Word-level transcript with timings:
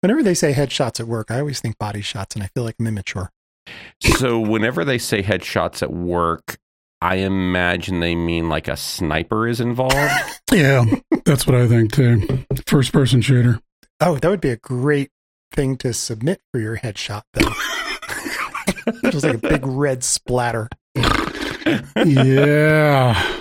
Whenever 0.00 0.22
they 0.22 0.34
say 0.34 0.52
headshots 0.54 0.98
at 0.98 1.06
work, 1.06 1.30
I 1.30 1.40
always 1.40 1.60
think 1.60 1.78
body 1.78 2.00
shots, 2.00 2.34
and 2.34 2.42
I 2.42 2.48
feel 2.54 2.64
like 2.64 2.76
I'm 2.80 2.86
immature. 2.86 3.30
So 4.00 4.40
whenever 4.40 4.84
they 4.84 4.98
say 4.98 5.22
headshots 5.22 5.82
at 5.82 5.92
work, 5.92 6.56
I 7.02 7.16
imagine 7.16 8.00
they 8.00 8.14
mean 8.14 8.48
like 8.48 8.66
a 8.68 8.76
sniper 8.76 9.46
is 9.46 9.60
involved. 9.60 9.96
Yeah, 10.52 10.84
that's 11.24 11.46
what 11.46 11.54
I 11.54 11.68
think 11.68 11.92
too. 11.92 12.44
First 12.66 12.92
person 12.92 13.20
shooter. 13.20 13.60
Oh, 14.00 14.16
that 14.16 14.28
would 14.28 14.40
be 14.40 14.50
a 14.50 14.56
great 14.56 15.12
thing 15.52 15.76
to 15.76 15.92
submit 15.92 16.40
for 16.50 16.58
your 16.58 16.78
headshot, 16.78 17.22
though. 17.34 17.52
Just 19.12 19.24
like 19.24 19.34
a 19.34 19.38
big 19.38 19.64
red 19.64 20.02
splatter. 20.02 20.68
Yeah. 22.04 23.39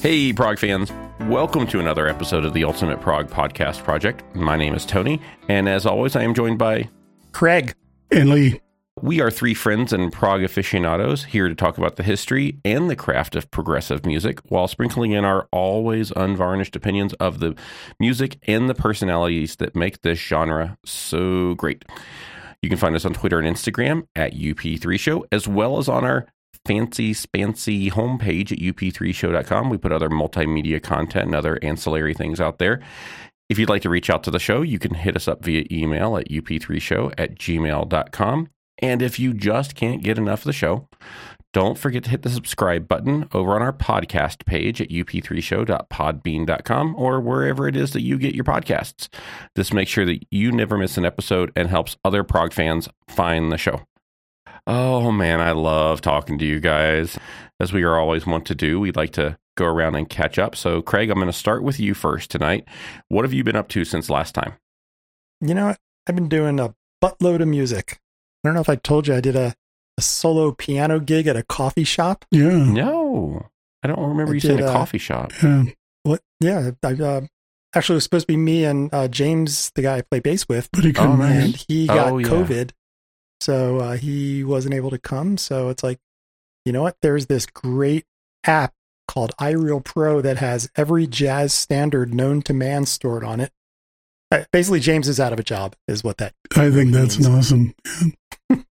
Hey, 0.00 0.32
prog 0.32 0.58
fans. 0.58 0.90
Welcome 1.28 1.66
to 1.66 1.78
another 1.78 2.08
episode 2.08 2.46
of 2.46 2.54
the 2.54 2.64
Ultimate 2.64 3.02
Prog 3.02 3.28
Podcast 3.28 3.84
Project. 3.84 4.24
My 4.34 4.56
name 4.56 4.74
is 4.74 4.86
Tony, 4.86 5.20
and 5.46 5.68
as 5.68 5.84
always, 5.84 6.16
I 6.16 6.22
am 6.22 6.32
joined 6.32 6.58
by 6.58 6.88
Craig. 7.32 7.74
And 8.10 8.30
Lee. 8.30 8.62
we 9.02 9.20
are 9.20 9.30
three 9.30 9.52
friends 9.52 9.92
and 9.92 10.10
prog 10.10 10.42
aficionados 10.42 11.24
here 11.24 11.50
to 11.50 11.54
talk 11.54 11.76
about 11.76 11.96
the 11.96 12.02
history 12.02 12.58
and 12.64 12.88
the 12.88 12.96
craft 12.96 13.36
of 13.36 13.50
progressive 13.50 14.06
music 14.06 14.40
while 14.48 14.68
sprinkling 14.68 15.12
in 15.12 15.26
our 15.26 15.46
always 15.52 16.12
unvarnished 16.12 16.74
opinions 16.76 17.12
of 17.14 17.40
the 17.40 17.54
music 17.98 18.38
and 18.46 18.70
the 18.70 18.74
personalities 18.74 19.56
that 19.56 19.76
make 19.76 20.00
this 20.00 20.18
genre 20.18 20.78
so 20.82 21.54
great. 21.56 21.84
You 22.62 22.70
can 22.70 22.78
find 22.78 22.96
us 22.96 23.04
on 23.04 23.12
Twitter 23.12 23.38
and 23.38 23.54
Instagram 23.54 24.06
at 24.16 24.32
UP3Show, 24.32 25.24
as 25.30 25.46
well 25.46 25.76
as 25.76 25.90
on 25.90 26.06
our 26.06 26.26
fancy 26.64 27.12
spancy 27.12 27.90
homepage 27.90 28.52
at 28.52 28.58
up3show.com. 28.58 29.70
We 29.70 29.78
put 29.78 29.92
other 29.92 30.10
multimedia 30.10 30.82
content 30.82 31.26
and 31.26 31.34
other 31.34 31.58
ancillary 31.62 32.14
things 32.14 32.40
out 32.40 32.58
there. 32.58 32.80
If 33.48 33.58
you'd 33.58 33.68
like 33.68 33.82
to 33.82 33.90
reach 33.90 34.10
out 34.10 34.22
to 34.24 34.30
the 34.30 34.38
show, 34.38 34.62
you 34.62 34.78
can 34.78 34.94
hit 34.94 35.16
us 35.16 35.26
up 35.26 35.44
via 35.44 35.64
email 35.72 36.16
at 36.16 36.28
up3show 36.28 37.12
at 37.18 37.36
gmail.com. 37.36 38.48
And 38.78 39.02
if 39.02 39.18
you 39.18 39.34
just 39.34 39.74
can't 39.74 40.02
get 40.02 40.18
enough 40.18 40.40
of 40.40 40.44
the 40.44 40.52
show, 40.52 40.88
don't 41.52 41.76
forget 41.76 42.04
to 42.04 42.10
hit 42.10 42.22
the 42.22 42.30
subscribe 42.30 42.86
button 42.86 43.28
over 43.32 43.56
on 43.56 43.62
our 43.62 43.72
podcast 43.72 44.46
page 44.46 44.80
at 44.80 44.88
up3show.podbean.com 44.88 46.94
or 46.96 47.20
wherever 47.20 47.66
it 47.66 47.74
is 47.74 47.92
that 47.92 48.02
you 48.02 48.18
get 48.18 48.36
your 48.36 48.44
podcasts. 48.44 49.08
This 49.56 49.72
makes 49.72 49.90
sure 49.90 50.06
that 50.06 50.24
you 50.30 50.52
never 50.52 50.78
miss 50.78 50.96
an 50.96 51.04
episode 51.04 51.50
and 51.56 51.68
helps 51.68 51.96
other 52.04 52.22
prog 52.22 52.52
fans 52.52 52.88
find 53.08 53.50
the 53.50 53.58
show. 53.58 53.80
Oh 54.66 55.10
man, 55.10 55.40
I 55.40 55.52
love 55.52 56.00
talking 56.00 56.38
to 56.38 56.44
you 56.44 56.60
guys. 56.60 57.18
As 57.58 57.72
we 57.72 57.82
are 57.82 57.98
always 57.98 58.26
want 58.26 58.46
to 58.46 58.54
do, 58.54 58.80
we'd 58.80 58.96
like 58.96 59.12
to 59.12 59.36
go 59.56 59.66
around 59.66 59.94
and 59.94 60.08
catch 60.08 60.38
up. 60.38 60.56
So, 60.56 60.80
Craig, 60.80 61.10
I'm 61.10 61.16
going 61.16 61.26
to 61.26 61.32
start 61.32 61.62
with 61.62 61.78
you 61.78 61.92
first 61.92 62.30
tonight. 62.30 62.66
What 63.08 63.24
have 63.24 63.34
you 63.34 63.44
been 63.44 63.56
up 63.56 63.68
to 63.70 63.84
since 63.84 64.08
last 64.08 64.34
time? 64.34 64.54
You 65.42 65.54
know? 65.54 65.74
I've 66.06 66.14
been 66.14 66.28
doing 66.30 66.58
a 66.58 66.74
buttload 67.04 67.40
of 67.42 67.48
music. 67.48 67.98
I 68.42 68.48
don't 68.48 68.54
know 68.54 68.60
if 68.62 68.70
I 68.70 68.76
told 68.76 69.06
you 69.08 69.14
I 69.14 69.20
did 69.20 69.36
a, 69.36 69.54
a 69.98 70.02
solo 70.02 70.52
piano 70.52 70.98
gig 71.00 71.26
at 71.26 71.36
a 71.36 71.42
coffee 71.42 71.84
shop. 71.84 72.24
Yeah. 72.30 72.48
No, 72.64 73.46
I 73.82 73.88
don't 73.88 74.00
remember 74.00 74.32
I 74.32 74.34
you 74.34 74.40
saying 74.40 74.56
did, 74.58 74.66
a 74.66 74.70
uh, 74.70 74.72
coffee 74.72 74.98
shop. 74.98 75.32
Yeah. 75.42 75.64
What? 76.04 76.20
Yeah, 76.40 76.70
I 76.82 76.92
uh, 76.94 77.20
actually 77.74 77.94
it 77.94 77.96
was 77.98 78.04
supposed 78.04 78.26
to 78.26 78.32
be 78.32 78.38
me 78.38 78.64
and 78.64 78.88
uh, 78.94 79.08
James, 79.08 79.70
the 79.74 79.82
guy 79.82 79.98
I 79.98 80.02
play 80.02 80.20
bass 80.20 80.48
with, 80.48 80.70
But 80.72 80.84
he 80.84 80.94
couldn't 80.94 81.12
Oh, 81.12 81.16
make 81.16 81.28
nice. 81.28 81.38
it. 81.38 81.44
and 81.46 81.64
he 81.68 81.86
got 81.86 82.12
Oh, 82.12 82.16
yeah. 82.18 82.28
COVID, 82.28 82.70
so 83.40 83.78
uh, 83.78 83.96
he 83.96 84.44
wasn't 84.44 84.74
able 84.74 84.90
to 84.90 84.98
come. 84.98 85.36
So 85.36 85.68
it's 85.68 85.82
like, 85.82 85.98
you 86.64 86.72
know 86.72 86.82
what? 86.82 86.96
There's 87.02 87.26
this 87.26 87.46
great 87.46 88.04
app 88.44 88.74
called 89.08 89.32
iReal 89.40 89.84
Pro 89.84 90.20
that 90.20 90.36
has 90.38 90.70
every 90.76 91.06
jazz 91.06 91.52
standard 91.52 92.14
known 92.14 92.42
to 92.42 92.54
man 92.54 92.86
stored 92.86 93.24
on 93.24 93.40
it. 93.40 93.52
Uh, 94.30 94.44
Basically, 94.52 94.80
James 94.80 95.08
is 95.08 95.18
out 95.18 95.32
of 95.32 95.40
a 95.40 95.44
job, 95.44 95.74
is 95.88 96.04
what 96.04 96.18
that. 96.18 96.34
I 96.56 96.70
think 96.70 96.92
that's 96.92 97.18
means. 97.18 97.52
awesome. 97.52 97.74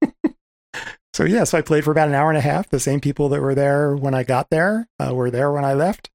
So 1.20 1.26
yeah, 1.26 1.44
so 1.44 1.58
I 1.58 1.62
played 1.62 1.84
for 1.84 1.92
about 1.92 2.08
an 2.08 2.14
hour 2.14 2.30
and 2.30 2.38
a 2.38 2.42
half. 2.42 2.70
The 2.70 2.80
same 2.80 3.02
people 3.02 3.28
that 3.28 3.42
were 3.42 3.54
there 3.54 3.94
when 3.94 4.14
I 4.14 4.24
got 4.24 4.50
there 4.50 4.88
uh, 5.00 5.14
were 5.14 5.30
there 5.30 5.52
when 5.52 5.66
I 5.66 5.74
left, 5.74 6.10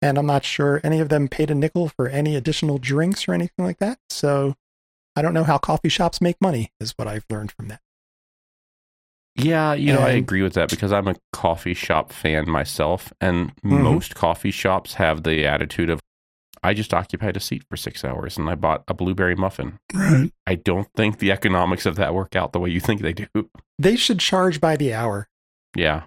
and 0.00 0.16
I'm 0.16 0.26
not 0.26 0.44
sure 0.44 0.80
any 0.84 1.00
of 1.00 1.08
them 1.08 1.26
paid 1.26 1.50
a 1.50 1.54
nickel 1.56 1.88
for 1.88 2.06
any 2.06 2.36
additional 2.36 2.78
drinks 2.78 3.26
or 3.26 3.32
anything 3.32 3.64
like 3.64 3.78
that. 3.78 3.98
So 4.08 4.54
I 5.16 5.22
don't 5.22 5.34
know 5.34 5.42
how 5.42 5.58
coffee 5.58 5.88
shops 5.88 6.20
make 6.20 6.40
money, 6.40 6.70
is 6.78 6.92
what 6.96 7.08
I've 7.08 7.24
learned 7.28 7.50
from 7.50 7.66
that. 7.68 7.80
Yeah, 9.36 9.74
you 9.74 9.92
know, 9.92 10.00
I 10.00 10.10
agree 10.10 10.42
with 10.42 10.54
that 10.54 10.70
because 10.70 10.92
I'm 10.92 11.08
a 11.08 11.14
coffee 11.32 11.74
shop 11.74 12.12
fan 12.12 12.48
myself, 12.50 13.12
and 13.20 13.54
Mhm. 13.62 13.82
most 13.82 14.14
coffee 14.14 14.50
shops 14.50 14.94
have 14.94 15.22
the 15.24 15.46
attitude 15.46 15.90
of, 15.90 16.00
I 16.62 16.72
just 16.74 16.92
occupied 16.94 17.36
a 17.36 17.40
seat 17.40 17.62
for 17.68 17.76
six 17.76 18.04
hours 18.04 18.36
and 18.38 18.48
I 18.48 18.54
bought 18.54 18.82
a 18.88 18.94
blueberry 18.94 19.36
muffin. 19.36 19.78
Right. 19.94 20.32
I 20.46 20.54
don't 20.56 20.88
think 20.96 21.18
the 21.18 21.30
economics 21.30 21.86
of 21.86 21.96
that 21.96 22.14
work 22.14 22.34
out 22.34 22.52
the 22.52 22.58
way 22.60 22.70
you 22.70 22.80
think 22.80 23.02
they 23.02 23.12
do. 23.12 23.26
They 23.78 23.94
should 23.94 24.18
charge 24.20 24.60
by 24.60 24.76
the 24.76 24.92
hour. 24.94 25.28
Yeah. 25.76 26.04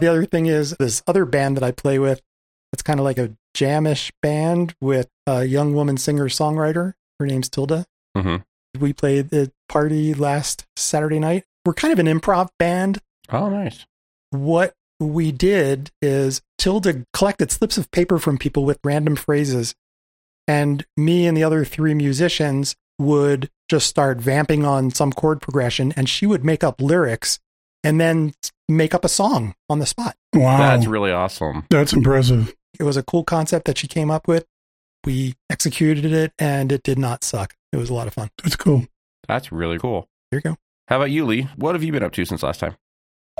The 0.00 0.06
other 0.08 0.24
thing 0.24 0.46
is 0.46 0.74
this 0.80 1.02
other 1.06 1.24
band 1.26 1.56
that 1.58 1.62
I 1.62 1.70
play 1.72 1.98
with. 1.98 2.22
It's 2.72 2.82
kind 2.82 2.98
of 2.98 3.04
like 3.04 3.18
a 3.18 3.36
jamish 3.54 4.10
band 4.22 4.74
with 4.80 5.08
a 5.26 5.44
young 5.44 5.74
woman 5.74 5.96
singer 5.98 6.28
songwriter. 6.28 6.94
Her 7.18 7.26
name's 7.26 7.48
Tilda. 7.50 7.84
hmm 8.16 8.36
We 8.78 8.92
played 8.94 9.28
the 9.30 9.52
party 9.68 10.14
last 10.14 10.64
Saturday 10.76 11.18
night. 11.18 11.44
We're 11.64 11.74
kind 11.74 11.92
of 11.92 11.98
an 11.98 12.06
improv 12.06 12.48
band. 12.58 12.98
Oh, 13.30 13.48
nice. 13.48 13.86
What 14.30 14.74
we 14.98 15.32
did 15.32 15.90
is 16.02 16.42
Tilda 16.58 17.04
collected 17.12 17.50
slips 17.50 17.78
of 17.78 17.90
paper 17.90 18.18
from 18.18 18.38
people 18.38 18.64
with 18.64 18.78
random 18.84 19.16
phrases, 19.16 19.74
and 20.46 20.84
me 20.96 21.26
and 21.26 21.36
the 21.36 21.44
other 21.44 21.64
three 21.64 21.94
musicians 21.94 22.76
would 22.98 23.50
just 23.68 23.86
start 23.86 24.18
vamping 24.18 24.64
on 24.64 24.90
some 24.90 25.12
chord 25.12 25.40
progression, 25.40 25.92
and 25.96 26.08
she 26.08 26.26
would 26.26 26.44
make 26.44 26.62
up 26.62 26.80
lyrics 26.80 27.38
and 27.82 28.00
then 28.00 28.34
make 28.68 28.94
up 28.94 29.04
a 29.04 29.08
song 29.08 29.54
on 29.68 29.78
the 29.78 29.86
spot. 29.86 30.16
Wow. 30.34 30.58
That's 30.58 30.86
really 30.86 31.12
awesome. 31.12 31.64
That's 31.70 31.92
impressive. 31.92 32.54
It 32.78 32.84
was 32.84 32.96
a 32.96 33.02
cool 33.02 33.24
concept 33.24 33.66
that 33.66 33.78
she 33.78 33.88
came 33.88 34.10
up 34.10 34.28
with. 34.28 34.46
We 35.04 35.34
executed 35.48 36.12
it, 36.12 36.32
and 36.38 36.70
it 36.70 36.82
did 36.82 36.98
not 36.98 37.24
suck. 37.24 37.54
It 37.72 37.78
was 37.78 37.88
a 37.88 37.94
lot 37.94 38.06
of 38.06 38.14
fun. 38.14 38.30
That's 38.42 38.56
cool. 38.56 38.86
That's 39.26 39.50
really 39.50 39.78
cool. 39.78 40.08
Here 40.30 40.40
you 40.44 40.50
go. 40.50 40.56
How 40.90 40.96
about 40.96 41.12
you, 41.12 41.24
Lee? 41.24 41.42
What 41.54 41.76
have 41.76 41.84
you 41.84 41.92
been 41.92 42.02
up 42.02 42.10
to 42.14 42.24
since 42.24 42.42
last 42.42 42.58
time? 42.58 42.74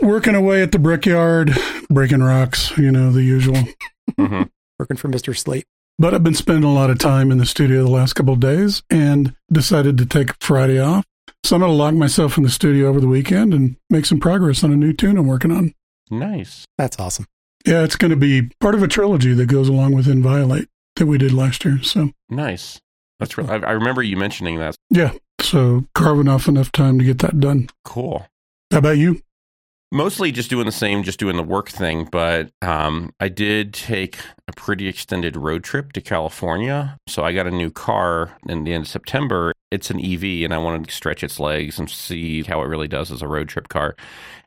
Working 0.01 0.37
away 0.37 0.63
at 0.63 0.71
the 0.71 0.79
brickyard, 0.79 1.51
breaking 1.91 2.23
rocks, 2.23 2.71
you 2.79 2.93
know, 2.93 3.11
the 3.11 3.25
usual. 3.25 3.59
hmm 4.17 4.43
Working 4.79 4.97
for 4.97 5.09
Mr. 5.09 5.37
Slate. 5.37 5.67
But 5.99 6.15
I've 6.15 6.23
been 6.23 6.33
spending 6.35 6.63
a 6.63 6.73
lot 6.73 6.91
of 6.91 6.99
time 6.99 7.33
in 7.33 7.39
the 7.39 7.45
studio 7.45 7.83
the 7.83 7.91
last 7.91 8.13
couple 8.13 8.33
of 8.35 8.39
days 8.41 8.85
and 8.89 9.35
decided 9.53 9.99
to 9.99 10.07
take 10.07 10.33
Friday 10.41 10.79
off. 10.79 11.05
So 11.45 11.57
I'm 11.57 11.61
going 11.61 11.73
to 11.73 11.77
lock 11.77 11.95
myself 11.95 12.37
in 12.39 12.45
the 12.45 12.51
studio 12.51 12.87
over 12.89 13.01
the 13.01 13.09
weekend 13.09 13.53
and 13.53 13.77
make 13.91 14.07
some 14.07 14.21
progress 14.21 14.63
on 14.63 14.73
a 14.73 14.77
new 14.77 14.93
tune 14.93 15.19
I'm 15.19 15.27
working 15.27 15.51
on. 15.51 15.75
Nice. 16.09 16.65
That's 16.79 17.01
awesome. 17.01 17.27
Yeah, 17.67 17.83
it's 17.83 17.97
going 17.97 18.13
to 18.13 18.17
be 18.17 18.49
part 18.61 18.77
of 18.77 18.83
a 18.85 18.89
trilogy 18.89 19.35
that 19.35 19.47
goes 19.47 19.69
along 19.69 19.97
with 19.97 20.07
Inviolate 20.07 20.69
that 20.97 21.07
we 21.07 21.19
did 21.19 21.33
last 21.33 21.65
year. 21.65 21.83
So, 21.83 22.11
Nice. 22.31 22.81
That's 23.19 23.37
real. 23.37 23.51
I, 23.51 23.57
I 23.57 23.73
remember 23.73 24.03
you 24.03 24.17
mentioning 24.17 24.59
that. 24.61 24.77
yeah, 24.89 25.13
so 25.43 25.85
carving 25.95 26.29
off 26.29 26.49
enough 26.49 26.73
time 26.73 26.99
to 26.99 27.05
get 27.05 27.19
that 27.19 27.41
done. 27.41 27.69
Cool. 27.85 28.27
How 28.71 28.79
about 28.79 28.99
you? 28.99 29.21
mostly 29.93 30.31
just 30.31 30.51
doing 30.51 30.67
the 30.67 30.73
same, 30.73 31.03
just 31.03 31.19
doing 31.19 31.37
the 31.37 31.43
work 31.43 31.69
thing. 31.69 32.09
But 32.11 32.51
um, 32.63 33.13
I 33.21 33.29
did 33.29 33.75
take 33.75 34.19
a 34.49 34.53
pretty 34.53 34.89
extended 34.89 35.37
road 35.37 35.65
trip 35.65 35.93
to 35.93 36.01
California. 36.01 36.97
So 37.09 37.25
I 37.25 37.33
got 37.33 37.47
a 37.47 37.51
new 37.51 37.71
car 37.71 38.37
in 38.49 38.65
the 38.65 38.73
end 38.73 38.85
of 38.85 38.89
September. 38.89 39.53
It's 39.71 39.91
an 39.91 40.05
EV, 40.05 40.45
and 40.45 40.53
I 40.53 40.59
wanted 40.59 40.89
to 40.89 40.95
stretch 40.95 41.23
its 41.23 41.39
legs 41.39 41.79
and 41.79 41.89
see 41.89 42.43
how 42.43 42.61
it 42.63 42.67
really 42.67 42.89
does 42.89 43.13
as 43.13 43.23
a 43.23 43.29
road 43.29 43.49
trip 43.49 43.69
car. 43.69 43.95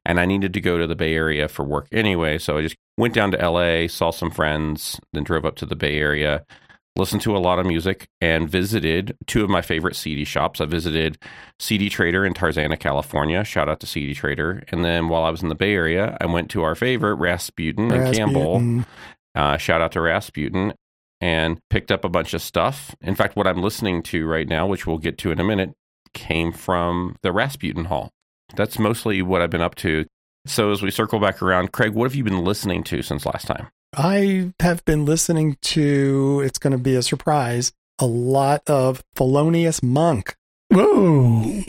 And 0.05 0.19
I 0.19 0.25
needed 0.25 0.53
to 0.53 0.61
go 0.61 0.77
to 0.77 0.87
the 0.87 0.95
Bay 0.95 1.13
Area 1.13 1.47
for 1.47 1.63
work 1.63 1.87
anyway. 1.91 2.37
So 2.37 2.57
I 2.57 2.61
just 2.61 2.75
went 2.97 3.13
down 3.13 3.31
to 3.31 3.49
LA, 3.49 3.87
saw 3.87 4.11
some 4.11 4.31
friends, 4.31 4.99
then 5.13 5.23
drove 5.23 5.45
up 5.45 5.55
to 5.57 5.65
the 5.65 5.77
Bay 5.77 5.97
Area. 5.97 6.45
Listened 6.95 7.21
to 7.23 7.35
a 7.35 7.39
lot 7.39 7.57
of 7.57 7.65
music 7.65 8.07
and 8.21 8.47
visited 8.47 9.17
two 9.25 9.43
of 9.43 9.49
my 9.49 9.63
favorite 9.63 9.95
CD 9.95 10.23
shops. 10.23 10.61
I 10.61 10.65
visited 10.65 11.17
CD 11.59 11.89
Trader 11.89 12.23
in 12.23 12.35
Tarzana, 12.35 12.79
California. 12.79 13.43
Shout 13.43 13.67
out 13.67 13.79
to 13.79 13.87
CD 13.87 14.13
Trader. 14.13 14.63
And 14.67 14.85
then 14.85 15.09
while 15.09 15.23
I 15.23 15.31
was 15.31 15.41
in 15.41 15.49
the 15.49 15.55
Bay 15.55 15.73
Area, 15.73 16.15
I 16.21 16.27
went 16.27 16.51
to 16.51 16.61
our 16.61 16.75
favorite 16.75 17.15
Rasputin 17.15 17.91
and 17.91 18.15
Campbell. 18.15 18.85
Uh, 19.33 19.57
shout 19.57 19.81
out 19.81 19.93
to 19.93 20.01
Rasputin 20.01 20.73
and 21.19 21.57
picked 21.71 21.91
up 21.91 22.05
a 22.05 22.09
bunch 22.09 22.35
of 22.35 22.41
stuff. 22.43 22.95
In 23.01 23.15
fact, 23.15 23.35
what 23.35 23.47
I'm 23.47 23.61
listening 23.63 24.03
to 24.03 24.27
right 24.27 24.47
now, 24.47 24.67
which 24.67 24.85
we'll 24.85 24.99
get 24.99 25.17
to 25.19 25.31
in 25.31 25.39
a 25.39 25.43
minute, 25.43 25.73
came 26.13 26.51
from 26.51 27.15
the 27.23 27.31
Rasputin 27.31 27.85
haul. 27.85 28.11
That's 28.55 28.77
mostly 28.77 29.23
what 29.23 29.41
I've 29.41 29.49
been 29.49 29.61
up 29.61 29.73
to. 29.75 30.05
So 30.45 30.71
as 30.71 30.81
we 30.83 30.91
circle 30.91 31.19
back 31.19 31.41
around, 31.41 31.71
Craig, 31.71 31.93
what 31.93 32.03
have 32.03 32.13
you 32.13 32.23
been 32.23 32.43
listening 32.43 32.83
to 32.83 33.01
since 33.01 33.25
last 33.25 33.47
time? 33.47 33.69
I 33.95 34.53
have 34.59 34.83
been 34.85 35.05
listening 35.05 35.57
to, 35.61 36.41
it's 36.45 36.59
going 36.59 36.71
to 36.71 36.77
be 36.77 36.95
a 36.95 37.01
surprise, 37.03 37.71
a 37.99 38.05
lot 38.05 38.61
of 38.67 39.03
Thelonious 39.15 39.83
Monk. 39.83 40.35
Whoa. 40.71 41.61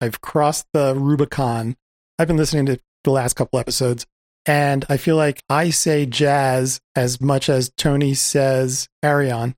I've 0.00 0.20
crossed 0.20 0.66
the 0.72 0.94
Rubicon. 0.94 1.76
I've 2.18 2.28
been 2.28 2.36
listening 2.36 2.66
to 2.66 2.80
the 3.04 3.10
last 3.10 3.34
couple 3.34 3.58
episodes, 3.58 4.06
and 4.46 4.84
I 4.88 4.96
feel 4.96 5.16
like 5.16 5.42
I 5.48 5.70
say 5.70 6.06
jazz 6.06 6.80
as 6.96 7.20
much 7.20 7.48
as 7.48 7.70
Tony 7.76 8.14
says 8.14 8.88
Ayreon. 9.04 9.54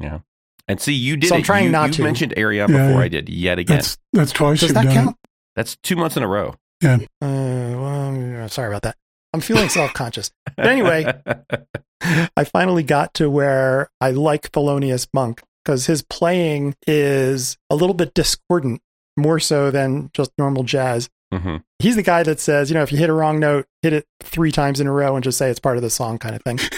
Yeah. 0.00 0.20
And 0.68 0.80
see, 0.80 0.92
you 0.92 1.16
did 1.16 1.28
So 1.28 1.36
I'm 1.36 1.42
trying 1.42 1.64
you, 1.64 1.70
not 1.70 1.88
you 1.88 1.94
to. 1.94 2.02
mentioned 2.04 2.34
Ayreon 2.36 2.68
Yeah. 2.68 2.86
before 2.88 3.02
I 3.02 3.08
did 3.08 3.28
yet 3.28 3.58
again. 3.58 3.76
That's 3.78 3.98
that's 4.12 4.32
twice 4.32 4.60
Does 4.60 4.74
that 4.74 4.84
done 4.84 4.94
count? 4.94 5.16
That's 5.56 5.76
two 5.82 5.96
months 5.96 6.16
in 6.16 6.22
a 6.22 6.28
row. 6.28 6.54
Yeah. 6.82 6.98
Uh, 7.22 7.74
well, 7.74 8.48
sorry 8.48 8.68
about 8.68 8.82
that. 8.82 8.96
I'm 9.32 9.40
feeling 9.40 9.68
self 9.68 9.92
conscious. 9.94 10.30
But 10.56 10.66
anyway, 10.66 11.12
I 12.36 12.44
finally 12.44 12.82
got 12.82 13.14
to 13.14 13.28
where 13.30 13.90
I 14.00 14.10
like 14.10 14.50
Thelonious 14.52 15.08
Monk 15.12 15.42
because 15.64 15.86
his 15.86 16.02
playing 16.02 16.74
is 16.86 17.56
a 17.70 17.76
little 17.76 17.94
bit 17.94 18.14
discordant, 18.14 18.80
more 19.16 19.38
so 19.40 19.70
than 19.70 20.10
just 20.14 20.30
normal 20.38 20.62
jazz. 20.62 21.08
hmm 21.32 21.56
He's 21.78 21.94
the 21.96 22.02
guy 22.02 22.22
that 22.24 22.40
says, 22.40 22.70
you 22.70 22.74
know, 22.74 22.82
if 22.82 22.90
you 22.90 22.98
hit 22.98 23.10
a 23.10 23.12
wrong 23.12 23.38
note, 23.38 23.66
hit 23.82 23.92
it 23.92 24.04
three 24.22 24.50
times 24.50 24.80
in 24.80 24.86
a 24.88 24.92
row 24.92 25.14
and 25.14 25.22
just 25.22 25.38
say 25.38 25.48
it's 25.50 25.60
part 25.60 25.76
of 25.76 25.82
the 25.82 25.90
song 25.90 26.18
kind 26.18 26.34
of 26.34 26.42
thing. 26.42 26.58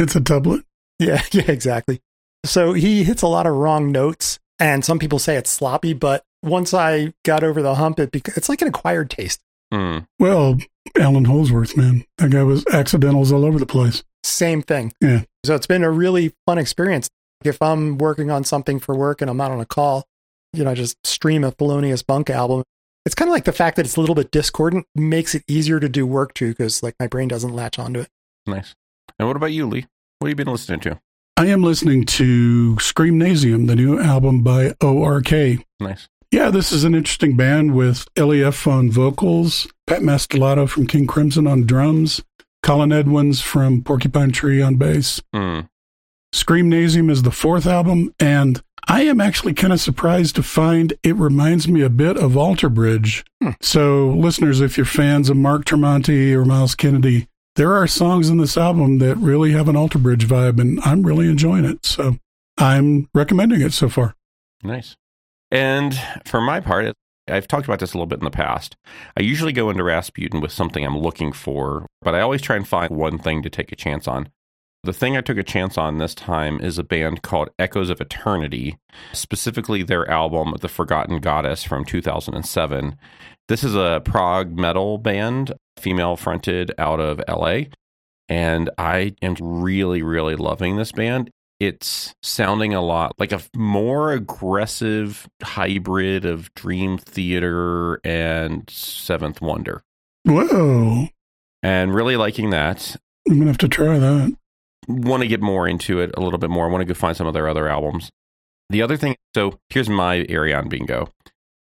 It's 0.00 0.14
a 0.14 0.20
doublet. 0.20 0.62
Yeah, 1.00 1.20
yeah, 1.32 1.50
exactly. 1.50 2.00
So 2.44 2.72
he 2.72 3.02
hits 3.02 3.22
a 3.22 3.26
lot 3.26 3.46
of 3.48 3.54
wrong 3.54 3.90
notes, 3.90 4.38
and 4.60 4.84
some 4.84 5.00
people 5.00 5.18
say 5.18 5.34
it's 5.36 5.50
sloppy, 5.50 5.92
but 5.92 6.22
once 6.40 6.72
I 6.72 7.14
got 7.24 7.42
over 7.42 7.62
the 7.62 7.74
hump, 7.74 7.98
it 7.98 8.12
bec- 8.12 8.36
it's 8.36 8.48
like 8.48 8.62
an 8.62 8.68
acquired 8.68 9.10
taste. 9.10 9.40
Mm. 9.72 10.06
Well, 10.18 10.58
Allan 10.98 11.26
Holdsworth, 11.26 11.76
man. 11.76 12.04
That 12.18 12.30
guy 12.30 12.42
was 12.42 12.66
accidentals 12.68 13.32
all 13.32 13.44
over 13.44 13.58
the 13.58 13.66
place. 13.66 14.02
Same 14.24 14.62
thing. 14.62 14.92
Yeah. 15.00 15.22
So 15.44 15.54
it's 15.54 15.66
been 15.66 15.84
a 15.84 15.90
really 15.90 16.32
fun 16.46 16.58
experience. 16.58 17.08
If 17.44 17.60
I'm 17.62 17.98
working 17.98 18.30
on 18.30 18.44
something 18.44 18.80
for 18.80 18.96
work 18.96 19.20
and 19.20 19.30
I'm 19.30 19.36
not 19.36 19.50
on 19.50 19.60
a 19.60 19.66
call, 19.66 20.04
you 20.52 20.64
know, 20.64 20.70
I 20.70 20.74
just 20.74 20.96
stream 21.06 21.44
a 21.44 21.52
Thelonious 21.52 22.04
Monk 22.08 22.30
album. 22.30 22.64
It's 23.06 23.14
kind 23.14 23.28
of 23.28 23.32
like 23.32 23.44
the 23.44 23.52
fact 23.52 23.76
that 23.76 23.86
it's 23.86 23.96
a 23.96 24.00
little 24.00 24.14
bit 24.14 24.30
discordant 24.30 24.86
makes 24.94 25.34
it 25.34 25.44
easier 25.46 25.80
to 25.80 25.88
do 25.88 26.06
work 26.06 26.34
too, 26.34 26.48
because 26.48 26.82
like 26.82 26.94
my 26.98 27.06
brain 27.06 27.28
doesn't 27.28 27.54
latch 27.54 27.78
onto 27.78 28.00
it. 28.00 28.08
Nice. 28.46 28.74
And 29.18 29.28
what 29.28 29.36
about 29.36 29.52
you, 29.52 29.66
Lee? 29.66 29.86
What 30.18 30.28
have 30.28 30.38
you 30.38 30.44
been 30.44 30.52
listening 30.52 30.80
to? 30.80 31.00
I 31.36 31.46
am 31.46 31.62
listening 31.62 32.04
to 32.06 32.74
Screamnasium, 32.80 33.68
the 33.68 33.76
new 33.76 34.00
album 34.00 34.42
by 34.42 34.74
ORK. 34.82 35.30
Nice. 35.78 36.08
Yeah, 36.30 36.50
this 36.50 36.72
is 36.72 36.84
an 36.84 36.94
interesting 36.94 37.36
band 37.36 37.74
with 37.74 38.06
Elief 38.14 38.66
on 38.66 38.90
vocals, 38.90 39.66
Pat 39.86 40.02
Mastelotto 40.02 40.68
from 40.68 40.86
King 40.86 41.06
Crimson 41.06 41.46
on 41.46 41.64
drums, 41.64 42.22
Colin 42.62 42.92
Edwins 42.92 43.40
from 43.40 43.82
Porcupine 43.82 44.30
Tree 44.30 44.60
on 44.60 44.76
bass. 44.76 45.22
Mm. 45.34 45.68
Screamnasium 46.34 47.08
is 47.08 47.22
the 47.22 47.30
fourth 47.30 47.66
album, 47.66 48.12
and 48.20 48.60
I 48.86 49.02
am 49.02 49.22
actually 49.22 49.54
kind 49.54 49.72
of 49.72 49.80
surprised 49.80 50.36
to 50.36 50.42
find 50.42 50.92
it 51.02 51.16
reminds 51.16 51.66
me 51.66 51.80
a 51.80 51.88
bit 51.88 52.18
of 52.18 52.36
Alter 52.36 52.68
Bridge. 52.68 53.24
Hmm. 53.42 53.52
So, 53.62 54.10
listeners, 54.10 54.60
if 54.60 54.76
you're 54.76 54.84
fans 54.84 55.30
of 55.30 55.38
Mark 55.38 55.64
Tremonti 55.64 56.34
or 56.34 56.44
Myles 56.44 56.74
Kennedy, 56.74 57.26
there 57.56 57.72
are 57.72 57.86
songs 57.86 58.28
in 58.28 58.36
this 58.36 58.58
album 58.58 58.98
that 58.98 59.16
really 59.16 59.52
have 59.52 59.68
an 59.68 59.76
Alter 59.76 59.98
Bridge 59.98 60.28
vibe, 60.28 60.60
and 60.60 60.78
I'm 60.84 61.04
really 61.04 61.28
enjoying 61.28 61.64
it. 61.64 61.86
So, 61.86 62.16
I'm 62.58 63.08
recommending 63.14 63.62
it 63.62 63.72
so 63.72 63.88
far. 63.88 64.14
Nice. 64.62 64.94
And 65.50 65.98
for 66.24 66.40
my 66.40 66.60
part, 66.60 66.94
I've 67.28 67.48
talked 67.48 67.66
about 67.66 67.78
this 67.80 67.92
a 67.92 67.96
little 67.96 68.06
bit 68.06 68.20
in 68.20 68.24
the 68.24 68.30
past. 68.30 68.76
I 69.16 69.22
usually 69.22 69.52
go 69.52 69.70
into 69.70 69.84
Rasputin 69.84 70.40
with 70.40 70.52
something 70.52 70.84
I'm 70.84 70.98
looking 70.98 71.32
for, 71.32 71.86
but 72.02 72.14
I 72.14 72.20
always 72.20 72.42
try 72.42 72.56
and 72.56 72.66
find 72.66 72.90
one 72.90 73.18
thing 73.18 73.42
to 73.42 73.50
take 73.50 73.72
a 73.72 73.76
chance 73.76 74.08
on. 74.08 74.30
The 74.84 74.92
thing 74.92 75.16
I 75.16 75.20
took 75.20 75.36
a 75.38 75.42
chance 75.42 75.76
on 75.76 75.98
this 75.98 76.14
time 76.14 76.60
is 76.60 76.78
a 76.78 76.84
band 76.84 77.22
called 77.22 77.50
Echoes 77.58 77.90
of 77.90 78.00
Eternity, 78.00 78.78
specifically 79.12 79.82
their 79.82 80.08
album 80.08 80.54
The 80.60 80.68
Forgotten 80.68 81.18
Goddess 81.18 81.64
from 81.64 81.84
2007. 81.84 82.96
This 83.48 83.64
is 83.64 83.74
a 83.74 84.00
prog 84.04 84.56
metal 84.56 84.98
band, 84.98 85.52
female 85.78 86.16
fronted 86.16 86.72
out 86.78 87.00
of 87.00 87.20
LA. 87.28 87.64
And 88.28 88.70
I 88.78 89.14
am 89.20 89.34
really, 89.40 90.02
really 90.02 90.36
loving 90.36 90.76
this 90.76 90.92
band 90.92 91.30
it's 91.60 92.14
sounding 92.22 92.74
a 92.74 92.80
lot 92.80 93.14
like 93.18 93.32
a 93.32 93.40
more 93.56 94.12
aggressive 94.12 95.28
hybrid 95.42 96.24
of 96.24 96.52
Dream 96.54 96.98
Theater 96.98 98.00
and 98.04 98.68
Seventh 98.70 99.40
Wonder. 99.40 99.82
Whoa. 100.24 101.08
And 101.62 101.94
really 101.94 102.16
liking 102.16 102.50
that. 102.50 102.96
I'm 103.28 103.34
going 103.34 103.40
to 103.42 103.46
have 103.48 103.58
to 103.58 103.68
try 103.68 103.98
that. 103.98 104.36
Want 104.86 105.22
to 105.22 105.28
get 105.28 105.42
more 105.42 105.68
into 105.68 106.00
it 106.00 106.12
a 106.16 106.20
little 106.20 106.38
bit 106.38 106.50
more. 106.50 106.66
I 106.66 106.70
want 106.70 106.82
to 106.82 106.86
go 106.86 106.94
find 106.94 107.16
some 107.16 107.26
of 107.26 107.34
their 107.34 107.48
other 107.48 107.68
albums. 107.68 108.10
The 108.70 108.82
other 108.82 108.96
thing, 108.96 109.16
so 109.34 109.58
here's 109.70 109.88
my 109.88 110.18
Ayreon 110.24 110.68
bingo. 110.68 111.12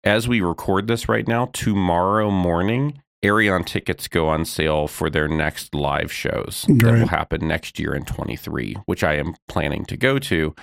As 0.03 0.27
we 0.27 0.41
record 0.41 0.87
this 0.87 1.07
right 1.07 1.27
now, 1.27 1.47
tomorrow 1.53 2.31
morning, 2.31 3.01
Ayreon 3.23 3.65
tickets 3.65 4.07
go 4.07 4.29
on 4.29 4.45
sale 4.45 4.87
for 4.87 5.09
their 5.09 5.27
next 5.27 5.75
live 5.75 6.11
shows 6.11 6.65
that 6.69 6.85
will 6.99 7.07
happen 7.07 7.47
next 7.47 7.77
year 7.77 7.93
in 7.93 8.05
23, 8.05 8.77
which 8.85 9.03
I 9.03 9.15
am 9.15 9.35
planning 9.49 9.83
to 9.85 9.97
go 9.97 10.19
to. 10.19 10.55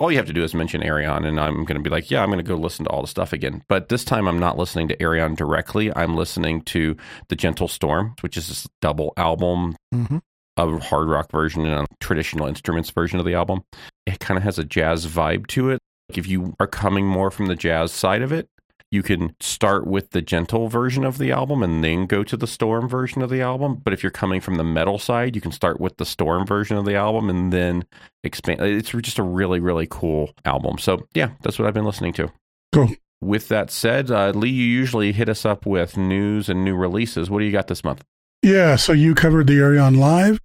All 0.00 0.10
you 0.10 0.16
have 0.16 0.26
to 0.26 0.32
do 0.32 0.42
is 0.42 0.54
mention 0.54 0.80
Ayreon, 0.80 1.24
and 1.26 1.38
I'm 1.38 1.64
going 1.64 1.76
to 1.76 1.82
be 1.82 1.90
like, 1.90 2.10
yeah, 2.10 2.22
I'm 2.22 2.28
going 2.30 2.38
to 2.38 2.42
go 2.42 2.56
listen 2.56 2.86
to 2.86 2.90
all 2.90 3.02
the 3.02 3.06
stuff 3.08 3.32
again. 3.32 3.62
But 3.68 3.90
this 3.90 4.02
time, 4.02 4.26
I'm 4.26 4.38
not 4.38 4.58
listening 4.58 4.88
to 4.88 4.96
Ayreon 4.96 5.36
directly. 5.36 5.94
I'm 5.94 6.16
listening 6.16 6.62
to 6.62 6.96
The 7.28 7.36
Gentle 7.36 7.68
Storm, 7.68 8.14
which 8.22 8.36
is 8.36 8.48
this 8.48 8.66
double 8.80 9.12
album 9.16 9.76
Mm-hmm. 9.94 10.18
a 10.56 10.78
hard 10.78 11.08
rock 11.08 11.30
version 11.30 11.64
and 11.66 11.82
a 11.82 11.86
traditional 12.00 12.46
instruments 12.46 12.90
version 12.90 13.18
of 13.18 13.24
the 13.24 13.34
album. 13.34 13.62
It 14.06 14.20
kind 14.20 14.38
of 14.38 14.44
has 14.44 14.58
a 14.58 14.64
jazz 14.64 15.06
vibe 15.06 15.46
to 15.48 15.70
it. 15.70 15.80
Like 16.08 16.18
if 16.18 16.26
you 16.26 16.54
are 16.58 16.66
coming 16.66 17.06
more 17.06 17.30
from 17.30 17.46
the 17.46 17.56
jazz 17.56 17.92
side 17.92 18.22
of 18.22 18.32
it, 18.32 18.48
you 18.90 19.02
can 19.02 19.36
start 19.40 19.86
with 19.86 20.10
the 20.10 20.20
gentle 20.20 20.68
version 20.68 21.04
of 21.04 21.18
the 21.18 21.30
album 21.30 21.62
and 21.62 21.84
then 21.84 22.06
go 22.06 22.24
to 22.24 22.36
the 22.36 22.46
storm 22.46 22.88
version 22.88 23.22
of 23.22 23.30
the 23.30 23.40
album. 23.40 23.80
But 23.84 23.92
if 23.92 24.02
you're 24.02 24.10
coming 24.10 24.40
from 24.40 24.56
the 24.56 24.64
metal 24.64 24.98
side, 24.98 25.36
you 25.36 25.40
can 25.40 25.52
start 25.52 25.80
with 25.80 25.96
the 25.96 26.04
storm 26.04 26.44
version 26.44 26.76
of 26.76 26.84
the 26.84 26.96
album 26.96 27.30
and 27.30 27.52
then 27.52 27.84
expand. 28.24 28.60
It's 28.60 28.90
just 28.90 29.18
a 29.18 29.22
really, 29.22 29.60
really 29.60 29.86
cool 29.88 30.32
album. 30.44 30.78
So, 30.78 31.06
yeah, 31.14 31.30
that's 31.42 31.58
what 31.58 31.68
I've 31.68 31.74
been 31.74 31.84
listening 31.84 32.12
to. 32.14 32.32
Cool. 32.72 32.90
With 33.20 33.48
that 33.48 33.70
said, 33.70 34.10
uh, 34.10 34.30
Lee, 34.30 34.48
you 34.48 34.64
usually 34.64 35.12
hit 35.12 35.28
us 35.28 35.44
up 35.44 35.66
with 35.66 35.96
news 35.96 36.48
and 36.48 36.64
new 36.64 36.74
releases. 36.74 37.30
What 37.30 37.40
do 37.40 37.44
you 37.44 37.52
got 37.52 37.68
this 37.68 37.84
month? 37.84 38.02
Yeah, 38.42 38.76
so 38.76 38.92
you 38.92 39.14
covered 39.14 39.46
the 39.46 39.58
Ayreon 39.58 39.98
Live. 39.98 40.40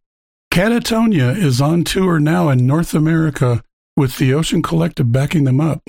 Katatonia 0.51 1.35
is 1.35 1.61
on 1.61 1.83
tour 1.83 2.19
now 2.19 2.49
in 2.49 2.67
North 2.67 2.93
America 2.93 3.63
with 3.97 4.17
the 4.17 4.33
Ocean 4.33 4.61
Collective 4.61 5.11
backing 5.11 5.45
them 5.45 5.61
up. 5.61 5.83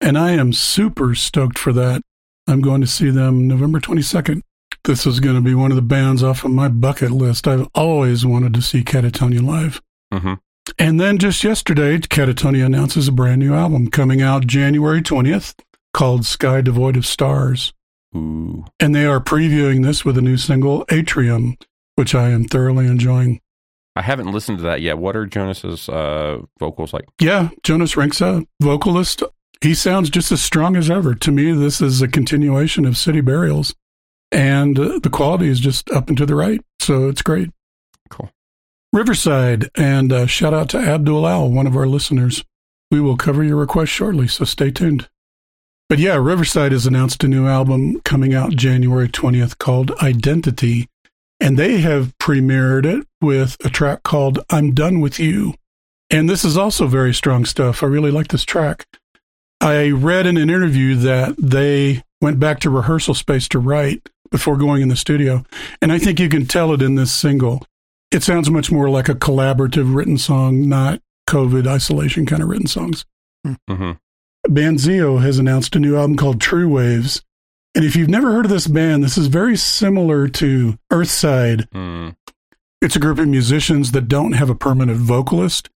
And 0.00 0.16
I 0.16 0.32
am 0.32 0.52
super 0.52 1.14
stoked 1.14 1.58
for 1.58 1.72
that. 1.72 2.02
I'm 2.46 2.60
going 2.60 2.80
to 2.80 2.86
see 2.86 3.10
them 3.10 3.48
November 3.48 3.80
22nd. 3.80 4.40
This 4.84 5.06
is 5.06 5.18
going 5.18 5.34
to 5.34 5.40
be 5.40 5.54
one 5.54 5.72
of 5.72 5.76
the 5.76 5.82
bands 5.82 6.22
off 6.22 6.44
of 6.44 6.52
my 6.52 6.68
bucket 6.68 7.10
list. 7.10 7.48
I've 7.48 7.68
always 7.74 8.24
wanted 8.24 8.54
to 8.54 8.62
see 8.62 8.84
Katatonia 8.84 9.44
live. 9.44 9.80
Mm-hmm. 10.12 10.34
And 10.78 11.00
then 11.00 11.18
just 11.18 11.42
yesterday, 11.42 11.98
Katatonia 11.98 12.66
announces 12.66 13.08
a 13.08 13.12
brand 13.12 13.40
new 13.40 13.54
album 13.54 13.90
coming 13.90 14.22
out 14.22 14.46
January 14.46 15.02
20th 15.02 15.54
called 15.92 16.24
Sky 16.24 16.60
Devoid 16.60 16.96
of 16.96 17.06
Stars. 17.06 17.72
Ooh. 18.14 18.64
And 18.78 18.94
they 18.94 19.06
are 19.06 19.20
previewing 19.20 19.82
this 19.82 20.04
with 20.04 20.16
a 20.18 20.22
new 20.22 20.36
single, 20.36 20.84
Atrium, 20.90 21.56
which 21.96 22.14
I 22.14 22.30
am 22.30 22.44
thoroughly 22.44 22.86
enjoying. 22.86 23.40
I 23.96 24.02
haven't 24.02 24.30
listened 24.30 24.58
to 24.58 24.64
that 24.64 24.82
yet. 24.82 24.98
What 24.98 25.16
are 25.16 25.24
Jonas's 25.24 25.88
uh, 25.88 26.42
vocals 26.60 26.92
like? 26.92 27.06
Yeah, 27.18 27.48
Jonas 27.62 27.94
Renkse, 27.94 28.46
vocalist, 28.60 29.22
he 29.62 29.74
sounds 29.74 30.10
just 30.10 30.32
as 30.32 30.42
strong 30.42 30.76
as 30.76 30.90
ever. 30.90 31.14
To 31.14 31.32
me, 31.32 31.52
this 31.52 31.80
is 31.80 32.02
a 32.02 32.08
continuation 32.08 32.84
of 32.84 32.96
City 32.96 33.20
Burials, 33.20 33.74
and 34.30 34.78
uh, 34.78 34.98
the 35.02 35.10
quality 35.10 35.48
is 35.48 35.60
just 35.60 35.90
up 35.90 36.08
and 36.08 36.16
to 36.18 36.26
the 36.26 36.34
right. 36.34 36.60
So 36.80 37.08
it's 37.08 37.22
great. 37.22 37.50
Cool. 38.10 38.30
Riverside, 38.92 39.70
and 39.76 40.12
uh, 40.12 40.26
shout 40.26 40.54
out 40.54 40.68
to 40.70 40.78
Abdul 40.78 41.26
Al, 41.26 41.50
one 41.50 41.66
of 41.66 41.76
our 41.76 41.86
listeners. 41.86 42.44
We 42.90 43.00
will 43.00 43.16
cover 43.16 43.42
your 43.42 43.56
request 43.56 43.92
shortly, 43.92 44.28
so 44.28 44.44
stay 44.44 44.70
tuned. 44.70 45.08
But 45.88 45.98
yeah, 45.98 46.16
Riverside 46.16 46.72
has 46.72 46.86
announced 46.86 47.22
a 47.24 47.28
new 47.28 47.46
album 47.46 48.00
coming 48.00 48.34
out 48.34 48.56
January 48.56 49.08
20th 49.08 49.58
called 49.58 49.92
Identity, 50.02 50.88
and 51.40 51.58
they 51.58 51.78
have 51.78 52.16
premiered 52.18 52.84
it 52.84 53.06
with 53.20 53.56
a 53.64 53.70
track 53.70 54.02
called 54.02 54.40
I'm 54.50 54.72
Done 54.72 55.00
With 55.00 55.18
You. 55.18 55.54
And 56.10 56.28
this 56.28 56.44
is 56.44 56.56
also 56.56 56.86
very 56.86 57.14
strong 57.14 57.44
stuff. 57.44 57.82
I 57.82 57.86
really 57.86 58.10
like 58.10 58.28
this 58.28 58.44
track. 58.44 58.86
I 59.60 59.90
read 59.90 60.26
in 60.26 60.36
an 60.36 60.50
interview 60.50 60.94
that 60.96 61.34
they 61.38 62.02
went 62.20 62.38
back 62.38 62.60
to 62.60 62.70
rehearsal 62.70 63.14
space 63.14 63.48
to 63.48 63.58
write 63.58 64.08
before 64.30 64.56
going 64.56 64.82
in 64.82 64.88
the 64.88 64.96
studio. 64.96 65.44
And 65.80 65.92
I 65.92 65.98
think 65.98 66.20
you 66.20 66.28
can 66.28 66.46
tell 66.46 66.72
it 66.72 66.82
in 66.82 66.94
this 66.94 67.12
single. 67.12 67.64
It 68.10 68.22
sounds 68.22 68.50
much 68.50 68.70
more 68.70 68.88
like 68.88 69.08
a 69.08 69.14
collaborative 69.14 69.94
written 69.94 70.18
song, 70.18 70.68
not 70.68 71.00
COVID 71.28 71.66
isolation 71.66 72.26
kind 72.26 72.42
of 72.42 72.48
written 72.48 72.66
songs. 72.66 73.04
Mm-hmm. 73.46 73.92
Banzio 74.48 75.20
has 75.22 75.38
announced 75.38 75.74
a 75.74 75.80
new 75.80 75.96
album 75.96 76.16
called 76.16 76.40
True 76.40 76.68
Waves, 76.68 77.22
And 77.76 77.84
if 77.84 77.94
you've 77.94 78.08
never 78.08 78.32
heard 78.32 78.46
of 78.46 78.50
this 78.50 78.66
band, 78.66 79.04
this 79.04 79.18
is 79.18 79.26
very 79.26 79.56
similar 79.56 80.28
to 80.28 80.78
Earthside. 80.90 81.68
Mm. 81.70 82.16
It's 82.80 82.96
a 82.96 83.00
group 83.00 83.18
of 83.18 83.28
musicians 83.28 83.92
that 83.92 84.08
don't 84.08 84.32
have 84.32 84.48
a 84.48 84.54
permanent 84.54 84.98
vocalist. 84.98 85.68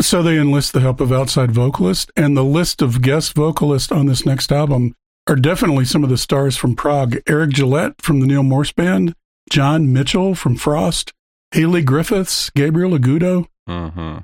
So 0.00 0.22
they 0.22 0.38
enlist 0.38 0.72
the 0.72 0.80
help 0.80 1.00
of 1.00 1.12
outside 1.12 1.50
vocalists. 1.52 2.10
And 2.16 2.36
the 2.36 2.44
list 2.44 2.82
of 2.82 3.02
guest 3.02 3.34
vocalists 3.34 3.90
on 3.92 4.06
this 4.06 4.24
next 4.26 4.50
album 4.52 4.94
are 5.26 5.36
definitely 5.36 5.84
some 5.84 6.04
of 6.04 6.10
the 6.10 6.18
stars 6.18 6.56
from 6.56 6.76
prog 6.76 7.16
Eric 7.28 7.50
Gillette 7.50 8.00
from 8.02 8.20
the 8.20 8.26
Neal 8.26 8.42
Morse 8.42 8.72
Band, 8.72 9.14
John 9.50 9.92
Mitchell 9.92 10.34
from 10.34 10.56
Frost, 10.56 11.12
Haley 11.52 11.82
Griffiths, 11.82 12.50
Gabriel 12.50 12.90
Agudo. 12.92 13.46
hmm 13.66 14.18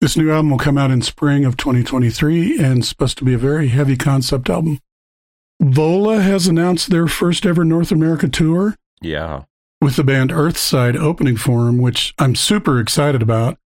This 0.00 0.16
new 0.16 0.30
album 0.30 0.50
will 0.50 0.58
come 0.58 0.78
out 0.78 0.90
in 0.90 1.02
spring 1.02 1.44
of 1.44 1.56
2023 1.56 2.58
and 2.62 2.84
supposed 2.84 3.18
to 3.18 3.24
be 3.24 3.34
a 3.34 3.38
very 3.38 3.68
heavy 3.68 3.96
concept 3.96 4.48
album. 4.50 4.78
Vola 5.60 6.20
has 6.20 6.46
announced 6.46 6.90
their 6.90 7.06
first 7.06 7.46
ever 7.46 7.64
North 7.64 7.90
America 7.90 8.28
tour 8.28 8.76
Yeah. 9.00 9.44
with 9.80 9.96
the 9.96 10.04
band 10.04 10.30
Earthside 10.30 10.96
opening 10.96 11.36
for 11.36 11.64
them, 11.64 11.78
which 11.78 12.14
I'm 12.18 12.34
super 12.34 12.78
excited 12.78 13.22
about. 13.22 13.58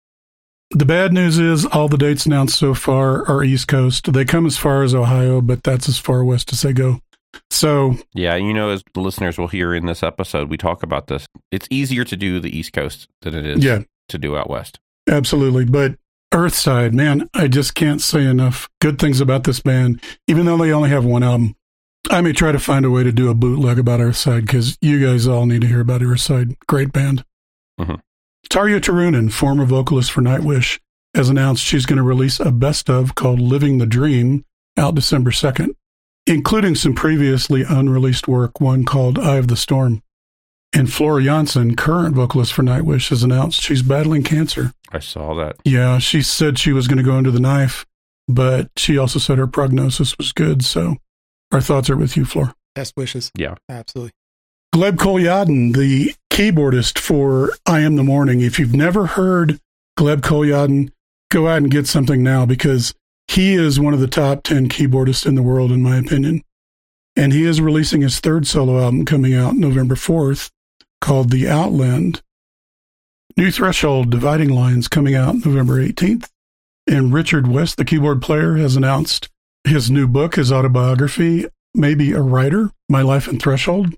The 0.71 0.85
bad 0.85 1.13
news 1.13 1.39
is 1.39 1.65
all 1.65 1.87
the 1.87 1.97
dates 1.97 2.25
announced 2.27 2.57
so 2.59 2.73
far 2.75 3.27
are 3.27 3.43
East 3.43 3.67
Coast. 3.67 4.11
They 4.13 4.23
come 4.23 4.45
as 4.45 4.57
far 4.57 4.83
as 4.83 4.93
Ohio, 4.93 5.41
but 5.41 5.63
that's 5.63 5.89
as 5.89 5.97
far 5.97 6.23
west 6.23 6.53
as 6.53 6.61
they 6.61 6.73
go. 6.73 7.01
So, 7.49 7.95
Yeah, 8.13 8.35
you 8.35 8.53
know, 8.53 8.69
as 8.69 8.83
the 8.93 8.99
listeners 9.01 9.37
will 9.37 9.47
hear 9.47 9.73
in 9.73 9.85
this 9.87 10.03
episode, 10.03 10.49
we 10.49 10.57
talk 10.57 10.83
about 10.83 11.07
this. 11.07 11.25
It's 11.51 11.67
easier 11.71 12.03
to 12.03 12.15
do 12.15 12.39
the 12.39 12.55
East 12.55 12.73
Coast 12.73 13.07
than 13.21 13.33
it 13.35 13.45
is 13.45 13.63
yeah, 13.63 13.79
to 14.09 14.17
do 14.19 14.37
out 14.37 14.49
west. 14.49 14.79
absolutely. 15.09 15.65
But 15.65 15.95
Earthside, 16.31 16.93
man, 16.93 17.27
I 17.33 17.47
just 17.47 17.73
can't 17.73 18.01
say 18.01 18.23
enough 18.25 18.69
good 18.79 18.99
things 18.99 19.19
about 19.19 19.45
this 19.45 19.59
band, 19.59 19.99
even 20.27 20.45
though 20.45 20.57
they 20.57 20.71
only 20.71 20.89
have 20.91 21.03
one 21.03 21.23
album. 21.23 21.55
I 22.11 22.21
may 22.21 22.33
try 22.33 22.51
to 22.51 22.59
find 22.59 22.85
a 22.85 22.91
way 22.91 23.03
to 23.03 23.11
do 23.11 23.29
a 23.29 23.33
bootleg 23.33 23.79
about 23.79 23.99
Earthside 23.99 24.41
because 24.41 24.77
you 24.81 25.03
guys 25.03 25.27
all 25.27 25.47
need 25.47 25.61
to 25.61 25.67
hear 25.67 25.81
about 25.81 26.01
Earthside. 26.01 26.55
Great 26.67 26.91
band. 26.91 27.23
Mhm. 27.79 27.99
Tarja 28.47 28.79
Turunen, 28.79 29.31
former 29.31 29.65
vocalist 29.65 30.11
for 30.11 30.21
Nightwish, 30.21 30.79
has 31.13 31.29
announced 31.29 31.63
she's 31.63 31.85
going 31.85 31.97
to 31.97 32.03
release 32.03 32.39
a 32.39 32.51
best 32.51 32.89
of 32.89 33.15
called 33.15 33.39
Living 33.39 33.77
the 33.77 33.85
Dream 33.85 34.45
out 34.77 34.95
December 34.95 35.31
2nd, 35.31 35.69
including 36.25 36.75
some 36.75 36.93
previously 36.93 37.63
unreleased 37.63 38.27
work, 38.27 38.59
one 38.59 38.85
called 38.85 39.19
Eye 39.19 39.37
of 39.37 39.47
the 39.47 39.55
Storm. 39.55 40.01
And 40.73 40.91
Flora 40.91 41.23
Jansen, 41.23 41.75
current 41.75 42.15
vocalist 42.15 42.53
for 42.53 42.61
Nightwish, 42.61 43.09
has 43.09 43.23
announced 43.23 43.61
she's 43.61 43.81
battling 43.81 44.23
cancer. 44.23 44.71
I 44.91 44.99
saw 44.99 45.33
that. 45.35 45.57
Yeah, 45.63 45.97
she 45.97 46.21
said 46.21 46.59
she 46.59 46.73
was 46.73 46.87
going 46.87 46.97
to 46.97 47.03
go 47.03 47.15
under 47.15 47.31
the 47.31 47.39
knife, 47.39 47.85
but 48.27 48.69
she 48.77 48.97
also 48.97 49.17
said 49.17 49.39
her 49.39 49.47
prognosis 49.47 50.15
was 50.17 50.31
good. 50.31 50.63
So 50.63 50.97
our 51.51 51.61
thoughts 51.61 51.89
are 51.89 51.97
with 51.97 52.15
you, 52.15 52.25
Flora. 52.25 52.53
Best 52.75 52.95
wishes. 52.95 53.31
Yeah. 53.35 53.55
Absolutely. 53.67 54.11
Gleb 54.73 54.97
Kolyadin, 54.97 55.75
the 55.75 56.13
keyboardist 56.31 56.99
for 56.99 57.51
I 57.65 57.81
Am 57.81 57.95
the 57.95 58.03
Morning. 58.03 58.41
If 58.41 58.59
you've 58.59 58.75
never 58.75 59.07
heard 59.07 59.59
Gleb 59.97 60.21
Kolyadin, 60.21 60.91
go 61.29 61.47
out 61.47 61.57
and 61.57 61.71
get 61.71 61.87
something 61.87 62.23
now 62.23 62.45
because 62.45 62.93
he 63.27 63.53
is 63.53 63.79
one 63.79 63.93
of 63.93 63.99
the 63.99 64.07
top 64.07 64.43
10 64.43 64.69
keyboardists 64.69 65.25
in 65.25 65.35
the 65.35 65.43
world, 65.43 65.71
in 65.71 65.83
my 65.83 65.97
opinion. 65.97 66.41
And 67.15 67.33
he 67.33 67.43
is 67.43 67.61
releasing 67.61 68.01
his 68.01 68.19
third 68.19 68.47
solo 68.47 68.81
album 68.81 69.05
coming 69.05 69.33
out 69.33 69.55
November 69.55 69.95
4th 69.95 70.49
called 71.01 71.29
The 71.31 71.47
Outland. 71.47 72.21
New 73.37 73.51
Threshold 73.51 74.09
Dividing 74.09 74.49
Lines 74.49 74.87
coming 74.87 75.15
out 75.15 75.45
November 75.45 75.75
18th. 75.75 76.29
And 76.87 77.13
Richard 77.13 77.47
West, 77.47 77.77
the 77.77 77.85
keyboard 77.85 78.21
player, 78.21 78.55
has 78.55 78.75
announced 78.75 79.29
his 79.63 79.91
new 79.91 80.07
book, 80.07 80.35
his 80.35 80.51
autobiography, 80.51 81.45
Maybe 81.75 82.13
a 82.13 82.21
Writer, 82.21 82.71
My 82.89 83.01
Life 83.01 83.27
in 83.27 83.37
Threshold. 83.37 83.95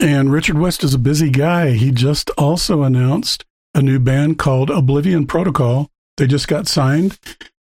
And 0.00 0.32
Richard 0.32 0.56
West 0.56 0.82
is 0.82 0.94
a 0.94 0.98
busy 0.98 1.28
guy. 1.28 1.72
He 1.72 1.90
just 1.90 2.30
also 2.38 2.84
announced 2.84 3.44
a 3.74 3.82
new 3.82 3.98
band 3.98 4.38
called 4.38 4.70
Oblivion 4.70 5.26
Protocol. 5.26 5.90
They 6.16 6.26
just 6.26 6.48
got 6.48 6.66
signed, 6.66 7.18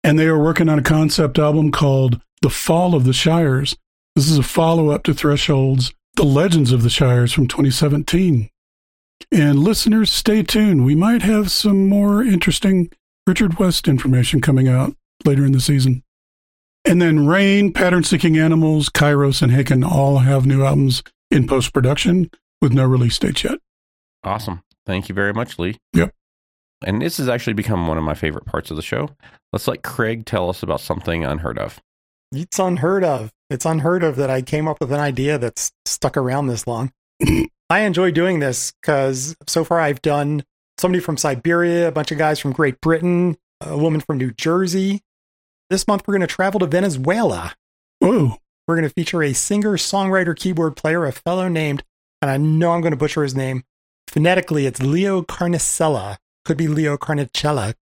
and 0.05 0.19
they 0.19 0.27
are 0.27 0.39
working 0.39 0.69
on 0.69 0.79
a 0.79 0.83
concept 0.83 1.39
album 1.39 1.73
called 1.73 2.21
The 2.43 2.51
Fall 2.51 2.95
of 2.95 3.05
the 3.05 3.15
Shires. 3.15 3.75
This 4.15 4.29
is 4.29 4.37
a 4.37 4.43
follow 4.43 4.91
up 4.91 5.03
to 5.05 5.15
Threshold's 5.15 5.95
The 6.17 6.25
Legends 6.25 6.73
of 6.73 6.83
the 6.83 6.91
Shires 6.91 7.33
from 7.33 7.49
2017. 7.49 8.51
And 9.33 9.59
listeners, 9.59 10.13
stay 10.13 10.43
tuned. 10.43 10.85
We 10.85 10.95
might 10.95 11.23
have 11.23 11.51
some 11.51 11.89
more 11.89 12.23
interesting 12.23 12.91
Richard 13.27 13.59
West 13.59 13.89
information 13.89 14.43
coming 14.43 14.69
out 14.69 14.95
later 15.25 15.47
in 15.47 15.53
the 15.53 15.61
season. 15.61 16.03
And 16.85 17.01
then 17.01 17.27
Rain, 17.27 17.73
Pattern 17.73 18.05
Seeking 18.05 18.37
Animals, 18.37 18.91
Kairos, 18.91 19.41
and 19.41 19.51
Haken 19.51 19.85
all 19.85 20.19
have 20.19 20.45
new 20.45 20.65
albums 20.65 21.03
in 21.31 21.47
post 21.47 21.73
production 21.73 22.31
with 22.61 22.73
no 22.73 22.85
release 22.85 23.19
dates 23.19 23.45
yet. 23.45 23.59
Awesome. 24.25 24.63
Thank 24.85 25.09
you 25.09 25.15
very 25.15 25.33
much, 25.33 25.59
Lee. 25.59 25.79
Yep. 25.93 26.13
And 26.85 27.01
this 27.01 27.17
has 27.19 27.29
actually 27.29 27.55
become 27.55 27.87
one 27.87 27.99
of 27.99 28.05
my 28.05 28.15
favorite 28.15 28.45
parts 28.45 28.71
of 28.71 28.77
the 28.77 28.83
show. 28.83 29.11
Let's 29.53 29.67
let 29.67 29.83
Craig 29.83 30.27
tell 30.27 30.51
us 30.51 30.63
about 30.63 30.81
something 30.81 31.25
unheard 31.25 31.59
of. 31.59 31.81
It's 32.33 32.59
unheard 32.59 33.05
of. 33.05 33.31
It's 33.49 33.65
unheard 33.65 34.03
of 34.03 34.17
that 34.17 34.31
I 34.31 34.43
came 34.43 34.69
up 34.69 34.79
with 34.81 34.93
an 34.93 35.01
idea 35.01 35.39
that's 35.39 35.73
stuck 35.85 36.17
around 36.17 36.49
this 36.49 36.67
long. 36.67 36.93
I 37.71 37.81
enjoy 37.81 38.11
doing 38.11 38.41
this 38.41 38.73
because 38.81 39.37
so 39.47 39.65
far 39.65 39.81
I've 39.81 40.03
done 40.03 40.45
somebody 40.79 41.01
from 41.01 41.17
Siberia, 41.17 41.89
a 41.89 41.93
bunch 41.93 42.13
of 42.13 42.19
guys 42.19 42.39
from 42.39 42.53
Great 42.53 42.81
Britain, 42.81 43.37
a 43.61 43.77
woman 43.77 44.01
from 44.01 44.19
New 44.19 44.33
Jersey. 44.33 45.01
This 45.71 45.89
month 45.89 46.07
we're 46.07 46.15
going 46.15 46.21
to 46.21 46.27
travel 46.27 46.61
to 46.61 46.67
Venezuela. 46.67 47.55
Whoa. 48.01 48.37
We're 48.67 48.75
going 48.75 48.89
to 48.89 48.95
feature 48.95 49.23
a 49.23 49.33
singer, 49.33 49.77
songwriter, 49.77 50.37
keyboard 50.37 50.77
player, 50.77 51.05
a 51.05 51.13
fellow 51.13 51.47
named, 51.49 51.85
and 52.21 52.31
I 52.31 52.37
know 52.37 52.73
I'm 52.73 52.81
going 52.81 52.91
to 52.91 52.97
butcher 52.97 53.23
his 53.23 53.37
name. 53.37 53.63
Phonetically, 54.09 54.67
it's 54.67 54.83
Leo 54.83 55.23
Carnicella. 55.23 56.17
Could 56.45 56.57
be 56.57 56.67
Leo 56.67 56.97
Carnicella. 56.97 57.75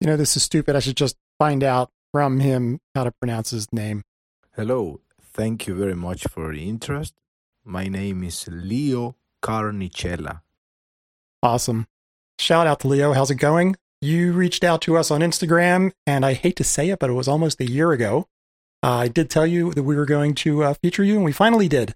You 0.00 0.06
know, 0.06 0.16
this 0.16 0.36
is 0.36 0.42
stupid. 0.42 0.74
I 0.74 0.80
should 0.80 0.96
just 0.96 1.16
find 1.38 1.62
out 1.62 1.90
from 2.12 2.40
him 2.40 2.80
how 2.94 3.04
to 3.04 3.12
pronounce 3.12 3.50
his 3.50 3.70
name. 3.72 4.02
Hello, 4.56 5.00
thank 5.20 5.66
you 5.66 5.74
very 5.74 5.94
much 5.94 6.24
for 6.24 6.52
the 6.52 6.66
interest. 6.66 7.14
My 7.64 7.88
name 7.88 8.24
is 8.24 8.48
Leo 8.50 9.16
Carnicella. 9.42 10.40
Awesome. 11.42 11.86
Shout 12.38 12.66
out 12.66 12.80
to 12.80 12.88
Leo. 12.88 13.12
How's 13.12 13.30
it 13.30 13.36
going? 13.36 13.76
You 14.00 14.32
reached 14.32 14.64
out 14.64 14.80
to 14.82 14.96
us 14.96 15.10
on 15.10 15.20
Instagram, 15.20 15.92
and 16.06 16.24
I 16.24 16.32
hate 16.32 16.56
to 16.56 16.64
say 16.64 16.88
it, 16.88 16.98
but 16.98 17.10
it 17.10 17.14
was 17.14 17.28
almost 17.28 17.60
a 17.60 17.70
year 17.70 17.92
ago. 17.92 18.28
Uh, 18.82 18.90
I 18.90 19.08
did 19.08 19.30
tell 19.30 19.46
you 19.46 19.72
that 19.72 19.82
we 19.84 19.96
were 19.96 20.06
going 20.06 20.34
to 20.36 20.64
uh, 20.64 20.74
feature 20.74 21.04
you, 21.04 21.16
and 21.16 21.24
we 21.24 21.32
finally 21.32 21.68
did. 21.68 21.94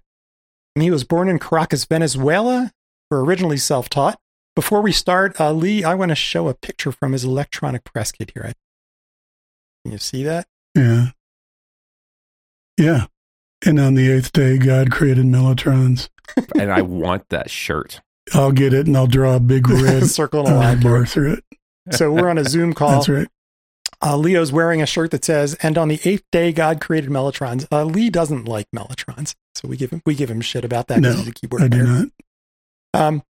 And 0.75 0.83
he 0.83 0.91
was 0.91 1.03
born 1.03 1.27
in 1.27 1.39
Caracas, 1.39 1.85
Venezuela, 1.85 2.71
or 3.11 3.19
originally 3.19 3.57
self 3.57 3.89
taught. 3.89 4.19
Before 4.55 4.81
we 4.81 4.91
start, 4.91 5.39
uh, 5.39 5.51
Lee, 5.51 5.83
I 5.83 5.93
want 5.95 6.09
to 6.09 6.15
show 6.15 6.47
a 6.47 6.53
picture 6.53 6.91
from 6.91 7.11
his 7.11 7.23
electronic 7.23 7.83
press 7.83 8.11
kit 8.11 8.31
here. 8.33 8.53
Can 9.83 9.91
you 9.91 9.97
see 9.97 10.23
that? 10.23 10.47
Yeah. 10.75 11.07
Yeah. 12.77 13.05
And 13.65 13.79
on 13.79 13.95
the 13.95 14.09
eighth 14.11 14.31
day, 14.33 14.57
God 14.57 14.91
created 14.91 15.25
mellotrons. 15.25 16.09
and 16.55 16.71
I 16.71 16.81
want 16.81 17.29
that 17.29 17.49
shirt. 17.49 18.01
I'll 18.33 18.51
get 18.51 18.73
it 18.73 18.87
and 18.87 18.95
I'll 18.97 19.07
draw 19.07 19.35
a 19.35 19.39
big 19.39 19.69
red 19.69 20.05
Circle 20.05 20.47
and 20.47 20.55
a 20.55 20.57
uh, 20.57 20.59
line. 20.59 20.81
bar 20.81 21.05
through 21.05 21.33
it. 21.33 21.43
So 21.91 22.11
we're 22.11 22.29
on 22.29 22.37
a 22.37 22.43
Zoom 22.43 22.73
call. 22.75 22.91
That's 22.91 23.09
right. 23.09 23.27
Uh, 24.03 24.15
Leo's 24.15 24.51
wearing 24.51 24.81
a 24.81 24.85
shirt 24.85 25.11
that 25.11 25.25
says, 25.25 25.55
"And 25.55 25.77
on 25.77 25.87
the 25.87 25.99
eighth 26.05 26.23
day, 26.31 26.51
God 26.51 26.79
created 26.81 27.09
mellotrons." 27.09 27.65
Uh, 27.71 27.83
Lee 27.83 28.09
doesn't 28.09 28.45
like 28.45 28.67
mellotrons, 28.75 29.33
so 29.55 29.67
we 29.67 29.75
give 29.77 29.89
him 29.91 30.01
we 30.05 30.13
give 30.15 30.29
him 30.29 30.41
shit 30.41 30.63
about 30.63 30.87
that 30.87 30.99
No, 31.01 31.09
because 31.09 31.19
he's 31.25 31.27
a 31.29 31.33
keyboard 31.33 31.61
I 31.63 31.67
do 31.67 31.83
player. 31.83 31.87
not. 31.87 32.07
Um, 32.93 33.23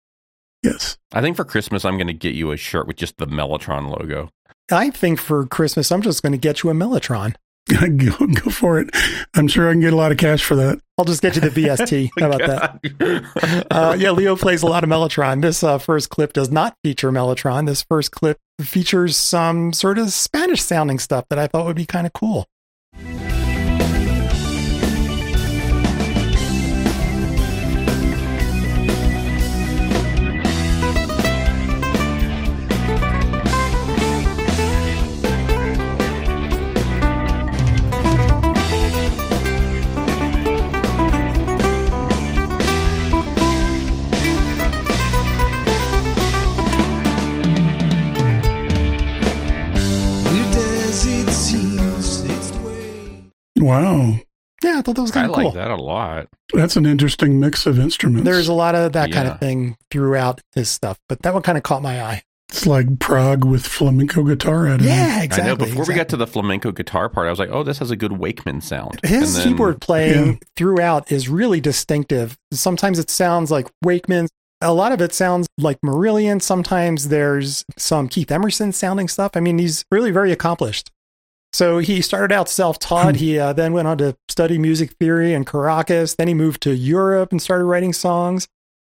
Yes. 0.62 0.98
I 1.12 1.20
think 1.20 1.36
for 1.36 1.44
Christmas, 1.44 1.84
I'm 1.84 1.96
going 1.96 2.08
to 2.08 2.12
get 2.12 2.34
you 2.34 2.50
a 2.50 2.56
shirt 2.56 2.88
with 2.88 2.96
just 2.96 3.18
the 3.18 3.26
Mellotron 3.26 3.88
logo. 3.88 4.30
I 4.72 4.90
think 4.90 5.20
for 5.20 5.46
Christmas, 5.46 5.92
I'm 5.92 6.02
just 6.02 6.22
going 6.22 6.32
to 6.32 6.38
get 6.38 6.64
you 6.64 6.70
a 6.70 6.74
mellotron. 6.74 7.36
go, 7.96 8.26
go 8.26 8.50
for 8.50 8.78
it. 8.78 8.90
I'm 9.34 9.48
sure 9.48 9.68
I 9.68 9.72
can 9.72 9.80
get 9.80 9.92
a 9.92 9.96
lot 9.96 10.12
of 10.12 10.18
cash 10.18 10.44
for 10.44 10.54
that. 10.56 10.80
I'll 10.98 11.04
just 11.04 11.20
get 11.20 11.34
you 11.34 11.40
the 11.40 11.48
VST. 11.48 12.10
How 12.18 12.30
about 12.30 12.38
that? 12.46 12.98
that? 12.98 13.66
Uh, 13.70 13.96
yeah, 13.98 14.10
Leo 14.10 14.36
plays 14.36 14.62
a 14.62 14.66
lot 14.66 14.84
of 14.84 14.90
Mellotron. 14.90 15.42
This 15.42 15.62
uh, 15.62 15.78
first 15.78 16.08
clip 16.08 16.32
does 16.32 16.50
not 16.50 16.76
feature 16.82 17.10
Mellotron. 17.10 17.66
This 17.66 17.82
first 17.82 18.12
clip 18.12 18.38
features 18.60 19.16
some 19.16 19.72
sort 19.72 19.98
of 19.98 20.12
Spanish 20.12 20.62
sounding 20.62 20.98
stuff 20.98 21.26
that 21.28 21.38
I 21.38 21.46
thought 21.46 21.66
would 21.66 21.76
be 21.76 21.86
kind 21.86 22.06
of 22.06 22.12
cool. 22.12 22.46
Wow. 53.56 54.18
Yeah, 54.64 54.78
I 54.78 54.82
thought 54.82 54.96
that 54.96 55.02
was 55.02 55.10
kind 55.10 55.26
of 55.26 55.32
like 55.36 55.42
cool. 55.42 55.52
that 55.52 55.70
a 55.70 55.76
lot. 55.76 56.28
That's 56.54 56.76
an 56.76 56.86
interesting 56.86 57.38
mix 57.38 57.66
of 57.66 57.78
instruments. 57.78 58.24
There's 58.24 58.48
a 58.48 58.52
lot 58.54 58.74
of 58.74 58.92
that 58.92 59.12
kind 59.12 59.28
of 59.28 59.38
thing 59.38 59.76
throughout 59.90 60.40
his 60.54 60.70
stuff, 60.70 60.98
but 61.08 61.22
that 61.22 61.34
one 61.34 61.42
kind 61.42 61.58
of 61.58 61.64
caught 61.64 61.82
my 61.82 62.02
eye. 62.02 62.22
it's 62.48 62.66
like 62.66 62.98
prog 62.98 63.44
with 63.44 63.66
flamenco 63.66 64.22
guitar 64.24 64.66
added. 64.66 64.86
it. 64.86 64.88
Yeah, 64.88 65.22
exactly. 65.22 65.50
I 65.50 65.54
know. 65.54 65.56
Before 65.56 65.84
we 65.86 65.94
got 65.94 66.08
to 66.10 66.16
the 66.16 66.26
flamenco 66.26 66.72
guitar 66.72 67.08
part, 67.10 67.26
I 67.26 67.30
was 67.30 67.38
like, 67.38 67.50
"Oh, 67.50 67.62
this 67.64 67.78
has 67.80 67.90
a 67.90 67.96
good 67.96 68.12
Wakeman 68.12 68.60
sound." 68.62 68.98
His 69.04 69.36
And 69.36 69.44
then- 69.44 69.52
keyboard 69.52 69.80
playing 69.82 70.26
Yeah. 70.26 70.34
throughout 70.56 71.12
is 71.12 71.28
really 71.28 71.60
distinctive. 71.60 72.36
Sometimes 72.52 72.98
it 72.98 73.10
sounds 73.10 73.50
like 73.50 73.68
Wakeman. 73.82 74.28
A 74.62 74.72
lot 74.72 74.92
of 74.92 75.02
it 75.02 75.12
sounds 75.12 75.46
like 75.58 75.78
Marillion. 75.84 76.40
Sometimes 76.40 77.08
there's 77.08 77.62
some 77.76 78.08
Keith 78.08 78.30
Emerson 78.32 78.72
sounding 78.72 79.06
stuff. 79.08 79.32
I 79.34 79.40
mean, 79.40 79.58
he's 79.58 79.84
really 79.90 80.10
very 80.10 80.32
accomplished. 80.32 80.90
So 81.52 81.78
he 81.78 82.02
started 82.02 82.34
out 82.34 82.48
self-taught. 82.48 83.16
he 83.16 83.38
uh, 83.38 83.52
then 83.52 83.72
went 83.72 83.88
on 83.88 83.98
to 83.98 84.16
study 84.28 84.58
music 84.58 84.92
theory 85.00 85.32
in 85.32 85.44
Caracas. 85.44 86.14
Then 86.14 86.28
he 86.28 86.34
moved 86.34 86.62
to 86.62 86.74
Europe 86.74 87.32
and 87.32 87.40
started 87.40 87.64
writing 87.64 87.92
songs. 87.92 88.48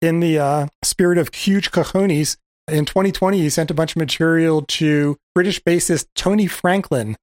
In 0.03 0.21
the 0.21 0.39
uh, 0.39 0.67
spirit 0.85 1.19
of 1.19 1.35
huge 1.35 1.71
cojones, 1.71 2.37
in 2.69 2.85
2020 2.85 3.39
he 3.39 3.49
sent 3.49 3.71
a 3.71 3.75
bunch 3.75 3.93
of 3.93 4.01
material 4.01 4.63
to 4.63 5.17
British 5.35 5.63
bassist 5.63 6.07
Tony 6.15 6.47
Franklin, 6.47 7.17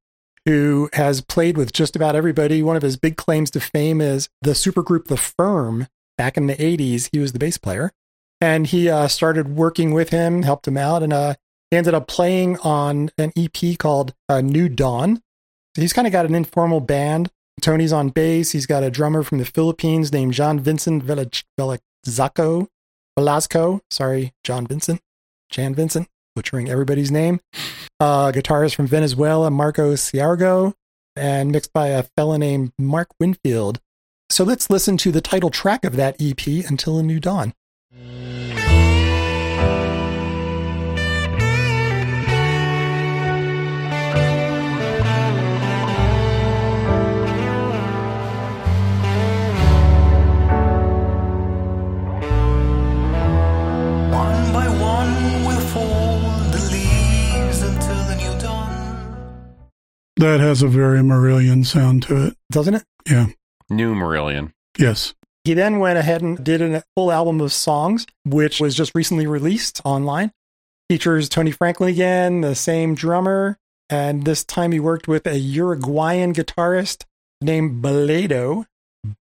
who 0.46 0.90
has 0.94 1.22
played 1.22 1.58
with 1.58 1.72
just 1.72 1.96
about 1.96 2.16
everybody. 2.16 2.64
One 2.64 2.76
of 2.76 2.82
his 2.82 2.98
big 2.98 3.18
claims 3.18 3.52
to 3.52 3.60
fame 3.60 4.02
is 4.02 4.30
the 4.42 4.52
supergroup 4.52 5.06
The 5.06 5.18
Firm. 5.18 5.88
Back 6.18 6.38
in 6.38 6.48
the 6.48 6.56
80s, 6.56 7.10
he 7.12 7.20
was 7.20 7.32
the 7.32 7.40
bass 7.40 7.58
player. 7.58 7.92
And 8.40 8.68
he 8.68 8.90
uh, 8.90 9.08
started 9.08 9.56
working 9.56 9.94
with 9.94 10.10
him, 10.10 10.44
helped 10.44 10.68
him 10.68 10.78
out, 10.78 11.02
and 11.02 11.14
uh, 11.14 11.36
he 11.74 11.78
ended 11.78 11.96
up 11.96 12.08
playing 12.08 12.60
on 12.60 13.10
an 13.18 13.32
EP 13.36 13.80
called 13.80 14.14
uh, 14.30 14.42
New 14.42 14.70
Dawn. 14.70 15.16
So 15.76 15.82
he's 15.82 15.92
kind 15.92 16.06
of 16.06 16.14
got 16.14 16.28
an 16.28 16.36
informal 16.36 16.82
band. 16.82 17.32
Tony's 17.62 17.92
on 17.92 18.10
bass. 18.10 18.52
He's 18.52 18.68
got 18.68 18.84
a 18.84 18.92
drummer 18.92 19.24
from 19.24 19.40
the 19.40 19.46
Philippines 19.46 20.14
named 20.14 20.36
John 20.36 20.60
Vincent 20.60 21.04
Velaz- 21.04 21.44
Velazco. 21.60 22.68
Velasco. 23.18 23.82
Sorry, 23.90 24.34
John 24.44 24.68
Vincent. 24.68 25.02
Jan 25.50 25.74
Vincent, 25.74 26.08
butchering 26.36 26.70
everybody's 26.70 27.10
name. 27.10 27.40
Uh, 28.00 28.32
guitarist 28.32 28.76
from 28.76 28.86
Venezuela, 28.86 29.50
Marco 29.50 29.94
Ciargo, 29.94 30.74
and 31.16 31.52
mixed 31.52 31.74
by 31.74 31.88
a 31.88 32.04
fella 32.16 32.38
named 32.38 32.72
Mark 32.78 33.08
Winfield. 33.20 33.80
So 34.30 34.44
let's 34.44 34.70
listen 34.70 34.96
to 34.98 35.12
the 35.12 35.22
title 35.22 35.50
track 35.50 35.84
of 35.86 35.96
that 35.96 36.18
EP, 36.22 36.46
Until 36.70 37.00
a 37.00 37.04
New 37.04 37.20
Dawn. 37.20 37.56
That 60.24 60.40
has 60.40 60.62
a 60.62 60.70
very 60.70 61.00
Marillion 61.00 61.66
sound 61.66 62.04
to 62.04 62.28
it. 62.28 62.38
Doesn't 62.50 62.76
it? 62.76 62.86
Yeah. 63.06 63.26
New 63.70 63.94
Marillion. 63.94 64.54
Yes. 64.80 65.14
He 65.44 65.54
then 65.54 65.80
went 65.80 66.00
ahead 66.00 66.22
and 66.22 66.42
did 66.42 66.62
a 66.62 66.82
full 66.96 67.12
album 67.12 67.42
of 67.42 67.52
songs, 67.52 68.08
which 68.24 68.62
was 68.62 68.74
just 68.74 68.96
recently 68.96 69.28
released 69.28 69.82
online. 69.84 70.32
Features 70.90 71.28
Tony 71.28 71.52
Franklin 71.52 71.90
again, 71.90 72.40
the 72.40 72.56
same 72.56 72.96
drummer, 72.96 73.58
and 73.90 74.24
this 74.24 74.46
time 74.46 74.72
he 74.72 74.80
worked 74.80 75.10
with 75.10 75.28
a 75.28 75.38
Uruguayan 75.38 76.34
guitarist 76.34 77.04
named 77.42 77.84
Baledo. 77.84 78.66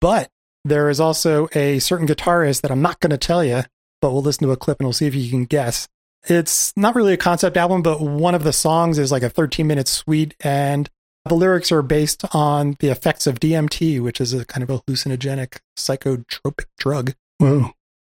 But 0.00 0.30
there 0.64 0.88
is 0.88 1.00
also 1.00 1.48
a 1.52 1.80
certain 1.80 2.06
guitarist 2.06 2.60
that 2.60 2.70
I'm 2.70 2.80
not 2.80 3.00
going 3.00 3.10
to 3.10 3.18
tell 3.18 3.42
you, 3.42 3.64
but 4.00 4.12
we'll 4.12 4.22
listen 4.22 4.46
to 4.46 4.52
a 4.52 4.56
clip 4.56 4.78
and 4.78 4.86
we'll 4.86 4.92
see 4.92 5.08
if 5.08 5.16
you 5.16 5.28
can 5.28 5.46
guess. 5.46 5.88
It's 6.28 6.72
not 6.76 6.94
really 6.94 7.14
a 7.14 7.18
concept 7.18 7.56
album, 7.56 7.82
but 7.82 8.00
one 8.00 8.34
of 8.34 8.44
the 8.44 8.52
songs 8.52 8.98
is 8.98 9.10
like 9.10 9.22
a 9.22 9.30
13 9.30 9.66
minute 9.66 9.88
suite, 9.88 10.34
and 10.40 10.88
the 11.24 11.34
lyrics 11.34 11.72
are 11.72 11.82
based 11.82 12.24
on 12.34 12.76
the 12.80 12.88
effects 12.88 13.26
of 13.26 13.40
DMT, 13.40 14.00
which 14.00 14.20
is 14.20 14.32
a 14.32 14.44
kind 14.44 14.62
of 14.62 14.70
a 14.70 14.78
hallucinogenic 14.80 15.58
psychotropic 15.76 16.66
drug. 16.78 17.14
Whoa. 17.38 17.70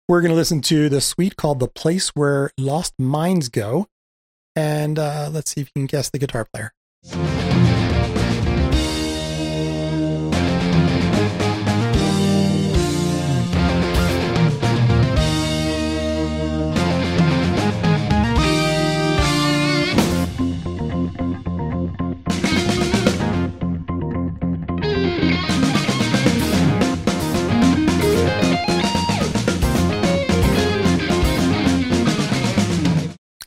We're 0.08 0.22
going 0.22 0.32
to 0.32 0.36
listen 0.36 0.62
to 0.63 0.88
the 0.88 1.02
suite 1.02 1.36
called 1.36 1.60
The 1.60 1.68
Place 1.68 2.10
Where 2.10 2.52
Lost 2.60 2.94
Minds 3.00 3.50
Go. 3.50 3.88
And 4.56 5.00
uh, 5.00 5.30
let's 5.32 5.52
see 5.52 5.62
if 5.62 5.68
you 5.76 5.82
can 5.82 5.88
guess 5.88 6.12
the 6.12 6.20
guitar 6.20 6.46
player. 6.54 6.74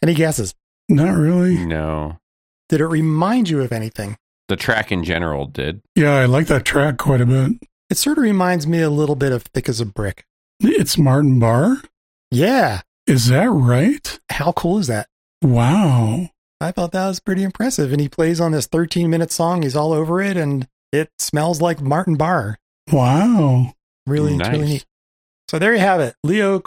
Any 0.09 0.17
guesses? 0.17 0.55
Not 0.89 1.19
really. 1.19 1.67
No, 1.67 2.17
Did 2.71 2.81
it 2.81 2.87
remind 2.87 3.51
you 3.51 3.61
of 3.61 3.73
anything? 3.73 4.17
the 4.49 4.57
track 4.57 4.91
in 4.91 5.05
general 5.05 5.45
did. 5.45 5.83
Yeah, 5.95 6.15
I 6.15 6.25
like 6.25 6.47
that 6.47 6.65
track 6.65 6.97
quite 6.97 7.21
a 7.21 7.27
bit. 7.27 7.53
It 7.91 7.99
sort 7.99 8.17
of 8.17 8.23
reminds 8.25 8.67
me 8.67 8.81
a 8.81 8.89
little 8.89 9.17
bit 9.17 9.33
of 9.33 9.43
Thick 9.43 9.69
as 9.69 9.81
a 9.83 9.85
Brick. 9.85 10.25
It's 10.61 10.97
Martin 10.97 11.39
Barre. 11.39 11.83
Yeah. 12.31 12.81
Is 13.07 13.27
that 13.29 13.51
right? 13.51 14.19
How 14.31 14.53
cool 14.53 14.79
is 14.79 14.87
that? 14.87 15.09
Wow. 15.43 16.31
I 16.59 16.71
thought 16.73 16.93
that 16.93 17.07
was 17.07 17.21
pretty 17.21 17.43
impressive. 17.43 17.93
And 17.93 18.01
he 18.01 18.09
plays 18.09 18.41
on 18.41 18.53
this 18.53 18.67
13 18.67 19.11
minute 19.11 19.31
song. 19.31 19.61
He's 19.61 19.77
all 19.77 19.93
over 19.93 20.23
it, 20.23 20.39
and 20.39 20.67
it 20.91 21.11
smells 21.19 21.61
like 21.61 21.83
Martin 21.83 22.15
Barre. 22.17 22.57
Wow. 22.91 23.75
Really, 24.07 24.37
it's 24.37 24.49
really 24.49 24.65
neat. 24.65 24.87
So 25.51 25.59
there 25.59 25.75
you 25.75 25.81
have 25.81 26.01
it. 26.01 26.15
Leo 26.25 26.61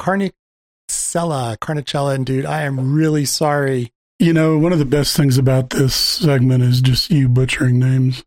Carnicella, 0.91 1.57
Carnicella. 1.57 2.15
And 2.15 2.25
dude, 2.25 2.45
I 2.45 2.63
am 2.63 2.93
really 2.93 3.25
sorry. 3.25 3.91
You 4.19 4.33
know, 4.33 4.57
one 4.57 4.73
of 4.73 4.79
the 4.79 4.85
best 4.85 5.17
things 5.17 5.37
about 5.37 5.71
this 5.71 5.95
segment 5.95 6.63
is 6.63 6.81
just 6.81 7.09
you 7.09 7.27
butchering 7.27 7.79
names. 7.79 8.23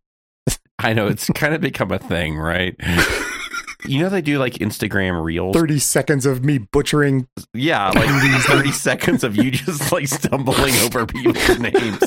I 0.79 0.93
know 0.93 1.07
it's 1.07 1.29
kind 1.31 1.55
of 1.55 1.61
become 1.61 1.93
a 1.93 1.99
thing, 1.99 2.37
right? 2.37 2.75
you 3.87 4.01
know 4.01 4.09
they 4.09 4.23
do 4.23 4.39
like 4.39 4.55
Instagram 4.55 5.23
reels. 5.23 5.55
30 5.55 5.79
seconds 5.79 6.27
of 6.27 6.45
me 6.45 6.59
butchering. 6.59 7.29
Yeah, 7.53 7.91
like 7.91 8.23
these 8.23 8.45
thirty 8.47 8.73
seconds 8.73 9.23
of 9.23 9.37
you 9.37 9.53
just 9.53 9.93
like 9.93 10.09
stumbling 10.09 10.75
over 10.79 11.07
people's 11.07 11.59
names. 11.61 11.99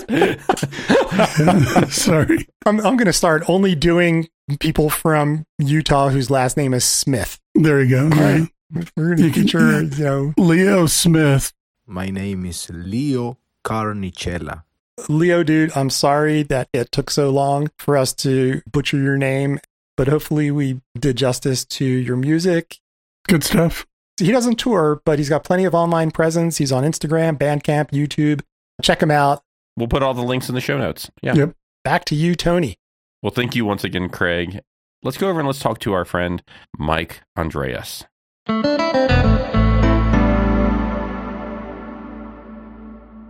Sorry. 1.96 2.46
I'm, 2.66 2.80
I'm 2.80 2.98
going 2.98 3.06
to 3.06 3.14
start 3.14 3.50
only 3.50 3.74
doing 3.74 4.28
people 4.60 4.90
from 4.90 5.46
Utah 5.60 6.10
whose 6.10 6.30
last 6.30 6.58
name 6.58 6.74
is 6.74 6.84
Smith. 6.84 7.40
There 7.56 7.82
you 7.82 7.90
go. 7.90 8.08
right. 8.10 8.50
We're 8.74 8.84
going 9.16 9.18
You 9.20 9.28
to 9.28 9.32
can- 9.34 9.44
feature, 9.44 9.82
you 9.84 10.04
know, 10.04 10.34
Leo 10.38 10.86
Smith. 10.88 11.54
My 11.86 12.10
name 12.10 12.46
is 12.46 12.70
Leo 12.70 13.38
Carnicella. 13.64 14.64
Leo, 15.08 15.44
dude, 15.44 15.72
I'm 15.76 15.90
sorry 15.90 16.44
that 16.44 16.68
it 16.74 16.92
took 16.92 17.10
so 17.10 17.30
long 17.30 17.70
for 17.78 17.96
us 17.96 18.14
to 18.16 18.62
butcher 18.72 18.98
your 18.98 19.18
name, 19.18 19.60
but 19.96 20.08
hopefully 20.08 20.52
we 20.52 20.82
did 21.00 21.16
justice 21.18 21.64
to 21.66 21.86
your 21.86 22.18
music. 22.18 22.80
Good 23.28 23.44
stuff. 23.44 23.86
He 24.18 24.32
doesn't 24.32 24.56
tour, 24.58 25.02
but 25.06 25.20
he's 25.20 25.30
got 25.30 25.44
plenty 25.44 25.64
of 25.66 25.76
online 25.76 26.12
presence. 26.12 26.58
He's 26.58 26.72
on 26.72 26.84
Instagram, 26.84 27.38
Bandcamp, 27.38 27.92
YouTube. 27.92 28.42
Check 28.82 29.02
him 29.02 29.12
out. 29.12 29.44
We'll 29.78 29.88
put 29.88 30.02
all 30.02 30.16
the 30.16 30.24
links 30.24 30.50
in 30.50 30.56
the 30.56 30.62
show 30.62 30.78
notes. 30.78 31.10
Yeah. 31.22 31.36
Yep. 31.36 31.56
Back 31.84 32.04
to 32.06 32.16
you, 32.16 32.34
Tony. 32.36 32.76
Well, 33.22 33.32
thank 33.32 33.56
you 33.56 33.64
once 33.64 33.84
again, 33.84 34.10
Craig. 34.10 34.60
Let's 35.04 35.18
go 35.18 35.30
over 35.30 35.40
and 35.40 35.48
let's 35.48 35.60
talk 35.60 35.80
to 35.82 35.94
our 35.94 36.04
friend 36.06 36.42
Mike 36.78 37.22
Andreas. 37.38 38.04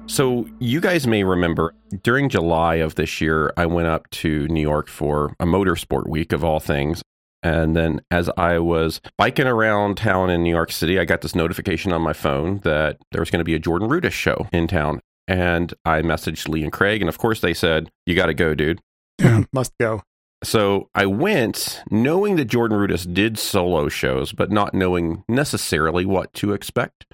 So, 0.10 0.48
you 0.60 0.82
guys 0.82 1.06
may 1.06 1.24
remember 1.24 1.76
during 2.02 2.30
July 2.30 2.76
of 2.76 2.96
this 2.96 3.22
year, 3.22 3.54
I 3.56 3.68
went 3.68 3.88
up 3.88 4.10
to 4.12 4.48
New 4.48 4.62
York 4.62 4.88
for 4.88 5.36
a 5.40 5.46
motorsport 5.46 6.08
week 6.08 6.34
of 6.34 6.44
all 6.44 6.60
things. 6.60 7.04
And 7.44 7.76
then, 7.76 8.02
as 8.10 8.30
I 8.38 8.58
was 8.60 9.00
biking 9.18 9.46
around 9.46 9.98
town 9.98 10.30
in 10.30 10.42
New 10.42 10.50
York 10.50 10.72
City, 10.72 11.00
I 11.00 11.06
got 11.06 11.22
this 11.22 11.36
notification 11.36 11.94
on 11.94 12.02
my 12.02 12.14
phone 12.14 12.60
that 12.60 12.98
there 13.12 13.22
was 13.22 13.30
going 13.30 13.42
to 13.42 13.46
be 13.46 13.54
a 13.54 13.60
Jordan 13.60 13.90
Rudess 13.90 14.14
show 14.14 14.48
in 14.52 14.68
town. 14.68 15.02
And 15.28 15.74
I 15.86 16.02
messaged 16.02 16.48
Lee 16.48 16.64
and 16.64 16.72
Craig, 16.72 17.02
and 17.02 17.10
of 17.10 17.18
course, 17.18 17.42
they 17.42 17.54
said, 17.54 17.90
You 18.06 18.16
got 18.16 18.28
to 18.28 18.34
go, 18.34 18.56
dude. 18.56 18.80
Yeah. 19.20 19.44
Must 19.52 19.74
go. 19.80 20.02
So 20.44 20.90
I 20.94 21.06
went 21.08 21.82
knowing 21.90 22.36
that 22.36 22.46
Jordan 22.46 22.78
Rudess 22.78 23.12
did 23.12 23.40
solo 23.40 23.90
shows, 23.90 24.32
but 24.34 24.52
not 24.52 24.74
knowing 24.74 25.24
necessarily 25.28 26.06
what 26.06 26.34
to 26.36 26.54
expect. 26.54 27.06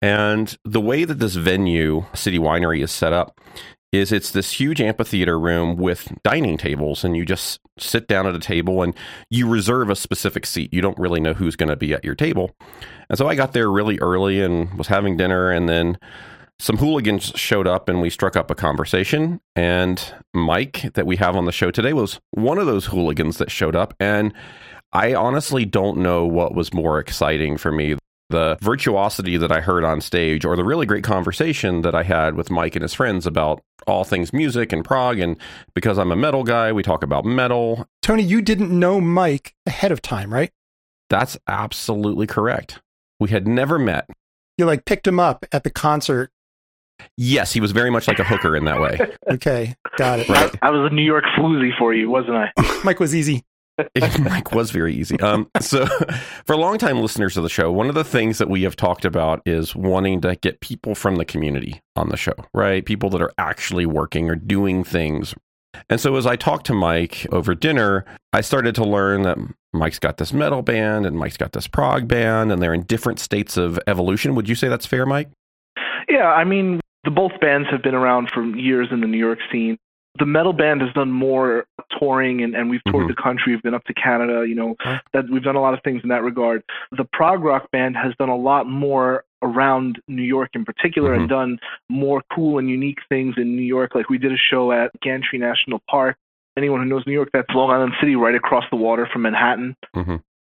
And 0.00 0.56
the 0.64 0.80
way 0.80 1.04
that 1.04 1.18
this 1.18 1.34
venue, 1.34 2.04
City 2.14 2.38
Winery, 2.38 2.82
is 2.82 2.90
set 2.90 3.12
up 3.12 3.40
is 3.92 4.12
it's 4.12 4.32
this 4.32 4.52
huge 4.52 4.80
amphitheater 4.80 5.38
room 5.38 5.76
with 5.76 6.12
dining 6.24 6.56
tables, 6.56 7.04
and 7.04 7.16
you 7.16 7.24
just 7.24 7.60
sit 7.78 8.08
down 8.08 8.26
at 8.26 8.34
a 8.34 8.40
table 8.40 8.82
and 8.82 8.94
you 9.30 9.48
reserve 9.48 9.88
a 9.88 9.96
specific 9.96 10.46
seat. 10.46 10.72
You 10.72 10.80
don't 10.80 10.98
really 10.98 11.20
know 11.20 11.32
who's 11.32 11.56
going 11.56 11.68
to 11.68 11.76
be 11.76 11.92
at 11.92 12.04
your 12.04 12.14
table. 12.14 12.50
And 13.08 13.16
so 13.16 13.28
I 13.28 13.34
got 13.34 13.52
there 13.52 13.70
really 13.70 13.98
early 14.00 14.40
and 14.40 14.76
was 14.76 14.88
having 14.88 15.16
dinner, 15.16 15.50
and 15.50 15.68
then 15.68 15.98
some 16.58 16.76
hooligans 16.76 17.32
showed 17.34 17.66
up 17.66 17.88
and 17.88 18.00
we 18.00 18.10
struck 18.10 18.36
up 18.36 18.50
a 18.50 18.54
conversation. 18.54 19.40
And 19.56 20.02
Mike, 20.32 20.92
that 20.94 21.06
we 21.06 21.16
have 21.16 21.36
on 21.36 21.44
the 21.46 21.52
show 21.52 21.70
today, 21.70 21.92
was 21.92 22.20
one 22.30 22.58
of 22.58 22.66
those 22.66 22.86
hooligans 22.86 23.38
that 23.38 23.50
showed 23.50 23.76
up. 23.76 23.94
And 23.98 24.32
I 24.92 25.14
honestly 25.14 25.64
don't 25.64 25.98
know 25.98 26.24
what 26.24 26.54
was 26.54 26.72
more 26.72 26.98
exciting 26.98 27.56
for 27.56 27.72
me 27.72 27.96
the 28.30 28.56
virtuosity 28.62 29.36
that 29.36 29.52
I 29.52 29.60
heard 29.60 29.84
on 29.84 30.00
stage 30.00 30.44
or 30.44 30.56
the 30.56 30.64
really 30.64 30.86
great 30.86 31.04
conversation 31.04 31.82
that 31.82 31.94
I 31.94 32.02
had 32.02 32.34
with 32.34 32.50
Mike 32.50 32.74
and 32.74 32.82
his 32.82 32.94
friends 32.94 33.26
about 33.26 33.62
all 33.86 34.04
things 34.04 34.32
music 34.32 34.72
and 34.72 34.84
prog. 34.84 35.18
And 35.18 35.36
because 35.74 35.98
I'm 35.98 36.10
a 36.10 36.16
metal 36.16 36.42
guy, 36.42 36.72
we 36.72 36.82
talk 36.82 37.02
about 37.02 37.24
metal. 37.24 37.86
Tony, 38.02 38.22
you 38.22 38.40
didn't 38.40 38.76
know 38.76 39.00
Mike 39.00 39.54
ahead 39.66 39.92
of 39.92 40.00
time, 40.00 40.32
right? 40.32 40.50
That's 41.10 41.36
absolutely 41.46 42.26
correct. 42.26 42.80
We 43.20 43.30
had 43.30 43.46
never 43.46 43.78
met. 43.78 44.08
You 44.56 44.66
like 44.66 44.84
picked 44.84 45.06
him 45.06 45.20
up 45.20 45.44
at 45.52 45.64
the 45.64 45.70
concert. 45.70 46.30
Yes, 47.16 47.52
he 47.52 47.60
was 47.60 47.72
very 47.72 47.90
much 47.90 48.08
like 48.08 48.18
a 48.18 48.24
hooker 48.24 48.56
in 48.56 48.64
that 48.64 48.80
way. 48.80 48.98
Okay, 49.30 49.74
got 49.96 50.20
it. 50.20 50.28
Right. 50.28 50.54
I 50.62 50.70
was 50.70 50.90
a 50.90 50.94
New 50.94 51.02
York 51.02 51.24
floozy 51.36 51.70
for 51.78 51.94
you, 51.94 52.10
wasn't 52.10 52.36
I? 52.36 52.80
Mike 52.84 53.00
was 53.00 53.14
easy. 53.14 53.42
Mike 54.20 54.52
was 54.52 54.70
very 54.70 54.94
easy. 54.94 55.18
Um, 55.20 55.50
so, 55.60 55.86
for 56.46 56.56
longtime 56.56 57.00
listeners 57.00 57.36
of 57.36 57.42
the 57.42 57.48
show, 57.48 57.72
one 57.72 57.88
of 57.88 57.94
the 57.94 58.04
things 58.04 58.38
that 58.38 58.48
we 58.48 58.62
have 58.62 58.76
talked 58.76 59.04
about 59.04 59.42
is 59.44 59.74
wanting 59.74 60.20
to 60.20 60.36
get 60.36 60.60
people 60.60 60.94
from 60.94 61.16
the 61.16 61.24
community 61.24 61.80
on 61.96 62.10
the 62.10 62.16
show, 62.16 62.34
right? 62.52 62.84
People 62.84 63.10
that 63.10 63.22
are 63.22 63.32
actually 63.38 63.86
working 63.86 64.30
or 64.30 64.36
doing 64.36 64.84
things. 64.84 65.34
And 65.90 66.00
so, 66.00 66.14
as 66.16 66.26
I 66.26 66.36
talked 66.36 66.66
to 66.66 66.74
Mike 66.74 67.26
over 67.32 67.54
dinner, 67.54 68.04
I 68.32 68.42
started 68.42 68.74
to 68.76 68.84
learn 68.84 69.22
that 69.22 69.38
Mike's 69.72 69.98
got 69.98 70.18
this 70.18 70.32
metal 70.32 70.62
band 70.62 71.06
and 71.06 71.18
Mike's 71.18 71.36
got 71.36 71.52
this 71.52 71.66
prog 71.66 72.06
band, 72.06 72.52
and 72.52 72.62
they're 72.62 72.74
in 72.74 72.82
different 72.82 73.18
states 73.18 73.56
of 73.56 73.80
evolution. 73.88 74.34
Would 74.36 74.48
you 74.48 74.54
say 74.54 74.68
that's 74.68 74.86
fair, 74.86 75.06
Mike? 75.06 75.30
Yeah, 76.08 76.28
I 76.32 76.44
mean, 76.44 76.80
the 77.04 77.10
both 77.10 77.32
bands 77.40 77.68
have 77.70 77.82
been 77.82 77.94
around 77.94 78.30
for 78.32 78.42
years 78.44 78.88
in 78.90 79.00
the 79.00 79.06
New 79.06 79.18
York 79.18 79.38
scene. 79.52 79.76
The 80.18 80.26
metal 80.26 80.52
band 80.52 80.80
has 80.80 80.92
done 80.94 81.10
more 81.10 81.66
touring 81.98 82.42
and, 82.42 82.54
and 82.54 82.70
we've 82.70 82.82
toured 82.84 83.06
Mhm. 83.06 83.16
the 83.16 83.20
country. 83.22 83.52
We've 83.52 83.62
been 83.62 83.74
up 83.74 83.84
to 83.84 83.94
Canada, 83.94 84.46
you 84.46 84.54
know, 84.54 84.76
that 85.12 85.28
we've 85.28 85.42
done 85.42 85.56
a 85.56 85.60
lot 85.60 85.74
of 85.74 85.80
things 85.82 86.02
in 86.04 86.08
that 86.10 86.22
regard. 86.22 86.62
The 86.92 87.04
prog 87.04 87.42
rock 87.42 87.68
band 87.72 87.96
has 87.96 88.14
done 88.16 88.28
a 88.28 88.36
lot 88.36 88.68
more 88.68 89.24
around 89.42 90.00
New 90.06 90.22
York 90.22 90.50
in 90.54 90.64
particular 90.64 91.12
and 91.14 91.28
done 91.28 91.58
more 91.90 92.22
cool 92.32 92.58
and 92.58 92.70
unique 92.70 93.00
things 93.08 93.34
in 93.36 93.56
New 93.56 93.62
York. 93.62 93.94
Like 93.96 94.08
we 94.08 94.16
did 94.18 94.32
a 94.32 94.36
show 94.36 94.70
at 94.72 94.92
Gantry 95.02 95.38
National 95.38 95.82
Park. 95.90 96.16
Anyone 96.56 96.80
who 96.80 96.86
knows 96.86 97.04
New 97.06 97.12
York, 97.12 97.30
that's 97.32 97.50
Long 97.52 97.70
Island 97.70 97.92
City 98.00 98.14
right 98.14 98.36
across 98.36 98.64
the 98.70 98.76
water 98.76 99.08
from 99.12 99.22
Manhattan. 99.22 99.76
hmm 99.94 100.16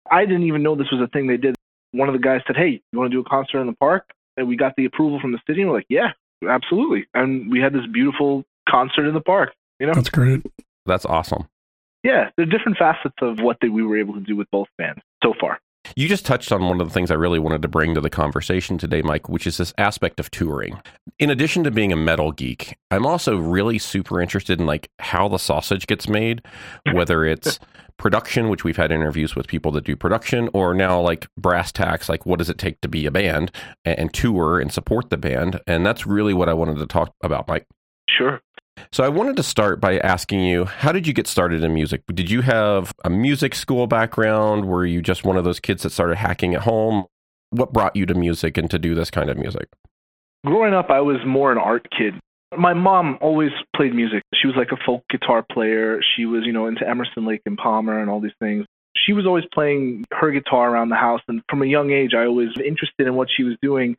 I 0.09 0.25
didn't 0.25 0.43
even 0.43 0.63
know 0.63 0.73
this 0.75 0.89
was 0.91 1.01
a 1.01 1.07
thing 1.07 1.27
they 1.27 1.35
did. 1.35 1.55
One 1.91 2.07
of 2.07 2.13
the 2.13 2.19
guys 2.19 2.41
said, 2.47 2.55
"Hey, 2.55 2.79
you 2.93 2.99
want 2.99 3.11
to 3.11 3.15
do 3.17 3.19
a 3.19 3.23
concert 3.29 3.59
in 3.59 3.67
the 3.67 3.73
park?" 3.73 4.05
And 4.37 4.47
we 4.47 4.55
got 4.55 4.73
the 4.77 4.85
approval 4.85 5.19
from 5.19 5.31
the 5.31 5.39
city, 5.47 5.61
and 5.61 5.69
we're 5.71 5.77
like, 5.77 5.87
"Yeah, 5.89 6.11
absolutely." 6.47 7.07
And 7.13 7.49
we 7.51 7.59
had 7.59 7.73
this 7.73 7.85
beautiful 7.91 8.45
concert 8.69 9.07
in 9.07 9.13
the 9.13 9.21
park. 9.21 9.53
You 9.79 9.87
know, 9.87 9.93
That's 9.93 10.09
great. 10.09 10.45
That's 10.85 11.05
awesome. 11.05 11.47
yeah, 12.03 12.29
there 12.35 12.43
are 12.43 12.49
different 12.49 12.77
facets 12.77 13.15
of 13.21 13.39
what 13.39 13.57
they, 13.61 13.69
we 13.69 13.83
were 13.83 13.97
able 13.97 14.13
to 14.13 14.21
do 14.21 14.35
with 14.35 14.49
both 14.51 14.67
bands 14.77 15.01
so 15.23 15.33
far. 15.39 15.59
You 15.97 16.07
just 16.07 16.27
touched 16.27 16.51
on 16.51 16.63
one 16.63 16.79
of 16.79 16.87
the 16.87 16.93
things 16.93 17.09
I 17.09 17.15
really 17.15 17.39
wanted 17.39 17.63
to 17.63 17.67
bring 17.67 17.95
to 17.95 18.01
the 18.01 18.11
conversation 18.11 18.77
today, 18.77 19.01
Mike, 19.01 19.29
which 19.29 19.47
is 19.47 19.57
this 19.57 19.73
aspect 19.79 20.19
of 20.19 20.29
touring. 20.29 20.79
In 21.17 21.31
addition 21.31 21.63
to 21.63 21.71
being 21.71 21.91
a 21.91 21.95
metal 21.95 22.31
geek, 22.31 22.77
I'm 22.91 23.03
also 23.03 23.35
really 23.35 23.79
super 23.79 24.21
interested 24.21 24.59
in 24.59 24.67
like 24.67 24.91
how 24.99 25.27
the 25.27 25.39
sausage 25.39 25.87
gets 25.87 26.07
made, 26.07 26.43
whether 26.91 27.25
it's 27.25 27.57
production, 27.97 28.49
which 28.49 28.63
we've 28.63 28.77
had 28.77 28.91
interviews 28.91 29.35
with 29.35 29.47
people 29.47 29.71
that 29.71 29.85
do 29.85 29.95
production, 29.95 30.51
or 30.53 30.75
now 30.75 31.01
like 31.01 31.27
brass 31.35 31.71
tacks, 31.71 32.09
like 32.09 32.27
what 32.27 32.37
does 32.37 32.51
it 32.51 32.59
take 32.59 32.79
to 32.81 32.87
be 32.87 33.07
a 33.07 33.11
band 33.11 33.51
and, 33.83 33.97
and 33.97 34.13
tour 34.13 34.59
and 34.59 34.71
support 34.71 35.09
the 35.09 35.17
band. 35.17 35.59
And 35.65 35.83
that's 35.83 36.05
really 36.05 36.35
what 36.35 36.47
I 36.47 36.53
wanted 36.53 36.77
to 36.77 36.85
talk 36.85 37.11
about, 37.23 37.47
Mike. 37.47 37.65
Sure. 38.07 38.39
So 38.91 39.03
I 39.03 39.09
wanted 39.09 39.35
to 39.37 39.43
start 39.43 39.79
by 39.79 39.99
asking 39.99 40.41
you, 40.45 40.65
how 40.65 40.91
did 40.91 41.07
you 41.07 41.13
get 41.13 41.27
started 41.27 41.63
in 41.63 41.73
music? 41.73 42.03
Did 42.13 42.29
you 42.29 42.41
have 42.41 42.93
a 43.03 43.09
music 43.09 43.55
school 43.55 43.87
background? 43.87 44.65
Were 44.65 44.85
you 44.85 45.01
just 45.01 45.23
one 45.23 45.37
of 45.37 45.43
those 45.43 45.59
kids 45.59 45.83
that 45.83 45.91
started 45.91 46.17
hacking 46.17 46.55
at 46.55 46.61
home? 46.61 47.05
What 47.49 47.73
brought 47.73 47.95
you 47.95 48.05
to 48.05 48.13
music 48.13 48.57
and 48.57 48.69
to 48.71 48.79
do 48.79 48.95
this 48.95 49.09
kind 49.09 49.29
of 49.29 49.37
music? 49.37 49.67
Growing 50.45 50.73
up, 50.73 50.89
I 50.89 51.01
was 51.01 51.17
more 51.25 51.51
an 51.51 51.57
art 51.57 51.87
kid. 51.97 52.13
My 52.57 52.73
mom 52.73 53.17
always 53.19 53.51
played 53.75 53.93
music. 53.93 54.23
She 54.33 54.47
was 54.47 54.55
like 54.55 54.71
a 54.71 54.77
folk 54.85 55.03
guitar 55.09 55.45
player. 55.51 55.99
She 56.15 56.25
was, 56.25 56.43
you 56.45 56.53
know, 56.53 56.67
into 56.67 56.87
Emerson, 56.87 57.25
Lake 57.25 57.41
and 57.45 57.57
Palmer 57.57 57.99
and 57.99 58.09
all 58.09 58.21
these 58.21 58.31
things. 58.39 58.65
She 59.05 59.13
was 59.13 59.25
always 59.25 59.45
playing 59.53 60.05
her 60.13 60.31
guitar 60.31 60.71
around 60.71 60.89
the 60.89 60.95
house, 60.95 61.21
and 61.27 61.41
from 61.49 61.61
a 61.61 61.65
young 61.65 61.91
age, 61.91 62.13
I 62.13 62.27
was 62.27 62.49
interested 62.65 63.07
in 63.07 63.15
what 63.15 63.29
she 63.35 63.43
was 63.43 63.55
doing. 63.61 63.95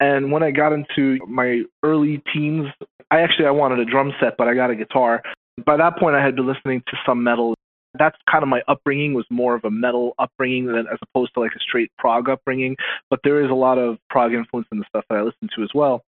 And 0.00 0.30
when 0.30 0.42
I 0.42 0.50
got 0.50 0.72
into 0.72 1.18
my 1.26 1.62
early 1.82 2.22
teens, 2.32 2.66
I 3.10 3.20
actually 3.20 3.46
I 3.46 3.50
wanted 3.50 3.80
a 3.80 3.84
drum 3.84 4.12
set, 4.20 4.36
but 4.36 4.48
I 4.48 4.54
got 4.54 4.70
a 4.70 4.76
guitar. 4.76 5.22
By 5.64 5.76
that 5.76 5.98
point, 5.98 6.14
I 6.14 6.24
had 6.24 6.36
been 6.36 6.46
listening 6.46 6.82
to 6.86 6.96
some 7.04 7.22
metal. 7.22 7.54
That's 7.98 8.16
kind 8.30 8.42
of 8.42 8.48
my 8.48 8.62
upbringing 8.68 9.14
was 9.14 9.26
more 9.30 9.54
of 9.54 9.64
a 9.64 9.70
metal 9.70 10.14
upbringing 10.18 10.66
than 10.66 10.86
as 10.92 10.98
opposed 11.02 11.34
to 11.34 11.40
like 11.40 11.52
a 11.54 11.60
straight 11.60 11.90
prog 11.98 12.28
upbringing. 12.28 12.76
But 13.10 13.20
there 13.24 13.42
is 13.44 13.50
a 13.50 13.54
lot 13.54 13.78
of 13.78 13.98
prog 14.10 14.32
influence 14.32 14.68
in 14.72 14.78
the 14.78 14.84
stuff 14.88 15.04
that 15.10 15.16
I 15.16 15.22
listen 15.22 15.48
to 15.56 15.62
as 15.62 15.70
well. 15.74 16.02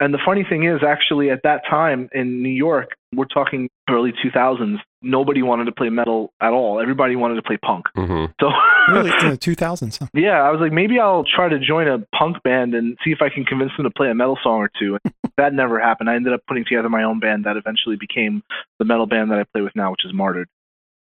And 0.00 0.12
the 0.12 0.18
funny 0.24 0.44
thing 0.48 0.64
is, 0.64 0.80
actually, 0.86 1.30
at 1.30 1.42
that 1.44 1.62
time 1.68 2.08
in 2.12 2.42
New 2.42 2.48
York, 2.48 2.90
we're 3.14 3.24
talking 3.26 3.68
early 3.88 4.12
2000s. 4.24 4.78
Nobody 5.02 5.42
wanted 5.42 5.66
to 5.66 5.72
play 5.72 5.88
metal 5.88 6.32
at 6.40 6.52
all. 6.52 6.80
Everybody 6.80 7.14
wanted 7.16 7.36
to 7.36 7.42
play 7.42 7.56
punk. 7.56 7.86
hmm 7.94 8.26
So 8.40 8.50
Really, 8.88 9.10
in 9.20 9.30
the 9.30 9.38
2000s. 9.38 9.98
Huh? 9.98 10.06
yeah, 10.14 10.42
I 10.42 10.50
was 10.50 10.60
like, 10.60 10.72
maybe 10.72 11.00
I'll 11.00 11.24
try 11.24 11.48
to 11.48 11.58
join 11.58 11.88
a 11.88 11.98
punk 12.16 12.42
band 12.44 12.74
and 12.74 12.96
see 13.04 13.10
if 13.10 13.20
I 13.20 13.28
can 13.28 13.44
convince 13.44 13.72
them 13.76 13.84
to 13.84 13.90
play 13.90 14.10
a 14.10 14.14
metal 14.14 14.38
song 14.42 14.58
or 14.58 14.70
two. 14.78 14.98
That 15.38 15.52
never 15.52 15.78
happened. 15.78 16.08
I 16.08 16.14
ended 16.14 16.32
up 16.32 16.40
putting 16.48 16.64
together 16.64 16.88
my 16.88 17.02
own 17.02 17.20
band 17.20 17.44
that 17.44 17.58
eventually 17.58 17.96
became 17.96 18.42
the 18.78 18.86
metal 18.86 19.04
band 19.04 19.30
that 19.30 19.38
I 19.38 19.44
play 19.44 19.60
with 19.60 19.76
now, 19.76 19.90
which 19.90 20.06
is 20.06 20.14
Martyred. 20.14 20.48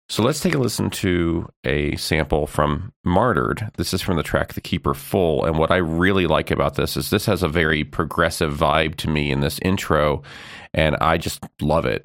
So 0.09 0.23
let's 0.23 0.39
take 0.39 0.55
a 0.55 0.59
listen 0.59 0.89
to 0.91 1.49
a 1.65 1.97
sample 1.97 2.47
from 2.47 2.93
Martyred. 3.05 3.73
This 3.77 3.93
is 3.93 4.01
from 4.01 4.17
the 4.17 4.23
track 4.23 4.55
The 4.55 4.61
Keeper 4.61 4.95
Full. 4.95 5.45
And 5.45 5.59
what 5.59 5.73
I 5.73 5.79
really 5.79 6.29
like 6.29 6.53
about 6.53 6.77
this 6.77 6.97
is 6.97 7.11
this 7.11 7.27
has 7.27 7.43
a 7.43 7.49
very 7.49 7.83
progressive 7.83 8.55
vibe 8.55 8.95
to 8.97 9.11
me 9.11 9.33
in 9.33 9.41
this 9.41 9.59
intro. 9.63 10.23
And 10.73 10.97
I 11.01 11.19
just 11.19 11.43
love 11.61 11.87
it. 11.87 12.05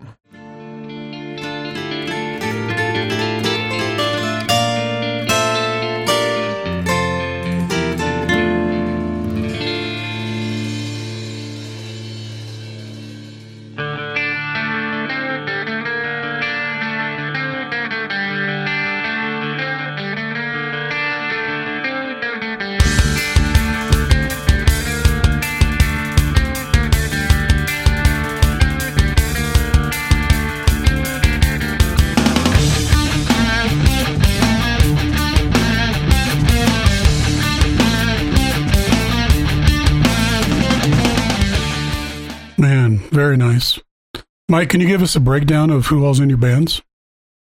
Mike, 44.52 44.68
can 44.68 44.82
you 44.82 44.88
give 44.88 45.02
us 45.02 45.16
a 45.16 45.22
breakdown 45.22 45.70
of 45.70 45.86
who 45.86 46.06
all's 46.06 46.20
in 46.20 46.28
your 46.28 46.38
bands? 46.38 46.82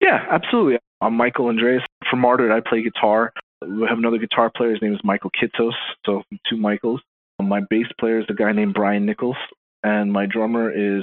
Yeah, 0.00 0.24
absolutely. 0.30 0.78
I'm 1.00 1.16
Michael 1.16 1.48
Andreas. 1.48 1.82
from 2.08 2.20
Martyred, 2.20 2.52
I 2.52 2.60
play 2.60 2.84
guitar. 2.84 3.32
We 3.66 3.84
have 3.88 3.98
another 3.98 4.18
guitar 4.18 4.48
player. 4.56 4.70
His 4.70 4.80
name 4.80 4.94
is 4.94 5.00
Michael 5.02 5.32
Kitsos, 5.32 5.72
so 6.06 6.22
two 6.48 6.56
Michaels. 6.56 7.00
Um, 7.40 7.48
my 7.48 7.62
bass 7.68 7.86
player 7.98 8.20
is 8.20 8.26
a 8.28 8.32
guy 8.32 8.52
named 8.52 8.74
Brian 8.74 9.04
Nichols, 9.04 9.34
and 9.82 10.12
my 10.12 10.26
drummer 10.26 10.70
is 10.70 11.02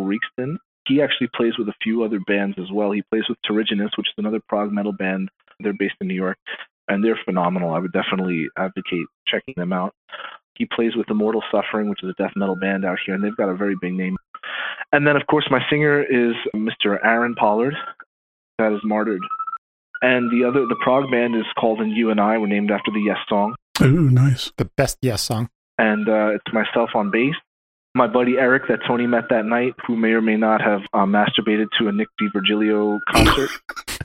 Reekston. 0.00 0.56
He 0.88 1.00
actually 1.00 1.28
plays 1.32 1.56
with 1.56 1.68
a 1.68 1.74
few 1.80 2.02
other 2.02 2.18
bands 2.26 2.56
as 2.58 2.72
well. 2.72 2.90
He 2.90 3.02
plays 3.08 3.28
with 3.28 3.38
Terrigenous, 3.48 3.96
which 3.96 4.08
is 4.08 4.14
another 4.18 4.40
prog 4.48 4.72
metal 4.72 4.92
band. 4.92 5.28
They're 5.60 5.74
based 5.78 5.94
in 6.00 6.08
New 6.08 6.14
York, 6.14 6.38
and 6.88 7.04
they're 7.04 7.20
phenomenal. 7.24 7.72
I 7.72 7.78
would 7.78 7.92
definitely 7.92 8.48
advocate 8.58 9.06
checking 9.28 9.54
them 9.56 9.72
out. 9.72 9.94
He 10.56 10.66
plays 10.66 10.96
with 10.96 11.08
Immortal 11.08 11.44
Suffering, 11.52 11.88
which 11.88 12.02
is 12.02 12.10
a 12.10 12.20
death 12.20 12.32
metal 12.34 12.56
band 12.56 12.84
out 12.84 12.98
here, 13.06 13.14
and 13.14 13.22
they've 13.22 13.36
got 13.36 13.48
a 13.48 13.54
very 13.54 13.76
big 13.80 13.94
name. 13.94 14.16
And 14.92 15.06
then, 15.06 15.16
of 15.16 15.26
course, 15.28 15.46
my 15.50 15.60
singer 15.70 16.02
is 16.02 16.34
Mr. 16.54 16.98
Aaron 17.04 17.34
Pollard. 17.34 17.74
That 18.58 18.72
is 18.72 18.80
Martyred. 18.84 19.22
And 20.02 20.30
the 20.30 20.46
other, 20.48 20.66
the 20.66 20.76
prog 20.82 21.10
band 21.10 21.34
is 21.36 21.44
called 21.58 21.80
"And 21.80 21.92
You 21.96 22.10
and 22.10 22.20
I." 22.20 22.38
We're 22.38 22.46
named 22.46 22.70
after 22.70 22.90
the 22.90 23.00
Yes 23.00 23.18
song. 23.28 23.54
Ooh, 23.82 24.10
nice. 24.10 24.52
The 24.56 24.64
best 24.76 24.98
Yes 25.02 25.22
song. 25.22 25.48
And 25.78 26.08
uh, 26.08 26.30
it's 26.34 26.52
myself 26.52 26.90
on 26.94 27.10
bass, 27.10 27.34
My 27.94 28.06
buddy 28.06 28.36
Eric, 28.38 28.64
that 28.68 28.80
Tony 28.86 29.06
met 29.06 29.24
that 29.30 29.46
night, 29.46 29.72
who 29.86 29.96
may 29.96 30.10
or 30.10 30.20
may 30.20 30.36
not 30.36 30.60
have 30.60 30.80
uh, 30.92 31.06
masturbated 31.06 31.66
to 31.78 31.88
a 31.88 31.92
Nick 31.92 32.08
D'Virgilio 32.18 32.98
concert. 33.08 33.50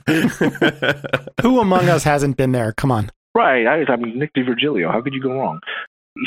Who 1.42 1.60
among 1.60 1.88
us 1.88 2.04
hasn't 2.04 2.36
been 2.36 2.52
there? 2.52 2.72
Come 2.72 2.90
on. 2.92 3.10
right. 3.34 3.66
I, 3.66 3.92
I 3.92 3.96
mean, 3.96 4.18
Nick 4.18 4.32
D'Virgilio. 4.34 4.90
How 4.90 5.02
could 5.02 5.12
you 5.12 5.22
go 5.22 5.32
wrong? 5.32 5.60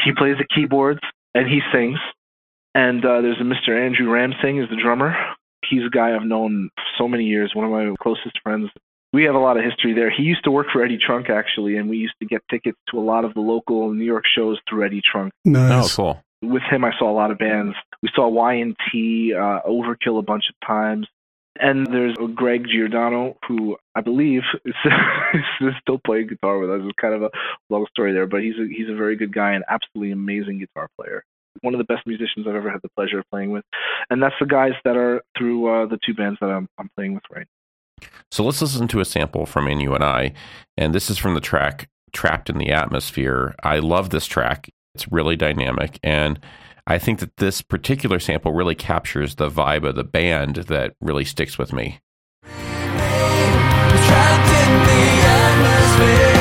He 0.06 0.12
plays 0.16 0.36
the 0.38 0.46
keyboards 0.54 1.00
and 1.34 1.48
he 1.48 1.62
sings. 1.74 1.98
And 2.80 3.04
uh, 3.04 3.20
there's 3.20 3.42
a 3.42 3.44
Mr. 3.44 3.78
Andrew 3.78 4.10
Ramsing 4.10 4.64
is 4.64 4.70
the 4.70 4.78
drummer. 4.82 5.14
He's 5.70 5.82
a 5.86 5.90
guy 5.90 6.16
I've 6.16 6.24
known 6.24 6.70
so 6.98 7.10
many 7.10 7.26
years, 7.26 7.52
one 7.54 7.66
of 7.66 7.72
my 7.72 7.94
closest 8.02 8.40
friends. 8.42 8.70
We 9.12 9.26
have 9.26 9.36
a 9.36 9.40
lot 9.40 9.58
of 9.58 9.66
history 9.66 9.94
there. 9.94 10.10
He 10.10 10.24
used 10.24 10.46
to 10.46 10.52
work 10.52 10.68
for 10.72 10.82
Eddie 10.82 10.98
Trunk 10.98 11.30
actually, 11.30 11.76
and 11.76 11.90
we 11.90 11.98
used 11.98 12.14
to 12.22 12.26
get 12.26 12.42
tickets 12.50 12.78
to 12.92 12.98
a 12.98 13.02
lot 13.02 13.26
of 13.26 13.34
the 13.34 13.42
local 13.42 13.94
New 13.94 14.06
York 14.06 14.24
shows 14.34 14.58
through 14.70 14.86
Eddie 14.86 15.02
Trunk. 15.04 15.34
oh, 15.46 15.50
Nice. 15.50 15.94
cool. 15.94 16.24
With 16.42 16.64
him, 16.72 16.86
I 16.86 16.92
saw 16.98 17.12
a 17.12 17.18
lot 17.22 17.32
of 17.32 17.38
bands. 17.38 17.76
We 18.02 18.10
saw 18.16 18.30
Y&T, 18.30 19.34
uh, 19.36 19.60
Overkill 19.68 20.18
a 20.18 20.22
bunch 20.22 20.46
of 20.50 20.56
times. 20.66 21.06
And 21.60 21.86
there's 21.88 22.16
Greg 22.34 22.66
Giordano, 22.72 23.36
who 23.46 23.76
I 23.94 24.00
believe 24.00 24.44
is, 24.64 24.74
is 25.60 25.74
still 25.82 26.00
playing 26.06 26.28
guitar 26.28 26.60
with 26.60 26.70
us. 26.70 26.80
It's 26.84 26.98
kind 27.02 27.14
of 27.14 27.24
a 27.24 27.30
long 27.70 27.88
story 27.92 28.14
there, 28.14 28.26
but 28.28 28.42
he's 28.42 28.56
a, 28.56 28.66
he's 28.70 28.88
a 28.90 28.96
very 28.96 29.18
good 29.18 29.34
guy 29.34 29.52
and 29.52 29.66
absolutely 29.68 30.14
amazing 30.14 30.60
guitar 30.60 30.88
player. 30.98 31.26
One 31.62 31.74
of 31.74 31.78
the 31.78 31.86
best 31.86 32.06
musicians 32.06 32.48
I've 32.48 32.56
ever 32.56 32.72
had 32.72 32.82
the 32.82 32.90
pleasure 32.90 33.20
of 33.20 33.26
playing 33.30 33.52
with. 33.52 33.66
And 34.10 34.22
that's 34.22 34.36
the 34.40 34.46
guys 34.46 34.74
that 34.86 34.96
are 34.96 35.22
through 35.38 35.68
uh, 35.68 35.86
the 35.86 36.00
two 36.06 36.14
bands 36.14 36.38
that 36.42 36.50
I'm, 36.50 36.68
I'm 36.78 36.90
playing 36.96 37.14
with 37.14 37.24
right 37.32 37.48
So 38.32 38.44
let's 38.44 38.62
listen 38.62 38.88
to 38.88 39.00
a 39.00 39.06
sample 39.06 39.46
from 39.46 39.68
In 39.68 39.80
You 39.80 39.94
and 39.94 40.04
I. 40.04 40.34
And 40.78 40.94
this 40.94 41.10
is 41.10 41.18
from 41.18 41.34
the 41.34 41.42
track 41.42 41.90
Trapped 42.14 42.50
in 42.50 42.58
the 42.58 42.72
Atmosphere. 42.72 43.56
I 43.64 43.80
love 43.80 44.10
this 44.10 44.26
track. 44.26 44.70
It's 44.96 45.12
really 45.12 45.36
dynamic. 45.36 46.00
And 46.04 46.40
I 46.88 46.98
think 46.98 47.20
that 47.20 47.38
this 47.38 47.62
particular 47.62 48.20
sample 48.20 48.52
really 48.52 48.76
captures 48.76 49.36
the 49.36 49.50
vibe 49.50 49.88
of 49.88 49.96
the 49.96 50.04
band 50.04 50.56
that 50.56 50.94
really 51.02 51.26
sticks 51.26 51.58
with 51.58 51.72
me. 51.72 52.00
Trapped 52.44 54.50
in 54.50 54.88
the 54.88 55.28
atmosphere. 55.28 56.39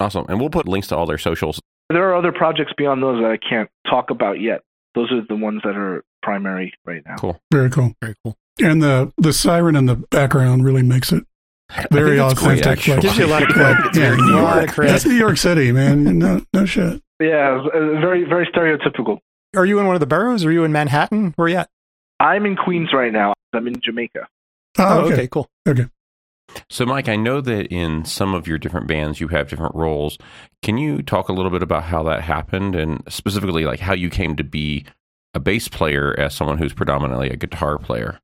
Awesome. 0.00 0.26
And 0.28 0.40
we'll 0.40 0.50
put 0.50 0.68
links 0.68 0.88
to 0.88 0.96
all 0.96 1.06
their 1.06 1.18
socials. 1.18 1.60
There 1.88 2.08
are 2.10 2.16
other 2.16 2.32
projects 2.32 2.72
beyond 2.76 3.02
those 3.02 3.22
that 3.22 3.30
I 3.30 3.36
can't 3.38 3.70
talk 3.88 4.10
about 4.10 4.40
yet. 4.40 4.62
Those 4.94 5.10
are 5.12 5.22
the 5.28 5.36
ones 5.36 5.60
that 5.64 5.76
are 5.76 6.02
primary 6.22 6.72
right 6.84 7.02
now. 7.06 7.16
Cool. 7.16 7.40
Very 7.52 7.70
cool. 7.70 7.94
Very 8.02 8.14
cool. 8.24 8.36
And 8.60 8.82
the 8.82 9.12
the 9.18 9.32
siren 9.32 9.76
in 9.76 9.86
the 9.86 9.96
background 9.96 10.64
really 10.64 10.82
makes 10.82 11.12
it 11.12 11.24
very 11.90 12.18
I 12.20 12.28
think 12.28 12.38
that's 12.38 12.42
great, 12.46 12.60
authentic. 12.60 12.66
actually. 12.78 12.94
like- 12.96 13.02
Gives 13.02 13.18
you 13.18 13.26
a 13.26 13.28
lot 13.28 13.42
of 13.42 13.48
credit. 13.50 13.96
Yeah, 13.96 14.12
A 14.12 14.16
New 14.16 14.40
lot 14.40 14.56
York. 14.56 14.68
of 14.68 14.74
credit. 14.74 14.92
That's 14.92 15.04
New 15.06 15.14
York 15.14 15.36
City, 15.36 15.72
man. 15.72 16.18
No, 16.18 16.40
no 16.52 16.64
shit. 16.64 17.02
Yeah, 17.20 17.62
very 17.72 18.24
very 18.24 18.46
stereotypical. 18.46 19.18
Are 19.54 19.64
you 19.66 19.78
in 19.78 19.86
one 19.86 19.94
of 19.96 20.00
the 20.00 20.06
boroughs? 20.06 20.44
Are 20.44 20.52
you 20.52 20.64
in 20.64 20.72
Manhattan? 20.72 21.32
Where 21.36 21.46
are 21.46 21.48
you 21.48 21.56
at? 21.56 21.68
I'm 22.20 22.46
in 22.46 22.56
Queens 22.56 22.90
right 22.92 23.12
now. 23.12 23.34
I'm 23.52 23.66
in 23.66 23.74
Jamaica. 23.82 24.26
Ah, 24.78 24.98
oh, 24.98 25.00
okay. 25.12 25.28
Cool. 25.28 25.48
Okay. 25.68 25.82
cool. 25.82 25.90
So, 26.70 26.86
Mike, 26.86 27.08
I 27.08 27.16
know 27.16 27.40
that 27.40 27.66
in 27.72 28.04
some 28.04 28.34
of 28.34 28.46
your 28.46 28.58
different 28.58 28.86
bands 28.86 29.20
you 29.20 29.28
have 29.28 29.48
different 29.48 29.74
roles. 29.74 30.16
Can 30.62 30.78
you 30.78 31.02
talk 31.02 31.28
a 31.28 31.32
little 31.32 31.50
bit 31.50 31.62
about 31.62 31.84
how 31.84 32.02
that 32.04 32.22
happened 32.22 32.74
and 32.74 33.02
specifically 33.08 33.64
like 33.64 33.80
how 33.80 33.94
you 33.94 34.10
came 34.10 34.36
to 34.36 34.44
be 34.44 34.84
a 35.34 35.40
bass 35.40 35.68
player 35.68 36.14
as 36.18 36.34
someone 36.34 36.58
who's 36.58 36.72
predominantly 36.72 37.30
a 37.30 37.36
guitar 37.36 37.78
player? 37.78 38.20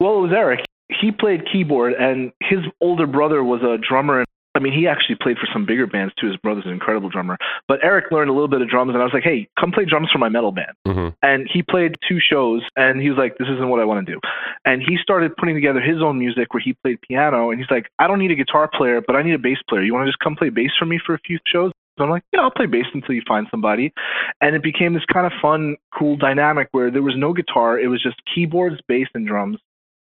Well, 0.00 0.18
it 0.18 0.20
was 0.20 0.32
Eric. 0.32 0.60
He 1.00 1.10
played 1.10 1.42
keyboard, 1.50 1.94
and 1.94 2.32
his 2.40 2.60
older 2.80 3.06
brother 3.06 3.42
was 3.42 3.62
a 3.62 3.78
drummer. 3.78 4.24
I 4.54 4.58
mean, 4.58 4.72
he 4.72 4.86
actually 4.86 5.16
played 5.16 5.38
for 5.38 5.48
some 5.52 5.64
bigger 5.64 5.86
bands 5.86 6.12
too. 6.20 6.26
His 6.26 6.36
brother's 6.36 6.66
an 6.66 6.72
incredible 6.72 7.08
drummer. 7.08 7.38
But 7.68 7.80
Eric 7.82 8.10
learned 8.10 8.28
a 8.28 8.32
little 8.32 8.48
bit 8.48 8.60
of 8.60 8.68
drums, 8.68 8.90
and 8.92 9.00
I 9.00 9.04
was 9.04 9.14
like, 9.14 9.22
"Hey, 9.22 9.48
come 9.58 9.72
play 9.72 9.84
drums 9.84 10.10
for 10.10 10.18
my 10.18 10.28
metal 10.28 10.52
band." 10.52 10.72
Mm-hmm. 10.86 11.08
And 11.22 11.48
he 11.50 11.62
played 11.62 11.96
two 12.06 12.18
shows, 12.20 12.62
and 12.76 13.00
he 13.00 13.08
was 13.08 13.18
like, 13.18 13.38
"This 13.38 13.48
isn't 13.48 13.68
what 13.68 13.80
I 13.80 13.84
want 13.84 14.06
to 14.06 14.12
do." 14.12 14.20
And 14.64 14.82
he 14.82 14.98
started 14.98 15.36
putting 15.36 15.54
together 15.54 15.80
his 15.80 16.02
own 16.02 16.18
music 16.18 16.52
where 16.52 16.62
he 16.62 16.74
played 16.84 17.00
piano, 17.00 17.50
and 17.50 17.58
he's 17.58 17.70
like, 17.70 17.88
"I 17.98 18.06
don't 18.06 18.18
need 18.18 18.30
a 18.30 18.34
guitar 18.34 18.68
player, 18.68 19.00
but 19.00 19.16
I 19.16 19.22
need 19.22 19.34
a 19.34 19.38
bass 19.38 19.58
player. 19.68 19.82
You 19.82 19.94
want 19.94 20.06
to 20.06 20.10
just 20.10 20.18
come 20.20 20.36
play 20.36 20.50
bass 20.50 20.70
for 20.78 20.84
me 20.84 20.98
for 21.04 21.14
a 21.14 21.18
few 21.20 21.38
shows?" 21.46 21.72
So 21.98 22.04
I'm 22.04 22.10
like, 22.10 22.24
"Yeah, 22.32 22.40
I'll 22.40 22.50
play 22.50 22.66
bass 22.66 22.86
until 22.92 23.14
you 23.14 23.22
find 23.26 23.46
somebody." 23.50 23.92
And 24.40 24.54
it 24.54 24.62
became 24.62 24.92
this 24.92 25.04
kind 25.12 25.26
of 25.26 25.32
fun, 25.40 25.76
cool 25.98 26.16
dynamic 26.16 26.68
where 26.72 26.90
there 26.90 27.02
was 27.02 27.16
no 27.16 27.32
guitar; 27.32 27.78
it 27.78 27.88
was 27.88 28.02
just 28.02 28.20
keyboards, 28.34 28.80
bass, 28.86 29.08
and 29.14 29.26
drums. 29.26 29.58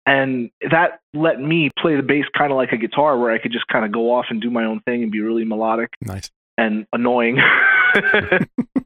And 0.06 0.50
that 0.72 1.02
let 1.14 1.40
me 1.40 1.70
play 1.80 1.96
the 1.96 2.02
bass 2.02 2.26
kind 2.38 2.52
of 2.52 2.58
like 2.58 2.72
a 2.72 2.78
guitar, 2.78 3.18
where 3.18 3.32
I 3.32 3.38
could 3.38 3.52
just 3.52 3.68
kind 3.68 3.86
of 3.86 3.92
go 3.92 4.12
off 4.14 4.26
and 4.30 4.42
do 4.42 4.50
my 4.50 4.66
own 4.66 4.80
thing 4.82 5.04
and 5.04 5.12
be 5.12 5.20
really 5.22 5.46
melodic 5.46 5.94
Nice. 6.02 6.32
and 6.58 6.88
annoying. 6.94 7.40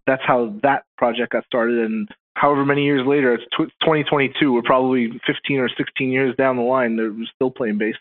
That's 0.07 0.23
how 0.25 0.55
that 0.63 0.83
project 0.97 1.33
got 1.33 1.45
started. 1.45 1.79
And 1.79 2.09
however 2.35 2.65
many 2.65 2.83
years 2.83 3.05
later, 3.05 3.33
it's 3.33 3.43
2022. 3.57 4.51
We're 4.51 4.61
probably 4.61 5.19
15 5.25 5.59
or 5.59 5.69
16 5.69 6.09
years 6.09 6.35
down 6.37 6.57
the 6.57 6.63
line. 6.63 6.95
They're 6.95 7.13
still 7.35 7.51
playing 7.51 7.77
bass. 7.77 7.95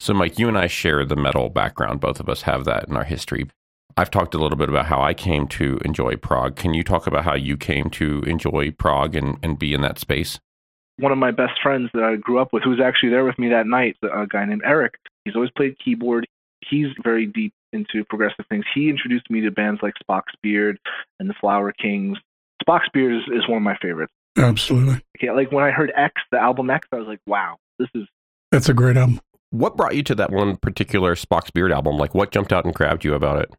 So, 0.00 0.12
Mike, 0.14 0.38
you 0.38 0.48
and 0.48 0.58
I 0.58 0.66
share 0.66 1.04
the 1.04 1.16
metal 1.16 1.48
background. 1.48 2.00
Both 2.00 2.18
of 2.18 2.28
us 2.28 2.42
have 2.42 2.64
that 2.64 2.88
in 2.88 2.96
our 2.96 3.04
history. 3.04 3.46
I've 3.96 4.10
talked 4.10 4.34
a 4.34 4.38
little 4.38 4.56
bit 4.56 4.68
about 4.68 4.86
how 4.86 5.00
I 5.02 5.14
came 5.14 5.46
to 5.48 5.78
enjoy 5.84 6.16
prog. 6.16 6.56
Can 6.56 6.74
you 6.74 6.82
talk 6.82 7.06
about 7.06 7.24
how 7.24 7.34
you 7.34 7.56
came 7.56 7.90
to 7.90 8.22
enjoy 8.26 8.70
prog 8.72 9.14
and, 9.14 9.38
and 9.42 9.58
be 9.58 9.74
in 9.74 9.82
that 9.82 9.98
space? 9.98 10.40
One 10.98 11.12
of 11.12 11.18
my 11.18 11.30
best 11.30 11.54
friends 11.62 11.90
that 11.94 12.02
I 12.02 12.16
grew 12.16 12.38
up 12.38 12.52
with, 12.52 12.62
who 12.62 12.70
was 12.70 12.80
actually 12.80 13.10
there 13.10 13.24
with 13.24 13.38
me 13.38 13.48
that 13.48 13.66
night, 13.66 13.96
a 14.02 14.26
guy 14.26 14.44
named 14.44 14.62
Eric. 14.64 14.94
He's 15.24 15.34
always 15.34 15.50
played 15.56 15.76
keyboard. 15.82 16.26
He's 16.68 16.88
very 17.02 17.26
deep 17.26 17.52
into 17.72 18.04
progressive 18.04 18.44
things. 18.48 18.64
He 18.74 18.88
introduced 18.88 19.30
me 19.30 19.40
to 19.40 19.50
bands 19.50 19.80
like 19.82 19.94
Spock's 20.06 20.34
Beard 20.42 20.78
and 21.18 21.28
the 21.28 21.34
Flower 21.40 21.72
Kings. 21.72 22.18
Spock's 22.62 22.88
Beard 22.92 23.14
is, 23.14 23.22
is 23.34 23.48
one 23.48 23.56
of 23.56 23.62
my 23.62 23.76
favorites. 23.80 24.12
Absolutely. 24.36 25.00
Okay, 25.18 25.30
like 25.30 25.50
when 25.50 25.64
I 25.64 25.70
heard 25.70 25.92
X, 25.96 26.14
the 26.30 26.38
album 26.38 26.70
X, 26.70 26.86
I 26.92 26.96
was 26.96 27.06
like, 27.06 27.20
wow, 27.26 27.56
this 27.78 27.88
is 27.94 28.06
That's 28.50 28.68
a 28.68 28.74
great 28.74 28.96
album. 28.96 29.20
What 29.50 29.76
brought 29.76 29.94
you 29.94 30.02
to 30.04 30.14
that 30.14 30.30
one 30.30 30.56
particular 30.56 31.14
Spock's 31.14 31.50
Beard 31.50 31.72
album? 31.72 31.98
Like, 31.98 32.14
what 32.14 32.30
jumped 32.30 32.52
out 32.52 32.64
and 32.64 32.74
grabbed 32.74 33.04
you 33.04 33.14
about 33.14 33.40
it? 33.40 33.50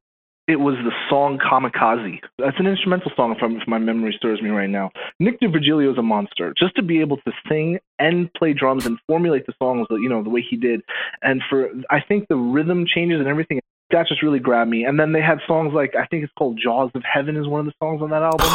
It 0.46 0.58
was 0.58 0.76
the 0.84 0.92
song 1.10 1.40
Kamikaze. 1.40 2.20
That's 2.38 2.60
an 2.60 2.68
instrumental 2.68 3.12
song, 3.16 3.32
if, 3.32 3.38
if 3.42 3.68
my 3.68 3.78
memory 3.78 4.18
serves 4.22 4.42
me 4.42 4.50
right 4.50 4.70
now. 4.70 4.92
Nick 5.20 5.40
D'Virgilio 5.40 5.94
is 5.94 5.98
a 5.98 6.02
monster. 6.02 6.54
Just 6.58 6.76
to 6.76 6.84
be 6.84 7.00
able 7.00 7.16
to 7.18 7.32
sing 7.48 7.80
and 7.98 8.32
play 8.34 8.52
drums 8.52 8.86
and 8.86 8.98
formulate 9.08 9.46
the 9.46 9.54
songs, 9.58 9.88
you 9.90 10.10
know, 10.10 10.22
the 10.22 10.30
way 10.30 10.42
he 10.48 10.58
did, 10.58 10.82
and 11.22 11.42
for 11.50 11.70
I 11.90 12.02
think 12.02 12.28
the 12.28 12.36
rhythm 12.36 12.86
changes 12.86 13.20
and 13.20 13.28
everything 13.30 13.62
that 13.92 14.08
just 14.08 14.22
really 14.22 14.40
grabbed 14.40 14.70
me. 14.70 14.84
And 14.84 15.00
then 15.00 15.14
they 15.14 15.22
had 15.22 15.38
songs 15.48 15.72
like 15.74 15.96
I 15.96 16.06
think 16.08 16.24
it's 16.24 16.34
called 16.38 16.60
Jaws 16.62 16.92
of 16.94 17.04
Heaven 17.04 17.38
is 17.38 17.48
one 17.48 17.62
of 17.62 17.66
the 17.68 17.74
songs 17.82 18.02
on 18.02 18.10
that 18.10 18.24
album. 18.24 18.50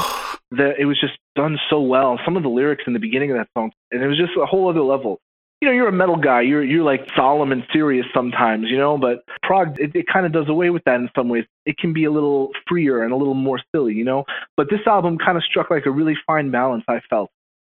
that 0.50 0.74
it 0.78 0.84
was 0.84 1.00
just 1.00 1.14
done 1.36 1.58
so 1.70 1.80
well. 1.80 2.18
Some 2.24 2.36
of 2.36 2.42
the 2.42 2.48
lyrics 2.48 2.84
in 2.86 2.92
the 2.92 2.98
beginning 2.98 3.30
of 3.30 3.38
that 3.38 3.48
song, 3.56 3.70
and 3.92 4.02
it 4.02 4.08
was 4.08 4.18
just 4.18 4.32
a 4.40 4.44
whole 4.44 4.68
other 4.68 4.82
level 4.82 5.20
you 5.60 5.66
know, 5.68 5.74
you're 5.74 5.88
a 5.88 5.92
metal 5.92 6.16
guy. 6.16 6.42
You're 6.42 6.62
you're 6.62 6.84
like 6.84 7.08
solemn 7.16 7.50
and 7.50 7.64
serious 7.72 8.06
sometimes, 8.14 8.66
you 8.68 8.78
know. 8.78 8.96
But 8.96 9.24
prog, 9.42 9.78
it, 9.80 9.94
it 9.94 10.06
kind 10.06 10.24
of 10.24 10.32
does 10.32 10.48
away 10.48 10.70
with 10.70 10.84
that 10.84 10.96
in 10.96 11.08
some 11.16 11.28
ways. 11.28 11.44
It 11.66 11.78
can 11.78 11.92
be 11.92 12.04
a 12.04 12.10
little 12.10 12.50
freer 12.68 13.02
and 13.02 13.12
a 13.12 13.16
little 13.16 13.34
more 13.34 13.60
silly, 13.74 13.94
you 13.94 14.04
know. 14.04 14.24
But 14.56 14.68
this 14.70 14.80
album 14.86 15.18
kind 15.18 15.36
of 15.36 15.42
struck 15.42 15.70
like 15.70 15.86
a 15.86 15.90
really 15.90 16.16
fine 16.26 16.50
balance. 16.50 16.84
I 16.86 17.00
felt 17.10 17.30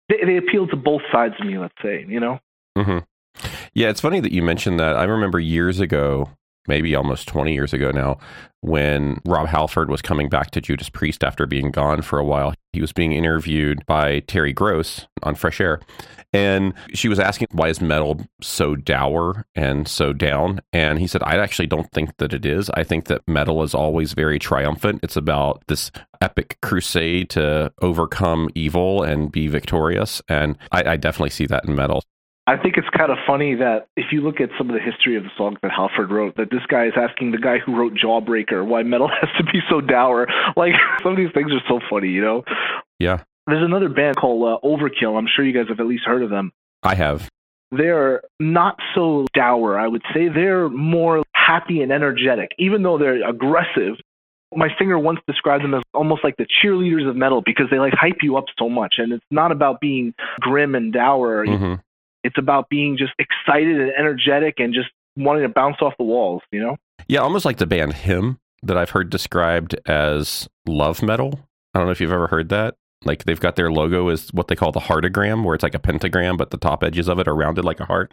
they, 0.08 0.24
they 0.24 0.36
appealed 0.36 0.70
to 0.70 0.76
both 0.76 1.02
sides 1.10 1.34
of 1.40 1.46
me. 1.46 1.58
Let's 1.58 1.74
say, 1.82 2.04
you 2.06 2.20
know. 2.20 2.38
Mm-hmm. 2.76 2.98
Yeah, 3.72 3.88
it's 3.88 4.00
funny 4.00 4.20
that 4.20 4.32
you 4.32 4.42
mentioned 4.42 4.78
that. 4.80 4.96
I 4.96 5.04
remember 5.04 5.38
years 5.40 5.80
ago, 5.80 6.30
maybe 6.66 6.94
almost 6.94 7.28
20 7.28 7.54
years 7.54 7.72
ago 7.72 7.90
now, 7.90 8.18
when 8.60 9.20
Rob 9.24 9.48
Halford 9.48 9.88
was 9.88 10.02
coming 10.02 10.28
back 10.28 10.50
to 10.50 10.60
Judas 10.60 10.90
Priest 10.90 11.24
after 11.24 11.46
being 11.46 11.70
gone 11.70 12.02
for 12.02 12.18
a 12.18 12.24
while. 12.24 12.52
He 12.72 12.80
was 12.80 12.92
being 12.92 13.12
interviewed 13.12 13.84
by 13.86 14.20
Terry 14.20 14.52
Gross 14.52 15.06
on 15.22 15.34
Fresh 15.34 15.60
Air. 15.60 15.80
And 16.32 16.74
she 16.94 17.08
was 17.08 17.18
asking, 17.18 17.48
why 17.52 17.68
is 17.68 17.80
metal 17.80 18.20
so 18.40 18.76
dour 18.76 19.46
and 19.54 19.88
so 19.88 20.12
down? 20.12 20.60
And 20.72 20.98
he 20.98 21.06
said, 21.06 21.22
I 21.24 21.36
actually 21.38 21.66
don't 21.66 21.90
think 21.90 22.16
that 22.18 22.32
it 22.32 22.46
is. 22.46 22.70
I 22.70 22.84
think 22.84 23.06
that 23.06 23.26
metal 23.26 23.62
is 23.62 23.74
always 23.74 24.12
very 24.12 24.38
triumphant. 24.38 25.00
It's 25.02 25.16
about 25.16 25.62
this 25.66 25.90
epic 26.20 26.58
crusade 26.62 27.30
to 27.30 27.72
overcome 27.82 28.48
evil 28.54 29.02
and 29.02 29.32
be 29.32 29.48
victorious. 29.48 30.22
And 30.28 30.56
I, 30.70 30.92
I 30.92 30.96
definitely 30.96 31.30
see 31.30 31.46
that 31.46 31.64
in 31.64 31.74
metal. 31.74 32.02
I 32.46 32.56
think 32.56 32.76
it's 32.76 32.88
kind 32.96 33.12
of 33.12 33.18
funny 33.26 33.54
that 33.56 33.86
if 33.96 34.06
you 34.10 34.22
look 34.22 34.40
at 34.40 34.48
some 34.58 34.70
of 34.70 34.74
the 34.74 34.80
history 34.80 35.16
of 35.16 35.22
the 35.22 35.30
songs 35.36 35.58
that 35.62 35.70
Halford 35.70 36.10
wrote, 36.10 36.36
that 36.36 36.50
this 36.50 36.62
guy 36.68 36.86
is 36.86 36.94
asking 36.96 37.30
the 37.30 37.38
guy 37.38 37.58
who 37.58 37.76
wrote 37.76 37.94
Jawbreaker 37.94 38.66
why 38.66 38.82
metal 38.82 39.08
has 39.20 39.30
to 39.38 39.44
be 39.44 39.60
so 39.68 39.80
dour. 39.80 40.26
Like 40.56 40.72
some 41.02 41.12
of 41.12 41.18
these 41.18 41.32
things 41.32 41.52
are 41.52 41.62
so 41.68 41.80
funny, 41.88 42.08
you 42.08 42.22
know. 42.22 42.42
Yeah, 42.98 43.22
There's 43.50 43.64
another 43.64 43.88
band 43.88 44.16
called 44.16 44.42
uh, 44.42 44.66
Overkill. 44.66 45.16
I'm 45.18 45.26
sure 45.34 45.44
you 45.44 45.52
guys 45.52 45.68
have 45.68 45.80
at 45.80 45.86
least 45.86 46.04
heard 46.04 46.22
of 46.22 46.30
them. 46.30 46.52
I 46.82 46.94
have. 46.94 47.28
They're 47.72 48.22
not 48.40 48.76
so 48.94 49.26
dour. 49.32 49.78
I 49.78 49.86
would 49.86 50.02
say 50.14 50.28
they're 50.28 50.68
more 50.68 51.22
happy 51.34 51.82
and 51.82 51.92
energetic, 51.92 52.50
even 52.58 52.82
though 52.82 52.98
they're 52.98 53.28
aggressive. 53.28 53.94
My 54.54 54.68
singer 54.78 54.98
once 54.98 55.20
described 55.28 55.62
them 55.62 55.74
as 55.74 55.82
almost 55.94 56.24
like 56.24 56.36
the 56.36 56.46
cheerleaders 56.62 57.08
of 57.08 57.14
metal 57.14 57.40
because 57.44 57.66
they 57.70 57.78
like 57.78 57.92
hype 57.92 58.18
you 58.22 58.36
up 58.36 58.46
so 58.58 58.68
much. 58.68 58.94
And 58.98 59.12
it's 59.12 59.24
not 59.30 59.52
about 59.52 59.80
being 59.80 60.14
grim 60.40 60.74
and 60.74 60.92
dour. 60.92 61.44
hmm 61.44 61.74
It's 62.24 62.36
about 62.38 62.68
being 62.68 62.96
just 62.98 63.12
excited 63.18 63.80
and 63.80 63.92
energetic 63.96 64.58
and 64.58 64.74
just 64.74 64.88
wanting 65.16 65.42
to 65.42 65.48
bounce 65.48 65.76
off 65.80 65.94
the 65.98 66.04
walls, 66.04 66.42
you 66.50 66.60
know? 66.60 66.76
Yeah, 67.06 67.20
almost 67.20 67.44
like 67.44 67.58
the 67.58 67.66
band 67.66 67.92
Him 67.92 68.38
that 68.62 68.76
I've 68.76 68.90
heard 68.90 69.10
described 69.10 69.76
as 69.86 70.48
love 70.66 71.02
metal. 71.02 71.40
I 71.72 71.78
don't 71.78 71.86
know 71.86 71.92
if 71.92 72.00
you've 72.00 72.12
ever 72.12 72.26
heard 72.26 72.48
that. 72.48 72.74
Like 73.04 73.24
they've 73.24 73.40
got 73.40 73.56
their 73.56 73.72
logo 73.72 74.08
is 74.08 74.32
what 74.32 74.48
they 74.48 74.56
call 74.56 74.72
the 74.72 74.80
heartagram, 74.80 75.44
where 75.44 75.54
it's 75.54 75.62
like 75.62 75.74
a 75.74 75.78
pentagram, 75.78 76.36
but 76.36 76.50
the 76.50 76.58
top 76.58 76.84
edges 76.84 77.08
of 77.08 77.18
it 77.18 77.28
are 77.28 77.34
rounded 77.34 77.64
like 77.64 77.80
a 77.80 77.86
heart. 77.86 78.12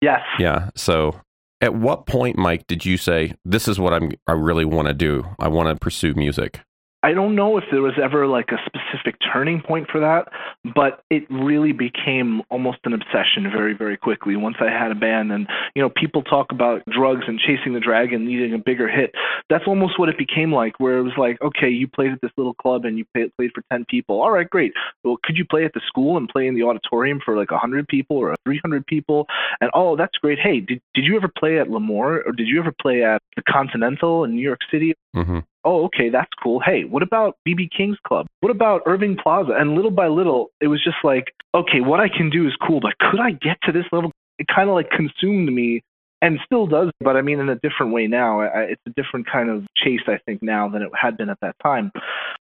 Yes. 0.00 0.20
Yeah. 0.38 0.70
So, 0.74 1.20
at 1.60 1.74
what 1.74 2.06
point, 2.06 2.36
Mike, 2.36 2.66
did 2.66 2.84
you 2.84 2.96
say 2.96 3.34
this 3.44 3.68
is 3.68 3.78
what 3.78 3.92
I'm? 3.92 4.10
I 4.26 4.32
really 4.32 4.64
want 4.64 4.88
to 4.88 4.94
do. 4.94 5.24
I 5.38 5.48
want 5.48 5.68
to 5.68 5.76
pursue 5.76 6.14
music. 6.14 6.60
I 7.04 7.14
don't 7.14 7.34
know 7.34 7.58
if 7.58 7.64
there 7.70 7.82
was 7.82 7.94
ever 8.00 8.28
like 8.28 8.50
a 8.52 8.58
specific 8.64 9.16
turning 9.32 9.60
point 9.60 9.88
for 9.90 9.98
that, 10.00 10.28
but 10.74 11.02
it 11.10 11.24
really 11.30 11.72
became 11.72 12.42
almost 12.48 12.78
an 12.84 12.92
obsession 12.92 13.50
very, 13.50 13.74
very 13.74 13.96
quickly 13.96 14.36
once 14.36 14.56
I 14.60 14.70
had 14.70 14.92
a 14.92 14.94
band. 14.94 15.32
And, 15.32 15.48
you 15.74 15.82
know, 15.82 15.90
people 15.90 16.22
talk 16.22 16.52
about 16.52 16.82
drugs 16.86 17.24
and 17.26 17.40
chasing 17.40 17.74
the 17.74 17.80
dragon, 17.80 18.24
needing 18.24 18.54
a 18.54 18.58
bigger 18.58 18.88
hit. 18.88 19.12
That's 19.50 19.64
almost 19.66 19.98
what 19.98 20.10
it 20.10 20.16
became 20.16 20.52
like, 20.52 20.78
where 20.78 20.98
it 20.98 21.02
was 21.02 21.14
like, 21.18 21.42
okay, 21.42 21.68
you 21.68 21.88
played 21.88 22.12
at 22.12 22.20
this 22.22 22.30
little 22.36 22.54
club 22.54 22.84
and 22.84 22.96
you 22.96 23.04
played, 23.14 23.34
played 23.36 23.50
for 23.52 23.64
10 23.72 23.84
people. 23.88 24.20
All 24.20 24.30
right, 24.30 24.48
great. 24.48 24.72
Well, 25.02 25.16
could 25.24 25.36
you 25.36 25.44
play 25.44 25.64
at 25.64 25.74
the 25.74 25.80
school 25.86 26.16
and 26.16 26.28
play 26.28 26.46
in 26.46 26.54
the 26.54 26.62
auditorium 26.62 27.20
for 27.24 27.36
like 27.36 27.50
100 27.50 27.88
people 27.88 28.16
or 28.16 28.34
300 28.44 28.86
people? 28.86 29.26
And, 29.60 29.70
oh, 29.74 29.96
that's 29.96 30.16
great. 30.18 30.38
Hey, 30.38 30.60
did, 30.60 30.80
did 30.94 31.04
you 31.04 31.16
ever 31.16 31.30
play 31.36 31.58
at 31.58 31.68
L'Amour 31.68 32.22
or 32.24 32.32
did 32.32 32.46
you 32.46 32.60
ever 32.60 32.72
play 32.80 33.02
at 33.02 33.20
the 33.34 33.42
Continental 33.42 34.22
in 34.22 34.36
New 34.36 34.42
York 34.42 34.60
City? 34.70 34.94
hmm 35.14 35.40
oh, 35.64 35.84
okay, 35.86 36.08
that's 36.10 36.30
cool. 36.42 36.60
Hey, 36.60 36.84
what 36.84 37.02
about 37.02 37.36
BB 37.46 37.68
King's 37.76 37.98
Club? 38.06 38.26
What 38.40 38.50
about 38.50 38.82
Irving 38.86 39.16
Plaza? 39.22 39.52
And 39.56 39.74
little 39.74 39.90
by 39.90 40.08
little, 40.08 40.50
it 40.60 40.68
was 40.68 40.82
just 40.82 40.96
like, 41.04 41.32
okay, 41.54 41.80
what 41.80 42.00
I 42.00 42.08
can 42.08 42.30
do 42.30 42.46
is 42.46 42.52
cool, 42.66 42.80
but 42.80 42.98
could 42.98 43.20
I 43.20 43.32
get 43.32 43.58
to 43.64 43.72
this 43.72 43.84
level? 43.92 44.10
It 44.38 44.46
kind 44.54 44.68
of 44.68 44.74
like 44.74 44.90
consumed 44.90 45.52
me 45.52 45.82
and 46.22 46.38
still 46.46 46.66
does, 46.66 46.90
but 47.00 47.16
I 47.16 47.22
mean, 47.22 47.40
in 47.40 47.48
a 47.48 47.56
different 47.56 47.92
way 47.92 48.06
now. 48.06 48.40
I, 48.42 48.60
it's 48.70 48.82
a 48.86 48.90
different 48.90 49.26
kind 49.30 49.50
of 49.50 49.64
chase, 49.76 50.00
I 50.06 50.18
think, 50.24 50.40
now 50.40 50.68
than 50.68 50.82
it 50.82 50.90
had 50.98 51.16
been 51.16 51.28
at 51.28 51.38
that 51.42 51.56
time, 51.62 51.90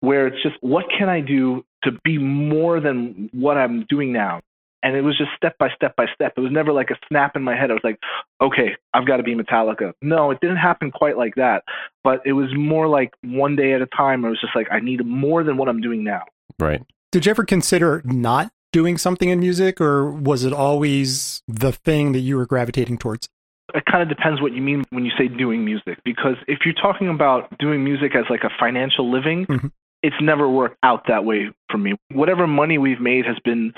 where 0.00 0.26
it's 0.26 0.42
just, 0.42 0.56
what 0.60 0.84
can 0.96 1.08
I 1.08 1.20
do 1.20 1.64
to 1.84 1.92
be 2.04 2.18
more 2.18 2.78
than 2.78 3.30
what 3.32 3.56
I'm 3.56 3.86
doing 3.88 4.12
now? 4.12 4.40
And 4.82 4.96
it 4.96 5.02
was 5.02 5.16
just 5.18 5.30
step 5.36 5.58
by 5.58 5.68
step 5.76 5.94
by 5.96 6.06
step. 6.14 6.32
It 6.36 6.40
was 6.40 6.52
never 6.52 6.72
like 6.72 6.90
a 6.90 6.96
snap 7.08 7.36
in 7.36 7.42
my 7.42 7.54
head. 7.54 7.70
I 7.70 7.74
was 7.74 7.84
like, 7.84 7.98
okay, 8.40 8.76
I've 8.94 9.06
got 9.06 9.18
to 9.18 9.22
be 9.22 9.34
Metallica. 9.34 9.92
No, 10.00 10.30
it 10.30 10.40
didn't 10.40 10.56
happen 10.56 10.90
quite 10.90 11.16
like 11.16 11.34
that 11.36 11.64
but 12.02 12.20
it 12.24 12.32
was 12.32 12.48
more 12.56 12.88
like 12.88 13.12
one 13.22 13.56
day 13.56 13.72
at 13.72 13.82
a 13.82 13.86
time. 13.86 14.24
I 14.24 14.28
was 14.28 14.40
just 14.40 14.54
like, 14.54 14.68
I 14.70 14.80
need 14.80 15.04
more 15.04 15.44
than 15.44 15.56
what 15.56 15.68
I'm 15.68 15.80
doing 15.80 16.04
now. 16.04 16.22
Right. 16.58 16.82
Did 17.12 17.26
you 17.26 17.30
ever 17.30 17.44
consider 17.44 18.02
not 18.04 18.52
doing 18.72 18.96
something 18.98 19.28
in 19.28 19.40
music, 19.40 19.80
or 19.80 20.10
was 20.10 20.44
it 20.44 20.52
always 20.52 21.42
the 21.48 21.72
thing 21.72 22.12
that 22.12 22.20
you 22.20 22.36
were 22.36 22.46
gravitating 22.46 22.98
towards? 22.98 23.28
It 23.74 23.84
kind 23.84 24.02
of 24.02 24.08
depends 24.08 24.40
what 24.40 24.52
you 24.52 24.62
mean 24.62 24.84
when 24.90 25.04
you 25.04 25.12
say 25.18 25.28
doing 25.28 25.64
music, 25.64 25.98
because 26.04 26.36
if 26.46 26.60
you're 26.64 26.74
talking 26.74 27.08
about 27.08 27.56
doing 27.58 27.84
music 27.84 28.14
as 28.14 28.24
like 28.30 28.42
a 28.44 28.50
financial 28.58 29.10
living, 29.10 29.46
Mhm. 29.46 29.72
It's 30.02 30.16
never 30.20 30.48
worked 30.48 30.78
out 30.82 31.04
that 31.08 31.24
way 31.24 31.50
for 31.70 31.78
me. 31.78 31.94
Whatever 32.12 32.46
money 32.46 32.78
we've 32.78 33.00
made 33.00 33.26
has 33.26 33.38
been 33.44 33.72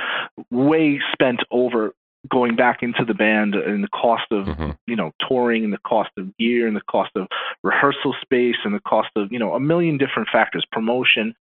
way 0.51 1.01
spent 1.13 1.41
over 1.51 1.93
going 2.31 2.55
back 2.55 2.83
into 2.83 3.05
the 3.05 3.15
band 3.15 3.55
and 3.57 3.83
the 3.83 3.89
cost 3.89 4.25
of 4.31 4.47
hmm 4.47 4.71
you 4.87 4.97
know 4.97 5.11
touring 5.29 5.65
and 5.65 5.73
the 5.73 5.79
cost 5.87 6.11
of 6.19 6.37
gear 6.39 6.67
and 6.69 6.77
the 6.77 6.81
cost 6.83 7.11
of 7.17 7.27
rehearsal 7.65 8.15
space 8.21 8.57
and 8.65 8.75
the 8.75 8.81
cost 8.81 9.09
of 9.17 9.33
you 9.33 9.39
know 9.39 9.55
a 9.55 9.61
million 9.61 9.97
different 9.99 10.29
factors 10.31 10.65
promotion 10.71 11.35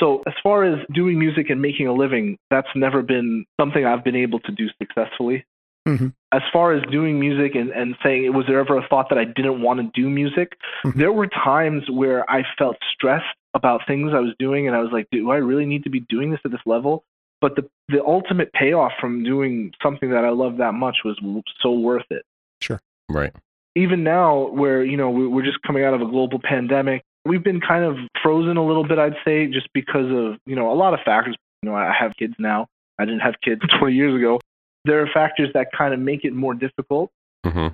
so 0.00 0.22
as 0.26 0.34
far 0.42 0.64
as 0.64 0.78
doing 0.92 1.18
music 1.18 1.50
and 1.50 1.60
making 1.62 1.86
a 1.86 1.92
living 1.92 2.36
that's 2.50 2.68
never 2.76 3.00
been 3.02 3.44
something 3.60 3.84
i've 3.84 4.04
been 4.04 4.16
able 4.16 4.38
to 4.40 4.52
do 4.52 4.68
successfully 4.80 5.44
Mhm. 5.86 6.12
as 6.32 6.42
far 6.52 6.72
as 6.72 6.82
doing 6.90 7.18
music 7.20 7.54
and, 7.54 7.70
and 7.70 7.94
saying 8.02 8.32
was 8.32 8.46
there 8.46 8.58
ever 8.60 8.76
a 8.78 8.86
thought 8.88 9.08
that 9.08 9.18
i 9.18 9.24
didn't 9.24 9.60
want 9.62 9.80
to 9.80 9.90
do 10.00 10.08
music 10.10 10.56
Mhm. 10.84 10.94
there 10.94 11.12
were 11.12 11.26
times 11.26 11.88
where 11.90 12.28
i 12.30 12.44
felt 12.58 12.76
stressed 12.92 13.36
about 13.54 13.80
things 13.86 14.12
i 14.14 14.18
was 14.20 14.32
doing 14.38 14.66
and 14.66 14.76
i 14.76 14.80
was 14.80 14.90
like 14.92 15.06
do 15.12 15.30
i 15.30 15.36
really 15.36 15.66
need 15.66 15.84
to 15.84 15.90
be 15.90 16.00
doing 16.08 16.30
this 16.30 16.40
at 16.44 16.50
this 16.50 16.60
level 16.66 17.04
but 17.40 17.54
the 17.56 17.64
the 17.88 18.02
ultimate 18.04 18.52
payoff 18.52 18.92
from 19.00 19.22
doing 19.22 19.72
something 19.82 20.10
that 20.10 20.24
i 20.24 20.30
love 20.30 20.56
that 20.58 20.72
much 20.74 20.98
was 21.04 21.18
so 21.60 21.72
worth 21.72 22.06
it 22.10 22.24
Sure. 22.60 22.80
Right. 23.08 23.32
even 23.76 24.02
now 24.04 24.48
where 24.48 24.84
you 24.84 24.96
know 24.96 25.10
we- 25.10 25.26
we're 25.28 25.44
just 25.44 25.60
coming 25.62 25.84
out 25.84 25.94
of 25.94 26.00
a 26.02 26.06
global 26.06 26.38
pandemic 26.42 27.02
we've 27.24 27.44
been 27.44 27.60
kind 27.60 27.84
of 27.84 27.96
frozen 28.22 28.56
a 28.56 28.64
little 28.66 28.86
bit 28.86 28.98
i'd 28.98 29.16
say 29.24 29.46
just 29.46 29.68
because 29.72 30.10
of 30.10 30.38
you 30.46 30.56
know 30.56 30.70
a 30.72 30.74
lot 30.74 30.94
of 30.94 31.00
factors 31.04 31.36
you 31.62 31.68
know 31.70 31.76
i 31.76 31.92
have 31.92 32.12
kids 32.18 32.34
now 32.38 32.66
i 32.98 33.04
didn't 33.04 33.20
have 33.20 33.34
kids 33.42 33.60
20 33.78 33.94
years 33.94 34.14
ago 34.16 34.40
there 34.86 35.00
are 35.02 35.06
factors 35.14 35.48
that 35.54 35.68
kind 35.76 35.94
of 35.94 36.00
make 36.00 36.24
it 36.24 36.32
more 36.34 36.54
difficult 36.54 37.10
Mm-hmm. 37.46 37.68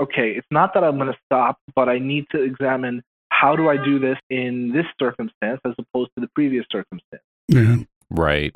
okay 0.00 0.30
it's 0.32 0.46
not 0.50 0.74
that 0.74 0.82
i'm 0.84 0.96
going 0.98 1.12
to 1.12 1.18
stop 1.26 1.58
but 1.74 1.88
i 1.88 1.98
need 1.98 2.26
to 2.32 2.42
examine 2.42 3.02
how 3.38 3.54
do 3.56 3.68
i 3.68 3.76
do 3.76 3.98
this 3.98 4.18
in 4.30 4.72
this 4.72 4.86
circumstance 4.98 5.60
as 5.64 5.74
opposed 5.78 6.10
to 6.14 6.20
the 6.20 6.28
previous 6.34 6.64
circumstance 6.70 7.22
Yeah. 7.48 7.76
Right. 8.10 8.54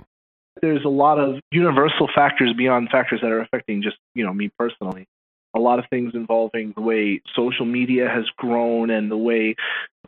there's 0.61 0.85
a 0.85 0.89
lot 0.89 1.19
of 1.19 1.41
universal 1.51 2.09
factors 2.15 2.53
beyond 2.57 2.89
factors 2.91 3.21
that 3.23 3.31
are 3.31 3.41
affecting 3.41 3.83
just 3.83 3.97
you 4.15 4.25
know 4.25 4.33
me 4.33 4.51
personally 4.59 5.07
a 5.55 5.61
lot 5.61 5.79
of 5.79 5.85
things 5.91 6.13
involving 6.15 6.73
the 6.77 6.81
way 6.81 7.21
social 7.37 7.67
media 7.67 8.09
has 8.09 8.25
grown 8.39 8.89
and 8.91 9.11
the 9.11 9.17
way 9.17 9.55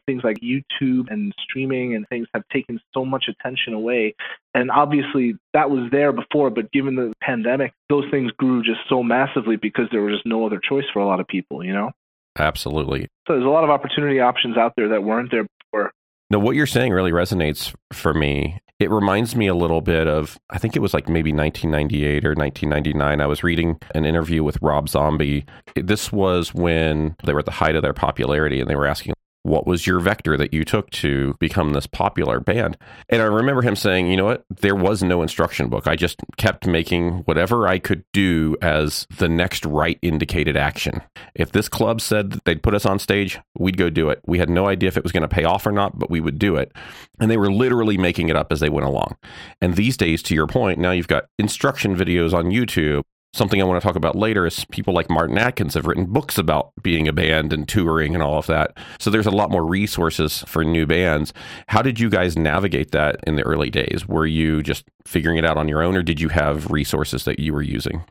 things 0.06 0.22
like 0.24 0.38
youtube 0.40 1.10
and 1.10 1.32
streaming 1.42 1.94
and 1.94 2.06
things 2.08 2.26
have 2.34 2.42
taken 2.52 2.78
so 2.92 3.04
much 3.04 3.24
attention 3.28 3.72
away 3.74 4.14
and 4.54 4.70
obviously 4.70 5.34
that 5.54 5.70
was 5.70 5.88
there 5.90 6.12
before 6.12 6.50
but 6.50 6.70
given 6.72 6.94
the 6.94 7.12
pandemic 7.22 7.72
those 7.88 8.04
things 8.10 8.30
grew 8.32 8.62
just 8.62 8.80
so 8.88 9.02
massively 9.02 9.56
because 9.56 9.86
there 9.92 10.02
was 10.02 10.14
just 10.14 10.26
no 10.26 10.44
other 10.46 10.60
choice 10.62 10.84
for 10.92 11.00
a 11.00 11.06
lot 11.06 11.20
of 11.20 11.26
people 11.26 11.64
you 11.64 11.72
know 11.72 11.90
Absolutely. 12.38 13.08
so 13.26 13.34
there's 13.34 13.44
a 13.44 13.48
lot 13.48 13.64
of 13.64 13.70
opportunity 13.70 14.20
options 14.20 14.56
out 14.56 14.72
there 14.76 14.88
that 14.88 15.02
weren't 15.04 15.30
there 15.30 15.46
before 15.70 15.92
No, 16.30 16.38
what 16.38 16.56
you're 16.56 16.66
saying 16.66 16.92
really 16.92 17.12
resonates 17.12 17.74
for 17.92 18.12
me. 18.14 18.60
It 18.80 18.90
reminds 18.90 19.36
me 19.36 19.46
a 19.46 19.54
little 19.54 19.80
bit 19.80 20.08
of, 20.08 20.36
I 20.50 20.58
think 20.58 20.74
it 20.74 20.80
was 20.80 20.92
like 20.92 21.08
maybe 21.08 21.32
1998 21.32 22.24
or 22.24 22.34
1999. 22.34 23.20
I 23.20 23.26
was 23.26 23.44
reading 23.44 23.78
an 23.94 24.04
interview 24.04 24.42
with 24.42 24.58
Rob 24.60 24.88
Zombie. 24.88 25.46
This 25.76 26.10
was 26.10 26.52
when 26.52 27.14
they 27.24 27.32
were 27.32 27.38
at 27.38 27.44
the 27.44 27.52
height 27.52 27.76
of 27.76 27.82
their 27.82 27.92
popularity 27.92 28.60
and 28.60 28.68
they 28.68 28.74
were 28.74 28.86
asking, 28.86 29.14
what 29.44 29.66
was 29.66 29.86
your 29.86 30.00
vector 30.00 30.36
that 30.38 30.52
you 30.54 30.64
took 30.64 30.90
to 30.90 31.34
become 31.38 31.74
this 31.74 31.86
popular 31.86 32.40
band? 32.40 32.76
And 33.10 33.20
I 33.20 33.26
remember 33.26 33.62
him 33.62 33.76
saying, 33.76 34.10
you 34.10 34.16
know 34.16 34.24
what? 34.24 34.44
There 34.48 34.74
was 34.74 35.02
no 35.02 35.22
instruction 35.22 35.68
book. 35.68 35.86
I 35.86 35.96
just 35.96 36.20
kept 36.38 36.66
making 36.66 37.18
whatever 37.26 37.68
I 37.68 37.78
could 37.78 38.04
do 38.12 38.56
as 38.62 39.06
the 39.18 39.28
next 39.28 39.66
right 39.66 39.98
indicated 40.00 40.56
action. 40.56 41.02
If 41.34 41.52
this 41.52 41.68
club 41.68 42.00
said 42.00 42.40
they'd 42.44 42.62
put 42.62 42.74
us 42.74 42.86
on 42.86 42.98
stage, 42.98 43.38
we'd 43.58 43.76
go 43.76 43.90
do 43.90 44.08
it. 44.08 44.22
We 44.26 44.38
had 44.38 44.48
no 44.48 44.66
idea 44.66 44.88
if 44.88 44.96
it 44.96 45.02
was 45.02 45.12
going 45.12 45.22
to 45.22 45.28
pay 45.28 45.44
off 45.44 45.66
or 45.66 45.72
not, 45.72 45.98
but 45.98 46.10
we 46.10 46.20
would 46.20 46.38
do 46.38 46.56
it. 46.56 46.72
And 47.20 47.30
they 47.30 47.36
were 47.36 47.52
literally 47.52 47.98
making 47.98 48.30
it 48.30 48.36
up 48.36 48.50
as 48.50 48.60
they 48.60 48.70
went 48.70 48.86
along. 48.86 49.16
And 49.60 49.76
these 49.76 49.98
days, 49.98 50.22
to 50.24 50.34
your 50.34 50.46
point, 50.46 50.78
now 50.78 50.90
you've 50.90 51.06
got 51.06 51.26
instruction 51.38 51.94
videos 51.94 52.32
on 52.32 52.46
YouTube. 52.46 53.02
Something 53.34 53.60
I 53.60 53.64
want 53.64 53.82
to 53.82 53.84
talk 53.86 53.96
about 53.96 54.14
later 54.14 54.46
is 54.46 54.64
people 54.66 54.94
like 54.94 55.10
Martin 55.10 55.36
Atkins 55.38 55.74
have 55.74 55.86
written 55.86 56.04
books 56.06 56.38
about 56.38 56.70
being 56.84 57.08
a 57.08 57.12
band 57.12 57.52
and 57.52 57.66
touring 57.68 58.14
and 58.14 58.22
all 58.22 58.38
of 58.38 58.46
that. 58.46 58.76
So 59.00 59.10
there's 59.10 59.26
a 59.26 59.32
lot 59.32 59.50
more 59.50 59.64
resources 59.66 60.44
for 60.46 60.62
new 60.62 60.86
bands. 60.86 61.32
How 61.66 61.82
did 61.82 61.98
you 61.98 62.08
guys 62.08 62.38
navigate 62.38 62.92
that 62.92 63.16
in 63.26 63.34
the 63.34 63.42
early 63.42 63.70
days? 63.70 64.06
Were 64.06 64.24
you 64.26 64.62
just 64.62 64.84
figuring 65.04 65.36
it 65.36 65.44
out 65.44 65.56
on 65.56 65.66
your 65.66 65.82
own, 65.82 65.96
or 65.96 66.02
did 66.02 66.20
you 66.20 66.28
have 66.28 66.70
resources 66.70 67.24
that 67.24 67.40
you 67.40 67.52
were 67.52 67.62
using? 67.62 68.04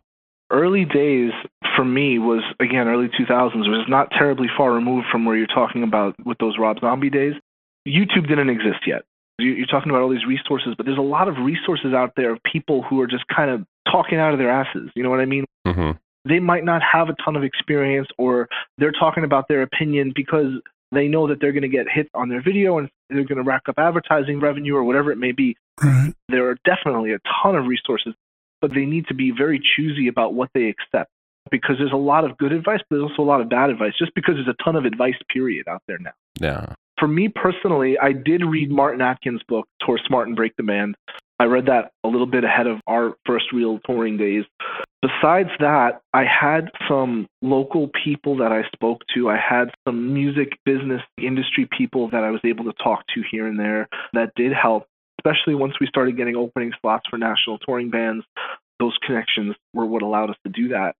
early 0.51 0.85
days 0.85 1.31
for 1.75 1.83
me 1.83 2.19
was 2.19 2.43
again 2.59 2.87
early 2.87 3.07
2000s 3.19 3.67
was 3.67 3.85
not 3.87 4.11
terribly 4.11 4.47
far 4.55 4.71
removed 4.71 5.07
from 5.11 5.25
where 5.25 5.35
you're 5.35 5.47
talking 5.47 5.81
about 5.81 6.13
with 6.27 6.37
those 6.37 6.59
Rob 6.59 6.77
Zombie 6.79 7.09
days. 7.09 7.33
YouTube 7.87 8.27
didn't 8.27 8.49
exist 8.51 8.85
yet. 8.85 9.01
You- 9.39 9.53
You're 9.53 9.65
talking 9.65 9.89
about 9.89 10.03
all 10.03 10.09
these 10.09 10.25
resources, 10.27 10.75
but 10.77 10.85
there's 10.85 10.99
a 10.99 11.01
lot 11.01 11.27
of 11.27 11.37
resources 11.39 11.93
out 11.95 12.11
there 12.15 12.33
of 12.33 12.39
people 12.43 12.83
who 12.83 13.01
are 13.01 13.07
just 13.07 13.23
kind 13.35 13.49
of 13.49 13.65
talking 13.91 14.19
out 14.19 14.33
of 14.33 14.39
their 14.39 14.49
asses. 14.51 14.89
You 14.95 15.03
know 15.03 15.09
what 15.09 15.19
I 15.19 15.25
mean? 15.25 15.45
hmm 15.67 15.91
They 16.25 16.39
might 16.39 16.63
not 16.63 16.81
have 16.83 17.09
a 17.09 17.15
ton 17.23 17.35
of 17.35 17.43
experience, 17.43 18.07
or 18.17 18.47
they're 18.77 18.91
talking 18.91 19.23
about 19.23 19.47
their 19.47 19.61
opinion 19.61 20.11
because 20.15 20.53
they 20.91 21.07
know 21.07 21.27
that 21.27 21.39
they're 21.41 21.51
going 21.51 21.63
to 21.63 21.67
get 21.67 21.87
hit 21.89 22.07
on 22.13 22.29
their 22.29 22.41
video 22.41 22.77
and 22.77 22.89
they're 23.09 23.23
going 23.23 23.37
to 23.37 23.43
rack 23.43 23.63
up 23.67 23.75
advertising 23.79 24.39
revenue 24.39 24.75
or 24.75 24.83
whatever 24.83 25.11
it 25.11 25.17
may 25.17 25.31
be 25.31 25.55
Right. 25.83 26.13
there 26.29 26.47
are 26.49 26.57
definitely 26.65 27.13
a 27.13 27.19
ton 27.43 27.55
of 27.55 27.65
resources. 27.65 28.13
but 28.61 28.73
they 28.73 28.85
need 28.85 29.05
to 29.07 29.13
be 29.13 29.31
very 29.31 29.59
choosy 29.75 30.07
about 30.07 30.33
what 30.35 30.49
they 30.53 30.69
accept 30.69 31.09
because 31.51 31.75
there's 31.77 31.91
a 31.91 31.97
lot 31.97 32.23
of 32.23 32.37
good 32.37 32.53
advice, 32.53 32.79
but 32.89 32.95
there's 32.95 33.09
also 33.11 33.21
a 33.21 33.29
lot 33.29 33.41
of 33.41 33.49
bad 33.49 33.69
advice 33.69 33.91
just 33.99 34.13
because 34.15 34.35
there's 34.35 34.47
a 34.47 34.63
ton 34.63 34.75
of 34.77 34.85
advice, 34.85 35.15
period, 35.33 35.67
out 35.67 35.81
there 35.87 35.97
now. 35.99 36.11
Yeah. 36.39 36.73
For 36.99 37.07
me 37.07 37.27
personally, 37.27 37.97
I 37.99 38.13
did 38.13 38.45
read 38.45 38.71
Martin 38.71 39.01
Atkins' 39.01 39.41
book, 39.49 39.67
Tour 39.81 39.99
Smart 40.07 40.27
and 40.27 40.37
Break 40.37 40.55
the 40.55 40.63
Band. 40.63 40.95
I 41.43 41.45
read 41.45 41.65
that 41.65 41.91
a 42.05 42.07
little 42.07 42.25
bit 42.25 42.45
ahead 42.45 42.67
of 42.67 42.79
our 42.87 43.15
first 43.25 43.51
real 43.51 43.77
touring 43.85 44.15
days. 44.15 44.45
Besides 45.01 45.49
that, 45.59 45.99
I 46.13 46.23
had 46.23 46.69
some 46.87 47.27
local 47.41 47.89
people 48.01 48.37
that 48.37 48.53
I 48.53 48.61
spoke 48.73 49.01
to. 49.13 49.29
I 49.29 49.35
had 49.35 49.65
some 49.85 50.13
music 50.13 50.57
business 50.63 51.01
industry 51.21 51.67
people 51.77 52.09
that 52.11 52.23
I 52.23 52.31
was 52.31 52.39
able 52.45 52.63
to 52.63 52.73
talk 52.81 53.03
to 53.13 53.23
here 53.29 53.45
and 53.45 53.59
there 53.59 53.89
that 54.13 54.31
did 54.37 54.53
help, 54.53 54.85
especially 55.19 55.53
once 55.53 55.73
we 55.81 55.87
started 55.87 56.15
getting 56.15 56.37
opening 56.37 56.71
slots 56.81 57.03
for 57.09 57.17
national 57.17 57.57
touring 57.57 57.89
bands. 57.89 58.23
Those 58.79 58.97
connections 59.05 59.53
were 59.73 59.85
what 59.85 60.01
allowed 60.01 60.29
us 60.29 60.37
to 60.47 60.49
do 60.49 60.69
that. 60.69 60.95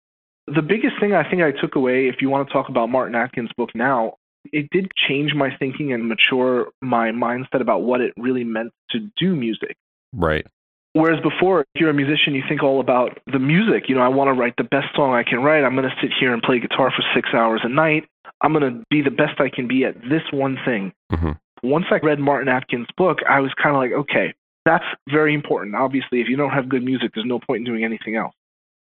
The 0.48 0.62
biggest 0.62 1.00
thing 1.00 1.14
I 1.14 1.24
think 1.30 1.42
I 1.42 1.52
took 1.52 1.78
away, 1.78 2.10
if 2.10 2.16
you 2.20 2.30
want 2.30 2.50
to 2.50 2.54
talk 2.54 2.68
about 2.68 2.90
Martin 2.90 3.16
Atkins' 3.16 3.50
book 3.56 3.70
now, 3.74 4.16
it 4.52 4.70
did 4.72 4.92
change 5.08 5.34
my 5.34 5.56
thinking 5.58 5.94
and 5.94 6.10
mature 6.10 6.68
my 6.82 7.12
mindset 7.12 7.62
about 7.62 7.84
what 7.84 8.02
it 8.02 8.14
really 8.18 8.44
meant 8.44 8.74
to 8.90 9.10
do 9.18 9.38
music. 9.38 9.78
Right. 10.14 10.46
Whereas 10.94 11.20
before, 11.22 11.62
if 11.62 11.82
you're 11.82 11.90
a 11.90 11.94
musician, 11.94 12.36
you 12.36 12.44
think 12.48 12.62
all 12.62 12.80
about 12.80 13.18
the 13.32 13.40
music. 13.40 13.90
You 13.90 13.96
know, 13.96 14.02
I 14.02 14.10
want 14.10 14.28
to 14.28 14.34
write 14.34 14.54
the 14.58 14.64
best 14.64 14.96
song 14.96 15.14
I 15.14 15.24
can 15.24 15.42
write. 15.42 15.64
I'm 15.64 15.76
going 15.76 15.90
to 15.90 15.96
sit 16.02 16.12
here 16.20 16.34
and 16.34 16.42
play 16.42 16.60
guitar 16.60 16.92
for 16.92 17.04
six 17.16 17.30
hours 17.34 17.62
a 17.64 17.70
night. 17.70 18.06
I'm 18.42 18.54
going 18.54 18.72
to 18.72 18.84
be 18.92 19.02
the 19.02 19.10
best 19.10 19.40
I 19.40 19.50
can 19.50 19.68
be 19.68 19.86
at 19.86 19.96
this 20.02 20.22
one 20.32 20.58
thing. 20.66 20.94
hmm 21.12 21.32
Once 21.64 21.86
I 21.90 21.98
read 21.98 22.20
Martin 22.20 22.48
Atkins' 22.48 22.88
book, 22.96 23.20
I 23.28 23.40
was 23.40 23.52
kind 23.62 23.76
of 23.76 23.82
like, 23.82 23.92
okay, 23.92 24.36
that's 24.66 24.86
very 25.10 25.34
important. 25.34 25.76
Obviously, 25.76 26.22
if 26.22 26.28
you 26.30 26.36
don't 26.36 26.52
have 26.52 26.70
good 26.70 26.84
music, 26.84 27.12
there's 27.16 27.26
no 27.26 27.40
point 27.40 27.60
in 27.60 27.66
doing 27.66 27.84
anything 27.84 28.16
else. 28.16 28.36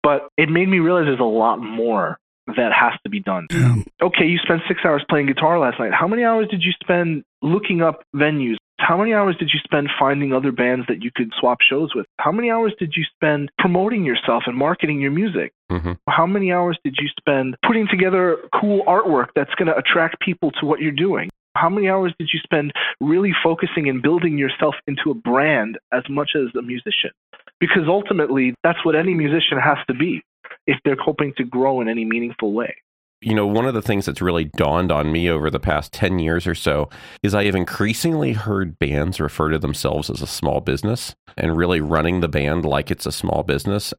But 0.01 0.29
it 0.37 0.49
made 0.49 0.67
me 0.67 0.79
realize 0.79 1.05
there's 1.05 1.19
a 1.19 1.23
lot 1.23 1.57
more 1.57 2.17
that 2.47 2.71
has 2.73 2.93
to 3.03 3.09
be 3.09 3.19
done. 3.19 3.47
Yeah. 3.51 3.75
Okay, 4.01 4.25
you 4.25 4.39
spent 4.39 4.61
six 4.67 4.81
hours 4.83 5.03
playing 5.09 5.27
guitar 5.27 5.59
last 5.59 5.79
night. 5.79 5.93
How 5.93 6.07
many 6.07 6.23
hours 6.23 6.47
did 6.49 6.63
you 6.63 6.71
spend 6.81 7.23
looking 7.41 7.81
up 7.81 8.01
venues? 8.15 8.55
How 8.79 8.97
many 8.97 9.13
hours 9.13 9.35
did 9.37 9.51
you 9.53 9.59
spend 9.63 9.89
finding 9.99 10.33
other 10.33 10.51
bands 10.51 10.85
that 10.87 11.03
you 11.03 11.11
could 11.13 11.31
swap 11.37 11.59
shows 11.61 11.93
with? 11.93 12.05
How 12.17 12.31
many 12.31 12.49
hours 12.49 12.73
did 12.79 12.93
you 12.95 13.03
spend 13.15 13.51
promoting 13.59 14.05
yourself 14.05 14.43
and 14.47 14.57
marketing 14.57 15.01
your 15.01 15.11
music? 15.11 15.53
hmm 15.69 15.93
How 16.07 16.25
many 16.25 16.51
hours 16.51 16.77
did 16.83 16.95
you 16.99 17.07
spend 17.19 17.55
putting 17.65 17.87
together 17.87 18.37
cool 18.59 18.83
artwork 18.85 19.27
that's 19.35 19.53
going 19.55 19.67
to 19.67 19.75
attract 19.75 20.19
people 20.21 20.51
to 20.59 20.65
what 20.65 20.79
you're 20.79 20.91
doing? 20.91 21.29
How 21.55 21.69
many 21.69 21.89
hours 21.89 22.13
did 22.17 22.29
you 22.33 22.39
spend 22.39 22.71
really 23.01 23.33
focusing 23.43 23.89
and 23.89 24.01
building 24.01 24.37
yourself 24.37 24.75
into 24.87 25.11
a 25.11 25.13
brand 25.13 25.77
as 25.91 26.03
much 26.09 26.31
as 26.35 26.55
a 26.55 26.61
musician? 26.61 27.11
Because 27.59 27.83
ultimately, 27.87 28.55
that's 28.63 28.83
what 28.85 28.95
any 28.95 29.13
musician 29.13 29.59
has 29.61 29.77
to 29.87 29.93
be 29.93 30.23
if 30.67 30.77
they're 30.85 30.95
hoping 30.95 31.33
to 31.37 31.43
grow 31.43 31.81
in 31.81 31.89
any 31.89 32.05
meaningful 32.05 32.53
way. 32.53 32.75
You 33.21 33.35
know, 33.35 33.45
one 33.45 33.65
of 33.65 33.73
the 33.73 33.81
things 33.81 34.05
that's 34.05 34.21
really 34.21 34.45
dawned 34.45 34.91
on 34.93 35.11
me 35.11 35.29
over 35.29 35.49
the 35.49 35.59
past 35.59 35.91
10 35.91 36.19
years 36.19 36.47
or 36.47 36.55
so 36.55 36.89
is 37.21 37.35
I 37.35 37.45
have 37.45 37.55
increasingly 37.55 38.31
heard 38.31 38.79
bands 38.79 39.19
refer 39.19 39.49
to 39.49 39.59
themselves 39.59 40.09
as 40.09 40.21
a 40.21 40.27
small 40.27 40.61
business 40.61 41.15
and 41.35 41.57
really 41.57 41.81
running 41.81 42.21
the 42.21 42.29
band 42.29 42.63
like 42.63 42.89
it's 42.89 43.05
a 43.05 43.11
small 43.11 43.43
business. 43.43 43.93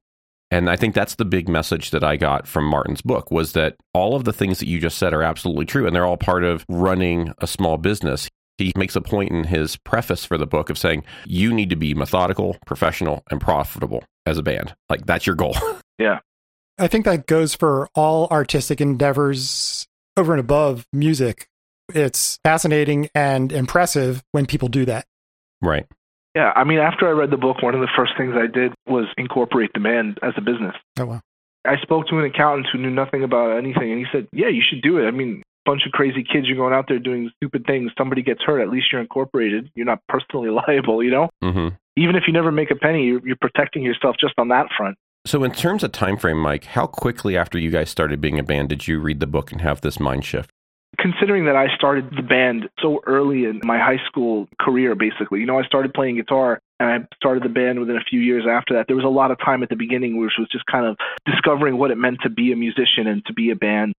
And 0.51 0.71
I 0.71 0.77
think 0.77 0.95
that's 0.95 1.17
the 1.17 1.27
big 1.27 1.49
message 1.49 1.91
that 1.91 2.03
I 2.03 2.17
got 2.17 2.49
from 2.49 2.65
Martin's 2.65 3.03
book 3.03 3.31
was 3.31 3.53
that 3.53 3.77
all 3.93 4.17
of 4.17 4.25
the 4.25 4.33
things 4.33 4.59
that 4.59 4.69
you 4.69 4.81
just 4.81 4.99
said 4.99 5.13
are 5.13 5.23
absolutely 5.23 5.67
true 5.67 5.87
and 5.87 5.95
they're 5.95 6.07
all 6.07 6.17
part 6.17 6.43
of 6.43 6.65
running 6.69 7.33
a 7.39 7.47
small 7.47 7.77
business. 7.77 8.29
He 8.57 8.73
makes 8.75 8.97
a 8.97 9.01
point 9.01 9.31
in 9.31 9.45
his 9.45 9.77
preface 9.77 10.25
for 10.25 10.39
the 10.39 10.47
book 10.47 10.71
of 10.71 10.79
saying 10.79 11.05
you 11.27 11.53
need 11.53 11.71
to 11.71 11.77
be 11.77 11.95
methodical, 11.95 12.57
professional, 12.67 13.23
and 13.31 13.41
profitable 13.41 14.03
as 14.27 14.39
a 14.39 14.43
band. 14.43 14.75
Like 14.89 15.07
that's 15.07 15.27
your 15.27 15.37
goal. 15.37 15.57
Yeah. 16.01 16.21
I 16.81 16.89
think 16.89 17.05
that 17.05 17.27
goes 17.27 17.55
for 17.55 17.89
all 17.95 18.27
artistic 18.29 18.81
endeavors 18.81 19.87
over 20.17 20.33
and 20.33 20.41
above 20.41 20.87
music. 20.93 21.49
It's 21.95 22.39
fascinating 22.43 23.09
and 23.15 23.53
impressive 23.53 24.23
when 24.33 24.47
people 24.47 24.69
do 24.69 24.85
that. 24.87 25.07
right. 25.61 25.87
Yeah, 26.37 26.53
I 26.55 26.63
mean, 26.63 26.79
after 26.79 27.09
I 27.09 27.11
read 27.11 27.31
the 27.33 27.37
book, 27.37 27.61
one 27.61 27.75
of 27.75 27.81
the 27.81 27.89
first 27.97 28.13
things 28.17 28.35
I 28.37 28.47
did 28.47 28.73
was 28.87 29.07
incorporate 29.19 29.73
the 29.75 29.81
band 29.81 30.21
as 30.23 30.33
a 30.37 30.41
business. 30.41 30.77
Oh, 30.97 31.05
wow. 31.07 31.21
I 31.67 31.77
spoke 31.83 32.07
to 32.07 32.19
an 32.21 32.25
accountant 32.25 32.69
who 32.73 32.79
knew 32.79 32.89
nothing 32.89 33.25
about 33.25 33.59
anything, 33.59 33.91
and 33.91 33.99
he 33.99 34.07
said, 34.13 34.29
"Yeah, 34.33 34.47
you 34.47 34.63
should 34.63 34.81
do 34.81 34.99
it. 34.99 35.09
I 35.09 35.11
mean, 35.11 35.43
bunch 35.67 35.83
of 35.87 35.93
crazy 35.93 36.23
kids, 36.23 36.47
you're 36.47 36.57
going 36.57 36.73
out 36.73 36.87
there 36.89 37.01
doing 37.01 37.31
stupid 37.37 37.67
things. 37.67 37.91
Somebody 37.99 38.23
gets 38.23 38.43
hurt, 38.45 38.61
at 38.61 38.71
least 38.71 38.87
you're 38.93 39.01
incorporated. 39.01 39.71
You're 39.75 39.87
not 39.87 40.01
personally 40.09 40.51
liable, 40.69 41.03
you 41.03 41.11
know. 41.11 41.29
hmm 41.43 41.69
Even 41.97 42.15
if 42.17 42.23
you 42.29 42.33
never 42.33 42.53
make 42.53 42.71
a 42.71 42.77
penny, 42.77 43.07
you're, 43.07 43.27
you're 43.27 43.37
protecting 43.41 43.83
yourself 43.83 44.15
just 44.21 44.35
on 44.39 44.49
that 44.49 44.67
front. 44.77 44.97
So, 45.27 45.45
in 45.45 45.53
terms 45.53 45.85
of 45.85 45.93
time 45.93 46.17
frame, 46.17 46.39
Mike, 46.39 46.65
how 46.65 46.87
quickly 46.87 47.37
after 47.37 47.59
you 47.59 47.71
guys 47.71 47.91
started 47.91 48.21
being 48.21 48.39
a 48.39 48.43
band 48.43 48.71
did 48.71 48.89
you 48.89 48.99
read 49.01 49.21
the 49.21 49.27
book 49.27 49.53
and 49.53 49.61
have 49.61 49.81
this 49.83 50.01
mind 50.01 50.25
shift? 50.25 50.51
Considering 50.99 51.45
that 51.45 51.57
I 51.57 51.75
started 51.77 52.11
the 52.17 52.23
band 52.23 52.69
so 52.81 53.01
early 53.07 53.45
in 53.45 53.61
my 53.63 53.79
high 53.79 54.01
school 54.07 54.49
career, 54.59 54.95
basically, 54.95 55.41
you 55.41 55.47
know, 55.47 55.59
I 55.59 55.65
started 55.65 55.95
playing 55.95 56.17
guitar 56.17 56.61
and 56.81 56.89
I 56.89 57.07
started 57.15 57.45
the 57.45 57.49
band 57.49 57.79
within 57.79 57.97
a 57.97 58.05
few 58.09 58.21
years 58.21 58.45
after 58.49 58.75
that. 58.75 58.87
There 58.87 58.97
was 58.97 59.05
a 59.05 59.09
lot 59.09 59.31
of 59.31 59.39
time 59.39 59.63
at 59.63 59.69
the 59.69 59.77
beginning, 59.77 60.19
which 60.19 60.33
was 60.39 60.49
just 60.51 60.65
kind 60.67 60.87
of 60.87 60.97
discovering 61.27 61.79
what 61.79 61.91
it 61.91 61.97
meant 61.97 62.19
to 62.23 62.31
be 62.31 62.53
a 62.53 62.57
musician 62.57 63.07
and 63.07 63.25
to 63.27 63.35
be 63.35 63.51
a 63.51 63.57
band. 63.57 63.93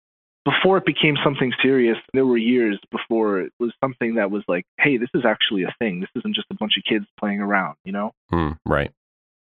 Before 0.43 0.77
it 0.77 0.85
became 0.85 1.15
something 1.23 1.53
serious, 1.61 1.97
there 2.13 2.25
were 2.25 2.37
years 2.37 2.79
before 2.91 3.41
it 3.41 3.53
was 3.59 3.71
something 3.83 4.15
that 4.15 4.31
was 4.31 4.43
like, 4.47 4.65
hey, 4.79 4.97
this 4.97 5.09
is 5.13 5.23
actually 5.23 5.63
a 5.63 5.73
thing. 5.77 5.99
This 5.99 6.09
isn't 6.15 6.35
just 6.35 6.47
a 6.49 6.55
bunch 6.55 6.73
of 6.77 6.83
kids 6.83 7.05
playing 7.19 7.39
around, 7.39 7.75
you 7.85 7.91
know? 7.91 8.11
Hmm, 8.31 8.53
right. 8.65 8.91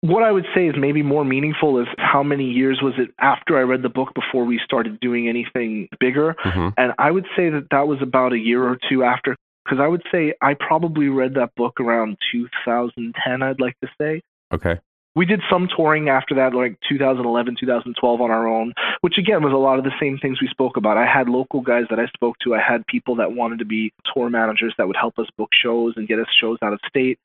What 0.01 0.23
I 0.23 0.31
would 0.31 0.45
say 0.53 0.67
is 0.67 0.75
maybe 0.77 1.01
more 1.01 1.25
meaningful 1.25 1.79
is 1.79 1.87
how 1.97 2.21
many 2.21 2.45
years 2.45 2.79
was 2.81 2.93
it 2.97 3.09
after 3.19 3.57
I 3.57 3.61
read 3.61 3.81
the 3.81 3.89
book 3.89 4.13
before 4.13 4.45
we 4.45 4.59
started 4.63 4.99
doing 4.99 5.27
anything 5.27 5.89
bigger? 5.99 6.35
hmm 6.39 6.69
And 6.77 6.93
I 6.97 7.11
would 7.11 7.25
say 7.35 7.49
that 7.49 7.67
that 7.71 7.87
was 7.87 7.99
about 8.01 8.33
a 8.33 8.37
year 8.37 8.63
or 8.63 8.77
two 8.89 9.03
after, 9.03 9.35
because 9.65 9.79
I 9.81 9.87
would 9.87 10.03
say 10.11 10.33
I 10.41 10.53
probably 10.53 11.07
read 11.07 11.33
that 11.35 11.55
book 11.55 11.79
around 11.79 12.17
2010, 12.31 13.41
I'd 13.41 13.59
like 13.59 13.75
to 13.81 13.89
say. 13.99 14.21
Okay. 14.53 14.79
We 15.15 15.25
did 15.25 15.41
some 15.49 15.67
touring 15.75 16.09
after 16.09 16.35
that, 16.35 16.53
like 16.53 16.77
2011, 16.87 17.55
2012 17.59 18.21
on 18.21 18.29
our 18.29 18.47
own, 18.47 18.73
which 19.01 19.17
again 19.17 19.41
was 19.41 19.51
a 19.51 19.57
lot 19.57 19.79
of 19.79 19.83
the 19.83 19.91
same 19.99 20.19
things 20.19 20.39
we 20.39 20.47
spoke 20.47 20.77
about. 20.77 20.95
I 20.95 21.07
had 21.07 21.27
local 21.27 21.61
guys 21.61 21.85
that 21.89 21.99
I 21.99 22.05
spoke 22.13 22.35
to. 22.43 22.53
I 22.53 22.61
had 22.61 22.85
people 22.85 23.15
that 23.15 23.31
wanted 23.31 23.57
to 23.57 23.65
be 23.65 23.91
tour 24.13 24.29
managers 24.29 24.75
that 24.77 24.85
would 24.85 24.95
help 24.95 25.17
us 25.17 25.25
book 25.35 25.49
shows 25.59 25.93
and 25.95 26.07
get 26.07 26.19
us 26.19 26.27
shows 26.39 26.59
out 26.61 26.71
of 26.71 26.79
state. 26.87 27.17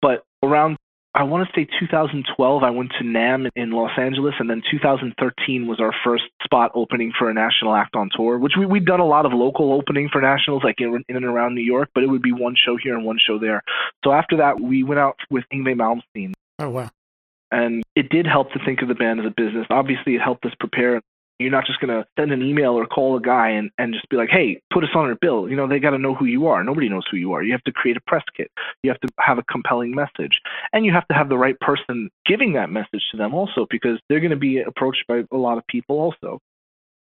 But 0.00 0.22
around 0.40 0.76
I 1.16 1.22
want 1.22 1.48
to 1.48 1.52
say 1.58 1.66
2012, 1.80 2.62
I 2.62 2.68
went 2.70 2.92
to 2.98 3.04
NAMM 3.04 3.48
in 3.56 3.70
Los 3.70 3.92
Angeles, 3.98 4.34
and 4.38 4.50
then 4.50 4.62
2013 4.70 5.66
was 5.66 5.80
our 5.80 5.92
first 6.04 6.24
spot 6.44 6.72
opening 6.74 7.10
for 7.18 7.30
a 7.30 7.34
national 7.34 7.74
act 7.74 7.96
on 7.96 8.10
tour, 8.14 8.38
which 8.38 8.52
we, 8.58 8.66
we'd 8.66 8.84
done 8.84 9.00
a 9.00 9.06
lot 9.06 9.24
of 9.24 9.32
local 9.32 9.72
opening 9.72 10.10
for 10.12 10.20
nationals, 10.20 10.62
like 10.62 10.74
in, 10.78 11.02
in 11.08 11.16
and 11.16 11.24
around 11.24 11.54
New 11.54 11.64
York, 11.64 11.88
but 11.94 12.04
it 12.04 12.08
would 12.08 12.20
be 12.20 12.32
one 12.32 12.54
show 12.54 12.76
here 12.76 12.94
and 12.94 13.06
one 13.06 13.16
show 13.18 13.38
there. 13.38 13.62
So 14.04 14.12
after 14.12 14.36
that, 14.36 14.60
we 14.60 14.82
went 14.82 15.00
out 15.00 15.16
with 15.30 15.44
Yngwie 15.50 15.74
Malmsteen, 15.74 16.34
Oh, 16.58 16.68
wow. 16.68 16.90
and 17.50 17.82
it 17.94 18.10
did 18.10 18.26
help 18.26 18.52
to 18.52 18.58
think 18.66 18.82
of 18.82 18.88
the 18.88 18.94
band 18.94 19.18
as 19.20 19.24
a 19.26 19.30
business. 19.30 19.66
Obviously, 19.70 20.16
it 20.16 20.20
helped 20.20 20.44
us 20.44 20.52
prepare. 20.60 21.00
You're 21.38 21.50
not 21.50 21.66
just 21.66 21.80
going 21.80 21.90
to 21.90 22.06
send 22.18 22.32
an 22.32 22.42
email 22.42 22.70
or 22.72 22.86
call 22.86 23.16
a 23.16 23.20
guy 23.20 23.50
and, 23.50 23.70
and 23.78 23.92
just 23.92 24.08
be 24.08 24.16
like, 24.16 24.30
hey, 24.30 24.60
put 24.72 24.84
us 24.84 24.90
on 24.94 25.06
our 25.06 25.16
bill. 25.16 25.48
You 25.48 25.56
know, 25.56 25.68
they 25.68 25.78
got 25.78 25.90
to 25.90 25.98
know 25.98 26.14
who 26.14 26.24
you 26.24 26.46
are. 26.46 26.64
Nobody 26.64 26.88
knows 26.88 27.04
who 27.10 27.16
you 27.16 27.32
are. 27.32 27.42
You 27.42 27.52
have 27.52 27.64
to 27.64 27.72
create 27.72 27.96
a 27.96 28.00
press 28.06 28.24
kit. 28.36 28.50
You 28.82 28.90
have 28.90 29.00
to 29.00 29.08
have 29.20 29.38
a 29.38 29.42
compelling 29.44 29.94
message. 29.94 30.40
And 30.72 30.84
you 30.84 30.92
have 30.92 31.06
to 31.08 31.14
have 31.14 31.28
the 31.28 31.38
right 31.38 31.58
person 31.60 32.10
giving 32.24 32.54
that 32.54 32.70
message 32.70 33.02
to 33.10 33.16
them 33.16 33.34
also 33.34 33.66
because 33.70 33.98
they're 34.08 34.20
going 34.20 34.30
to 34.30 34.36
be 34.36 34.60
approached 34.60 35.04
by 35.08 35.22
a 35.30 35.36
lot 35.36 35.58
of 35.58 35.66
people 35.66 35.98
also. 35.98 36.40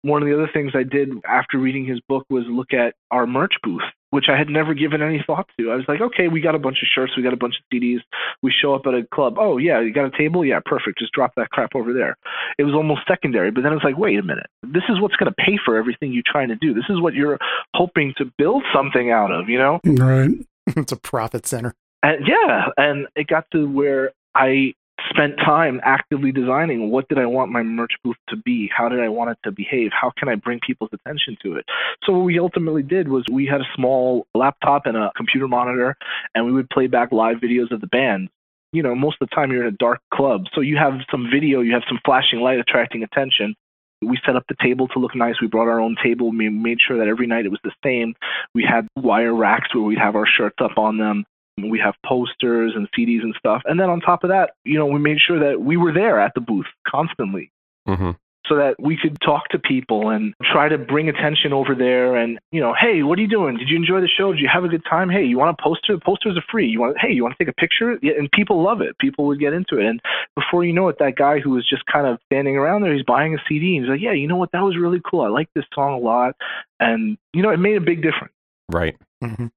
One 0.03 0.21
of 0.21 0.27
the 0.27 0.33
other 0.33 0.49
things 0.53 0.73
I 0.75 0.83
did 0.83 1.09
after 1.27 1.57
reading 1.57 1.85
his 1.85 1.99
book 2.07 2.25
was 2.29 2.43
look 2.47 2.73
at 2.73 2.93
our 3.09 3.25
merch 3.25 3.53
booth, 3.63 3.81
which 4.09 4.25
I 4.29 4.37
had 4.37 4.49
never 4.49 4.73
given 4.73 5.01
any 5.01 5.23
thought 5.25 5.47
to. 5.57 5.71
I 5.71 5.75
was 5.75 5.85
like, 5.87 6.01
okay, 6.01 6.27
we 6.27 6.41
got 6.41 6.55
a 6.55 6.59
bunch 6.59 6.77
of 6.81 6.87
shirts, 6.93 7.13
we 7.17 7.23
got 7.23 7.33
a 7.33 7.37
bunch 7.37 7.55
of 7.57 7.63
CDs. 7.73 7.99
We 8.41 8.51
show 8.51 8.75
up 8.75 8.83
at 8.85 8.93
a 8.93 9.07
club. 9.13 9.35
Oh, 9.39 9.57
yeah, 9.57 9.79
you 9.79 9.93
got 9.93 10.13
a 10.13 10.17
table? 10.17 10.45
Yeah, 10.45 10.59
perfect. 10.63 10.99
Just 10.99 11.13
drop 11.13 11.33
that 11.37 11.49
crap 11.49 11.73
over 11.73 11.93
there. 11.93 12.17
It 12.57 12.63
was 12.63 12.73
almost 12.73 13.01
secondary, 13.07 13.49
but 13.49 13.63
then 13.63 13.73
it's 13.73 13.83
like, 13.83 13.97
wait 13.97 14.19
a 14.19 14.23
minute. 14.23 14.47
This 14.61 14.83
is 14.89 14.99
what's 14.99 15.15
going 15.15 15.31
to 15.31 15.43
pay 15.43 15.57
for 15.63 15.77
everything 15.77 16.11
you're 16.11 16.23
trying 16.25 16.49
to 16.49 16.55
do. 16.55 16.73
This 16.73 16.85
is 16.89 17.01
what 17.01 17.13
you're 17.13 17.39
hoping 17.73 18.13
to 18.17 18.25
build 18.37 18.63
something 18.73 19.09
out 19.09 19.31
of, 19.31 19.47
you 19.49 19.57
know? 19.57 19.79
Right. 19.85 20.31
it's 20.67 20.91
a 20.91 20.97
profit 20.97 21.47
center. 21.47 21.73
And 22.03 22.27
yeah, 22.27 22.65
and 22.75 23.07
it 23.15 23.27
got 23.27 23.49
to 23.51 23.65
where 23.69 24.11
I 24.35 24.73
spent 25.13 25.37
time 25.37 25.79
actively 25.83 26.31
designing 26.31 26.89
what 26.89 27.07
did 27.07 27.17
I 27.17 27.25
want 27.25 27.51
my 27.51 27.63
merch 27.63 27.93
booth 28.03 28.17
to 28.29 28.37
be? 28.37 28.69
How 28.75 28.89
did 28.89 28.99
I 28.99 29.09
want 29.09 29.31
it 29.31 29.37
to 29.43 29.51
behave? 29.51 29.91
How 29.99 30.11
can 30.17 30.29
I 30.29 30.35
bring 30.35 30.59
people's 30.65 30.89
attention 30.93 31.37
to 31.43 31.55
it? 31.55 31.65
So 32.03 32.13
what 32.13 32.25
we 32.25 32.39
ultimately 32.39 32.83
did 32.83 33.07
was 33.07 33.23
we 33.31 33.45
had 33.45 33.61
a 33.61 33.67
small 33.75 34.25
laptop 34.33 34.85
and 34.85 34.97
a 34.97 35.11
computer 35.15 35.47
monitor 35.47 35.95
and 36.35 36.45
we 36.45 36.51
would 36.51 36.69
play 36.69 36.87
back 36.87 37.11
live 37.11 37.37
videos 37.37 37.71
of 37.71 37.81
the 37.81 37.87
band. 37.87 38.29
You 38.71 38.81
know, 38.81 38.95
most 38.95 39.17
of 39.21 39.29
the 39.29 39.35
time 39.35 39.51
you're 39.51 39.67
in 39.67 39.73
a 39.73 39.77
dark 39.77 39.99
club. 40.13 40.45
So 40.53 40.61
you 40.61 40.77
have 40.77 40.93
some 41.11 41.29
video, 41.31 41.61
you 41.61 41.73
have 41.73 41.83
some 41.87 41.99
flashing 42.03 42.39
light 42.39 42.59
attracting 42.59 43.03
attention. 43.03 43.55
We 44.01 44.19
set 44.25 44.35
up 44.35 44.43
the 44.49 44.55
table 44.61 44.87
to 44.89 44.99
look 44.99 45.15
nice. 45.15 45.35
We 45.39 45.47
brought 45.47 45.67
our 45.67 45.79
own 45.79 45.95
table. 46.03 46.31
We 46.31 46.49
made 46.49 46.79
sure 46.85 46.97
that 46.97 47.07
every 47.07 47.27
night 47.27 47.45
it 47.45 47.51
was 47.51 47.61
the 47.63 47.71
same. 47.83 48.15
We 48.53 48.63
had 48.63 48.87
wire 48.97 49.33
racks 49.33 49.73
where 49.73 49.83
we'd 49.83 49.99
have 49.99 50.15
our 50.15 50.27
shirts 50.27 50.57
up 50.59 50.77
on 50.77 50.97
them 50.97 51.23
We 51.57 51.79
have 51.79 51.95
posters 52.05 52.73
and 52.75 52.87
CDs 52.97 53.21
and 53.21 53.35
stuff. 53.37 53.61
And 53.65 53.79
then 53.79 53.89
on 53.89 54.01
top 54.01 54.23
of 54.23 54.29
that, 54.29 54.51
you 54.63 54.77
know, 54.77 54.85
we 54.85 54.99
made 54.99 55.19
sure 55.19 55.39
that 55.39 55.61
we 55.61 55.77
were 55.77 55.93
there 55.93 56.19
at 56.19 56.33
the 56.33 56.41
booth 56.41 56.65
constantly. 56.87 57.51
Hmm 57.85 58.11
so 58.47 58.55
that 58.57 58.75
we 58.79 58.97
could 58.97 59.17
talk 59.21 59.47
to 59.49 59.59
people 59.59 60.09
and 60.09 60.33
try 60.51 60.67
to 60.67 60.77
bring 60.77 61.07
attention 61.07 61.53
over 61.53 61.73
there 61.75 62.15
and 62.15 62.39
you 62.51 62.59
know 62.59 62.73
hey 62.77 63.03
what 63.03 63.17
are 63.17 63.21
you 63.21 63.27
doing? 63.27 63.57
Did 63.57 63.69
you 63.69 63.77
enjoy 63.77 64.01
the 64.01 64.07
show? 64.07 64.33
Did 64.33 64.41
you 64.41 64.49
have 64.51 64.63
a 64.63 64.67
good 64.67 64.83
time? 64.89 65.09
Hey 65.09 65.23
you 65.23 65.37
want 65.37 65.57
a 65.57 65.61
poster? 65.61 65.95
The 65.95 66.01
posters 66.03 66.37
are 66.37 66.43
free. 66.51 66.67
You 66.67 66.81
want 66.81 66.97
hey 66.99 67.11
you 67.11 67.23
want 67.23 67.35
to 67.37 67.43
take 67.43 67.51
a 67.51 67.59
picture? 67.59 67.97
Yeah, 68.01 68.13
and 68.17 68.29
people 68.31 68.61
love 68.61 68.81
it. 68.81 68.97
People 68.99 69.25
would 69.27 69.39
get 69.39 69.53
into 69.53 69.79
it. 69.79 69.85
And 69.85 70.01
before 70.35 70.65
you 70.65 70.73
know 70.73 70.89
it 70.89 70.97
that 70.99 71.15
guy 71.15 71.39
who 71.39 71.51
was 71.51 71.67
just 71.67 71.85
kind 71.85 72.05
of 72.05 72.19
standing 72.25 72.57
around 72.57 72.81
there 72.81 72.93
he's 72.93 73.03
buying 73.03 73.33
a 73.33 73.37
cd 73.47 73.77
and 73.77 73.85
he's 73.85 73.91
like 73.91 74.01
yeah 74.01 74.13
you 74.13 74.27
know 74.27 74.37
what? 74.37 74.51
That 74.51 74.63
was 74.63 74.77
really 74.77 75.01
cool. 75.09 75.21
I 75.21 75.29
like 75.29 75.49
this 75.55 75.65
song 75.73 75.93
a 75.93 75.97
lot. 75.97 76.35
And 76.79 77.17
you 77.33 77.41
know 77.41 77.49
it 77.49 77.57
made 77.57 77.77
a 77.77 77.81
big 77.81 78.01
difference. 78.01 78.33
Right. 78.71 78.97
hmm 79.21 79.47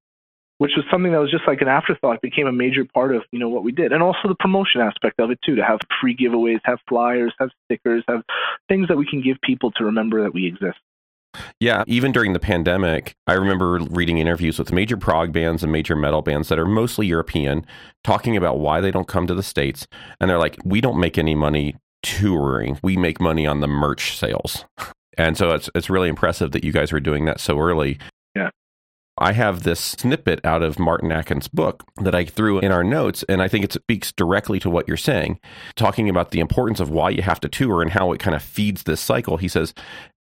which 0.57 0.71
was 0.75 0.85
something 0.91 1.11
that 1.11 1.19
was 1.19 1.31
just 1.31 1.47
like 1.47 1.61
an 1.61 1.67
afterthought 1.67 2.21
became 2.21 2.47
a 2.47 2.51
major 2.51 2.85
part 2.85 3.15
of 3.15 3.23
you 3.31 3.39
know 3.39 3.49
what 3.49 3.63
we 3.63 3.71
did 3.71 3.91
and 3.91 4.01
also 4.03 4.27
the 4.27 4.35
promotion 4.35 4.81
aspect 4.81 5.19
of 5.19 5.31
it 5.31 5.39
too 5.45 5.55
to 5.55 5.63
have 5.63 5.79
free 6.01 6.15
giveaways 6.15 6.59
have 6.63 6.79
flyers 6.87 7.33
have 7.39 7.49
stickers 7.65 8.03
have 8.07 8.21
things 8.67 8.87
that 8.87 8.97
we 8.97 9.05
can 9.05 9.21
give 9.21 9.37
people 9.41 9.71
to 9.71 9.85
remember 9.85 10.23
that 10.23 10.33
we 10.33 10.45
exist 10.45 10.77
Yeah, 11.59 11.83
even 11.85 12.11
during 12.11 12.33
the 12.33 12.39
pandemic, 12.39 13.13
I 13.27 13.33
remember 13.33 13.79
reading 13.91 14.17
interviews 14.17 14.57
with 14.57 14.71
major 14.71 14.97
prog 14.97 15.31
bands 15.31 15.61
and 15.61 15.71
major 15.71 15.95
metal 15.95 16.23
bands 16.23 16.49
that 16.49 16.57
are 16.57 16.65
mostly 16.65 17.05
European 17.05 17.65
talking 18.03 18.35
about 18.35 18.59
why 18.59 18.81
they 18.81 18.89
don't 18.89 19.07
come 19.07 19.27
to 19.27 19.35
the 19.35 19.43
States. 19.43 19.87
And 20.19 20.29
they're 20.29 20.39
like, 20.39 20.57
we 20.63 20.81
don't 20.81 20.99
make 20.99 21.17
any 21.17 21.35
money 21.35 21.75
touring, 22.01 22.79
we 22.81 22.97
make 22.97 23.19
money 23.19 23.45
on 23.45 23.59
the 23.59 23.67
merch 23.67 24.17
sales. 24.17 24.65
And 25.17 25.35
so 25.35 25.49
it's, 25.49 25.67
it's 25.73 25.89
really 25.89 26.09
impressive 26.09 26.51
that 26.51 26.63
you 26.63 26.71
guys 26.71 26.91
were 26.91 26.99
doing 26.99 27.25
that 27.25 27.39
so 27.39 27.57
early. 27.57 27.97
Yeah. 28.35 28.51
I 29.19 29.31
have 29.33 29.63
this 29.63 29.79
snippet 29.79 30.45
out 30.45 30.61
of 30.61 30.77
Martin 30.77 31.11
Atkins' 31.11 31.47
book 31.47 31.83
that 32.01 32.13
I 32.13 32.25
threw 32.25 32.59
in 32.59 32.71
our 32.71 32.83
notes, 32.83 33.23
and 33.27 33.41
I 33.41 33.47
think 33.47 33.65
it 33.65 33.73
speaks 33.73 34.11
directly 34.11 34.59
to 34.59 34.69
what 34.69 34.87
you're 34.87 34.95
saying, 34.95 35.39
talking 35.75 36.07
about 36.07 36.29
the 36.29 36.39
importance 36.39 36.79
of 36.79 36.91
why 36.91 37.09
you 37.09 37.23
have 37.23 37.39
to 37.39 37.49
tour 37.49 37.81
and 37.81 37.91
how 37.91 38.11
it 38.11 38.19
kind 38.19 38.35
of 38.35 38.43
feeds 38.43 38.83
this 38.83 39.01
cycle. 39.01 39.37
He 39.37 39.47
says, 39.47 39.73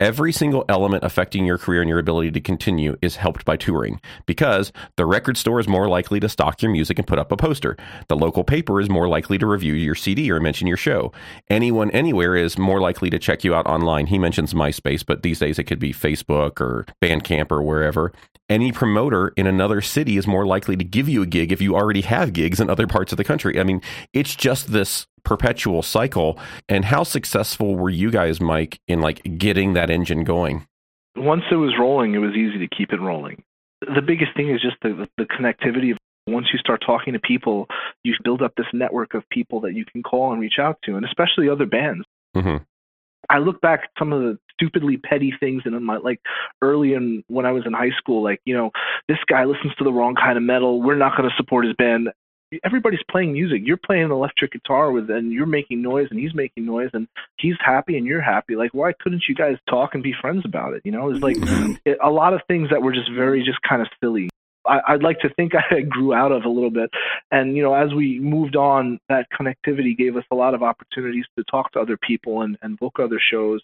Every 0.01 0.31
single 0.31 0.65
element 0.67 1.03
affecting 1.03 1.45
your 1.45 1.59
career 1.59 1.81
and 1.81 1.87
your 1.87 1.99
ability 1.99 2.31
to 2.31 2.41
continue 2.41 2.97
is 3.03 3.17
helped 3.17 3.45
by 3.45 3.55
touring 3.55 4.01
because 4.25 4.73
the 4.97 5.05
record 5.05 5.37
store 5.37 5.59
is 5.59 5.67
more 5.67 5.87
likely 5.87 6.19
to 6.19 6.27
stock 6.27 6.63
your 6.63 6.71
music 6.71 6.97
and 6.97 7.05
put 7.05 7.19
up 7.19 7.31
a 7.31 7.37
poster. 7.37 7.77
The 8.07 8.15
local 8.15 8.43
paper 8.43 8.81
is 8.81 8.89
more 8.89 9.07
likely 9.07 9.37
to 9.37 9.45
review 9.45 9.73
your 9.73 9.93
CD 9.93 10.31
or 10.31 10.39
mention 10.39 10.65
your 10.65 10.75
show. 10.75 11.13
Anyone 11.51 11.91
anywhere 11.91 12.35
is 12.35 12.57
more 12.57 12.81
likely 12.81 13.11
to 13.11 13.19
check 13.19 13.43
you 13.43 13.53
out 13.53 13.67
online. 13.67 14.07
He 14.07 14.17
mentions 14.17 14.55
MySpace, 14.55 15.05
but 15.05 15.21
these 15.21 15.37
days 15.37 15.59
it 15.59 15.65
could 15.65 15.77
be 15.77 15.93
Facebook 15.93 16.59
or 16.59 16.87
Bandcamp 16.99 17.51
or 17.51 17.61
wherever. 17.61 18.11
Any 18.51 18.71
promoter 18.71 19.29
in 19.37 19.47
another 19.47 19.79
city 19.81 20.17
is 20.17 20.27
more 20.27 20.45
likely 20.45 20.75
to 20.75 20.83
give 20.83 21.07
you 21.07 21.21
a 21.21 21.25
gig 21.25 21.51
if 21.51 21.61
you 21.61 21.75
already 21.75 22.01
have 22.01 22.33
gigs 22.33 22.59
in 22.59 22.69
other 22.69 22.85
parts 22.85 23.13
of 23.13 23.17
the 23.17 23.23
country. 23.23 23.59
I 23.59 23.63
mean, 23.63 23.81
it's 24.11 24.35
just 24.35 24.73
this 24.73 25.07
perpetual 25.23 25.81
cycle. 25.81 26.37
And 26.67 26.83
how 26.83 27.03
successful 27.03 27.75
were 27.75 27.89
you 27.89 28.11
guys, 28.11 28.41
Mike, 28.41 28.79
in 28.87 28.99
like 28.99 29.21
getting 29.37 29.73
that 29.73 29.89
engine 29.89 30.25
going? 30.25 30.67
once 31.15 31.43
it 31.51 31.55
was 31.55 31.73
rolling, 31.79 32.13
it 32.13 32.19
was 32.19 32.35
easy 32.35 32.59
to 32.59 32.67
keep 32.75 32.93
it 32.93 33.01
rolling. 33.01 33.43
The 33.81 34.01
biggest 34.01 34.35
thing 34.35 34.49
is 34.49 34.61
just 34.61 34.77
the, 34.81 35.07
the 35.17 35.25
connectivity 35.25 35.91
of 35.91 35.97
once 36.27 36.47
you 36.53 36.59
start 36.59 36.83
talking 36.85 37.13
to 37.13 37.19
people, 37.19 37.67
you 38.03 38.13
build 38.23 38.41
up 38.41 38.53
this 38.55 38.67
network 38.73 39.13
of 39.13 39.27
people 39.29 39.59
that 39.61 39.73
you 39.73 39.85
can 39.85 40.03
call 40.03 40.31
and 40.31 40.39
reach 40.39 40.59
out 40.59 40.77
to, 40.83 40.95
and 40.95 41.05
especially 41.05 41.49
other 41.49 41.65
bands. 41.65 42.05
hmm 42.35 42.57
I 43.29 43.37
look 43.37 43.61
back 43.61 43.81
at 43.83 43.89
some 43.99 44.13
of 44.13 44.21
the 44.21 44.39
stupidly 44.61 44.97
petty 44.97 45.33
things 45.39 45.63
in 45.65 45.83
my 45.83 45.97
like 45.97 46.19
early 46.61 46.93
in 46.93 47.23
when 47.27 47.45
I 47.45 47.51
was 47.51 47.63
in 47.65 47.73
high 47.73 47.91
school, 47.97 48.23
like, 48.23 48.41
you 48.45 48.55
know, 48.55 48.71
this 49.07 49.17
guy 49.27 49.45
listens 49.45 49.73
to 49.75 49.83
the 49.83 49.91
wrong 49.91 50.15
kind 50.15 50.37
of 50.37 50.43
metal, 50.43 50.81
we're 50.81 50.95
not 50.95 51.15
gonna 51.15 51.29
support 51.37 51.65
his 51.65 51.75
band. 51.75 52.09
Everybody's 52.65 52.99
playing 53.09 53.31
music. 53.31 53.61
You're 53.63 53.77
playing 53.77 54.03
an 54.03 54.11
electric 54.11 54.51
guitar 54.51 54.91
with 54.91 55.09
and 55.09 55.31
you're 55.31 55.45
making 55.45 55.81
noise 55.81 56.07
and 56.11 56.19
he's 56.19 56.33
making 56.33 56.65
noise 56.65 56.89
and 56.93 57.07
he's 57.39 57.55
happy 57.65 57.97
and 57.97 58.05
you're 58.05 58.21
happy. 58.21 58.55
Like 58.55 58.73
why 58.73 58.93
couldn't 58.99 59.23
you 59.27 59.35
guys 59.35 59.55
talk 59.69 59.93
and 59.93 60.03
be 60.03 60.13
friends 60.19 60.43
about 60.45 60.73
it? 60.73 60.81
You 60.83 60.91
know, 60.91 61.09
it's 61.09 61.23
like 61.23 61.37
mm-hmm. 61.37 61.73
it, 61.85 61.97
a 62.03 62.09
lot 62.09 62.33
of 62.33 62.41
things 62.47 62.69
that 62.69 62.81
were 62.81 62.91
just 62.91 63.09
very 63.11 63.43
just 63.43 63.59
kind 63.67 63.81
of 63.81 63.87
silly. 64.03 64.29
I, 64.65 64.79
I'd 64.89 65.03
like 65.03 65.19
to 65.19 65.33
think 65.35 65.53
I 65.71 65.81
grew 65.81 66.13
out 66.13 66.31
of 66.31 66.43
a 66.43 66.49
little 66.49 66.69
bit, 66.69 66.89
and 67.31 67.55
you 67.55 67.63
know, 67.63 67.73
as 67.73 67.93
we 67.93 68.19
moved 68.19 68.55
on, 68.55 68.99
that 69.09 69.27
connectivity 69.31 69.97
gave 69.97 70.17
us 70.17 70.23
a 70.31 70.35
lot 70.35 70.53
of 70.53 70.61
opportunities 70.61 71.25
to 71.37 71.43
talk 71.49 71.71
to 71.71 71.79
other 71.79 71.97
people 71.97 72.41
and, 72.41 72.57
and 72.61 72.77
book 72.77 72.99
other 72.99 73.19
shows. 73.19 73.61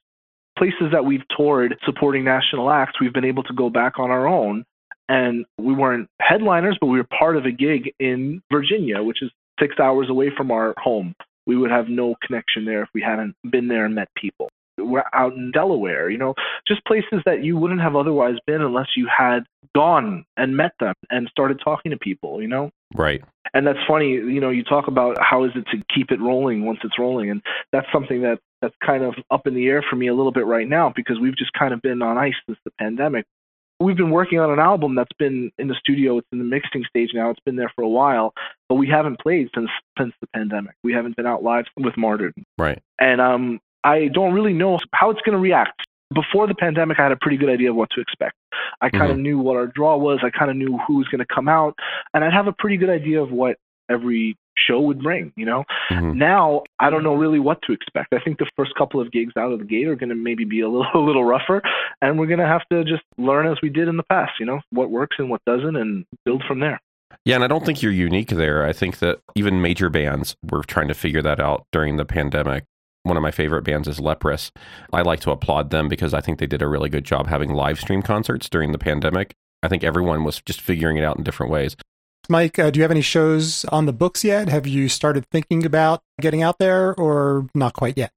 Places 0.58 0.92
that 0.92 1.06
we've 1.06 1.24
toured 1.36 1.78
supporting 1.86 2.24
national 2.24 2.70
acts, 2.72 3.00
we've 3.00 3.14
been 3.14 3.26
able 3.26 3.44
to 3.44 3.54
go 3.54 3.70
back 3.70 4.00
on 4.00 4.10
our 4.10 4.28
own, 4.28 4.66
and 5.08 5.46
we 5.58 5.74
weren't 5.74 6.08
headliners, 6.20 6.78
but 6.82 6.88
we 6.88 6.98
were 6.98 7.08
part 7.18 7.38
of 7.38 7.46
a 7.46 7.52
gig 7.52 7.94
in 8.00 8.42
Virginia, 8.52 9.04
which 9.04 9.22
is 9.22 9.32
six 9.60 9.80
hours 9.80 10.10
away 10.10 10.32
from 10.36 10.52
our 10.52 10.74
home. 10.78 11.14
We 11.46 11.58
would 11.58 11.72
have 11.72 11.88
no 11.88 12.16
connection 12.26 12.66
there 12.66 12.82
if 12.84 12.90
we 12.94 13.02
hadn't 13.02 13.36
been 13.50 13.68
there 13.68 13.86
and 13.86 13.96
met 13.96 14.10
people. 14.16 14.50
We're 14.80 15.04
out 15.14 15.34
in 15.34 15.52
Delaware, 15.52 16.10
you 16.10 16.18
know, 16.18 16.36
just 16.68 16.86
places 16.86 17.22
that 17.26 17.44
you 17.44 17.58
wouldn't 17.58 17.82
have 17.82 17.96
otherwise 17.96 18.36
been 18.46 18.62
unless 18.62 18.88
you 18.96 19.08
had 19.16 19.40
gone 19.74 20.26
and 20.38 20.56
met 20.56 20.72
them 20.80 20.94
and 21.10 21.28
started 21.30 21.60
talking 21.64 21.92
to 21.92 21.98
people, 21.98 22.42
you 22.42 22.48
know? 22.48 22.70
Right. 22.96 23.24
And 23.54 23.66
that's 23.66 23.80
funny, 23.88 24.12
you 24.12 24.40
know, 24.40 24.50
you 24.50 24.64
talk 24.64 24.88
about 24.88 25.18
how 25.20 25.46
is 25.46 25.52
it 25.56 25.66
to 25.72 25.84
keep 25.94 26.12
it 26.12 26.22
rolling 26.22 26.66
once 26.66 26.80
it's 26.84 27.00
rolling 27.00 27.32
and 27.32 27.42
that's 27.72 27.88
something 27.92 28.22
that 28.22 28.40
that's 28.62 28.76
kind 28.86 29.04
of 29.04 29.16
up 29.32 29.48
in 29.48 29.54
the 29.54 29.68
air 29.68 29.84
for 29.88 29.96
me 29.96 30.08
a 30.08 30.14
little 30.14 30.32
bit 30.32 30.46
right 30.46 30.68
now 30.68 30.92
because 30.96 31.20
we've 31.20 31.38
just 31.38 31.54
kind 31.54 31.74
of 31.74 31.82
been 31.82 32.02
on 32.02 32.18
ice 32.18 32.34
since 32.48 32.58
the 32.66 32.72
pandemic. 32.80 33.26
We've 33.80 33.96
been 33.96 34.10
working 34.10 34.40
on 34.40 34.50
an 34.50 34.58
album 34.60 34.96
that's 34.96 35.12
been 35.20 35.52
in 35.60 35.68
the 35.68 35.76
studio, 35.76 36.18
it's 36.18 36.28
in 36.32 36.40
the 36.40 36.46
mixing 36.46 36.84
stage 36.90 37.12
now, 37.14 37.30
it's 37.30 37.40
been 37.46 37.56
there 37.56 37.72
for 37.76 37.84
a 37.84 37.88
while, 37.88 38.34
but 38.70 38.76
we 38.76 38.88
haven't 38.88 39.20
played 39.20 39.50
since 39.54 39.70
since 40.00 40.14
the 40.20 40.28
pandemic. 40.34 40.74
We 40.84 40.94
haven't 40.94 41.16
been 41.16 41.28
out 41.28 41.44
live 41.44 41.66
with 41.78 41.96
Martyred 41.96 42.34
Right. 42.58 42.82
and 43.00 43.22
um, 43.22 43.60
I 43.84 44.08
don't 44.08 44.34
really 44.34 44.54
know 44.54 44.80
how 44.94 45.12
it's 45.12 45.22
going 45.22 45.34
to 45.34 45.40
react. 45.42 45.84
Before 46.14 46.48
the 46.48 46.56
pandemic, 46.56 47.00
I 47.00 47.04
had 47.04 47.12
a 47.12 47.18
pretty 47.18 47.38
good 47.38 47.50
idea 47.50 47.70
of 47.70 47.76
what 47.76 47.90
to 47.92 48.02
expect. 48.02 48.36
I 48.82 48.90
kind 48.90 49.12
of 49.12 49.18
knew 49.18 49.40
what 49.40 49.58
our 49.58 49.68
draw 49.68 49.98
was. 49.98 50.20
I 50.24 50.30
kind 50.30 50.50
of 50.50 50.56
knew 50.56 50.80
who 50.88 50.96
was 50.96 51.08
going 51.10 51.20
to 51.20 51.26
come 51.26 51.50
out, 51.50 51.76
and 52.14 52.24
I'd 52.24 52.34
have 52.34 52.48
a 52.48 52.54
pretty 52.54 52.78
good 52.78 52.90
idea 52.90 53.22
of 53.22 53.32
what 53.32 53.58
every 53.90 54.38
show 54.68 54.80
would 54.82 55.02
bring. 55.02 55.32
You 55.36 55.46
know, 55.46 55.64
Mhm. 55.92 56.16
now 56.16 56.64
I 56.80 56.90
don't 56.90 57.04
know 57.04 57.14
really 57.16 57.40
what 57.40 57.62
to 57.64 57.74
expect. 57.74 58.14
I 58.14 58.20
think 58.20 58.40
the 58.40 58.50
first 58.56 58.74
couple 58.76 59.00
of 59.00 59.12
gigs 59.12 59.34
out 59.38 59.52
of 59.52 59.60
the 59.60 59.66
gate 59.66 59.88
are 59.88 59.96
going 59.96 60.10
to 60.10 60.16
maybe 60.16 60.46
be 60.46 60.62
a 60.62 60.70
little 60.70 60.88
a 60.94 61.00
little 61.00 61.24
rougher, 61.26 61.62
and 62.02 62.18
we're 62.20 62.28
going 62.28 62.40
to 62.40 62.48
have 62.48 62.68
to 62.72 62.84
just 62.84 63.04
learn 63.18 63.48
as 63.48 63.58
we 63.62 63.70
did 63.70 63.88
in 63.88 63.98
the 63.98 64.04
past. 64.04 64.34
You 64.40 64.46
know, 64.46 64.62
what 64.72 64.90
works 64.90 65.18
and 65.20 65.30
what 65.30 65.42
doesn't, 65.46 65.76
and 65.76 66.06
build 66.26 66.44
from 66.48 66.60
there. 66.60 66.80
Yeah, 67.26 67.36
and 67.36 67.44
I 67.44 67.48
don't 67.48 67.66
think 67.66 67.82
you're 67.82 67.92
unique 67.92 68.30
there. 68.30 68.66
I 68.66 68.74
think 68.74 69.00
that 69.00 69.20
even 69.36 69.62
major 69.62 69.90
bands 69.90 70.36
were 70.50 70.64
trying 70.64 70.88
to 70.90 70.94
figure 70.94 71.22
that 71.22 71.40
out 71.40 71.66
during 71.72 71.98
the 71.98 72.06
pandemic. 72.06 72.64
One 73.04 73.16
of 73.16 73.24
my 73.24 73.32
favorite 73.32 73.64
bands 73.64 73.88
is 73.88 74.00
Leprous. 74.00 74.52
I 74.92 75.02
like 75.02 75.22
to 75.22 75.32
applaud 75.32 75.70
them 75.70 75.88
because 75.88 76.14
I 76.14 76.20
think 76.20 76.40
they 76.40 76.48
did 76.48 76.62
a 76.62 76.68
really 76.68 76.90
good 76.90 77.06
job 77.06 77.28
having 77.28 77.54
live 77.54 77.80
stream 77.80 78.02
concerts 78.02 78.50
during 78.50 78.74
the 78.74 78.78
pandemic. 78.78 79.34
I 79.64 79.70
think 79.70 79.84
everyone 79.84 80.24
was 80.26 80.42
just 80.46 80.60
figuring 80.60 80.98
it 80.98 81.04
out 81.06 81.18
in 81.18 81.24
different 81.24 81.52
ways. 81.52 81.76
Mike, 82.30 82.60
uh, 82.60 82.70
do 82.72 82.80
you 82.80 82.84
have 82.84 82.92
any 82.92 83.02
shows 83.02 83.66
on 83.66 83.86
the 83.86 83.94
books 83.94 84.24
yet? 84.24 84.50
Have 84.50 84.68
you 84.68 84.90
started 84.90 85.26
thinking 85.32 85.66
about 85.66 86.02
getting 86.20 86.42
out 86.42 86.60
there 86.60 86.94
or 86.96 87.48
not 87.56 87.74
quite 87.74 87.98
yet? 87.98 88.12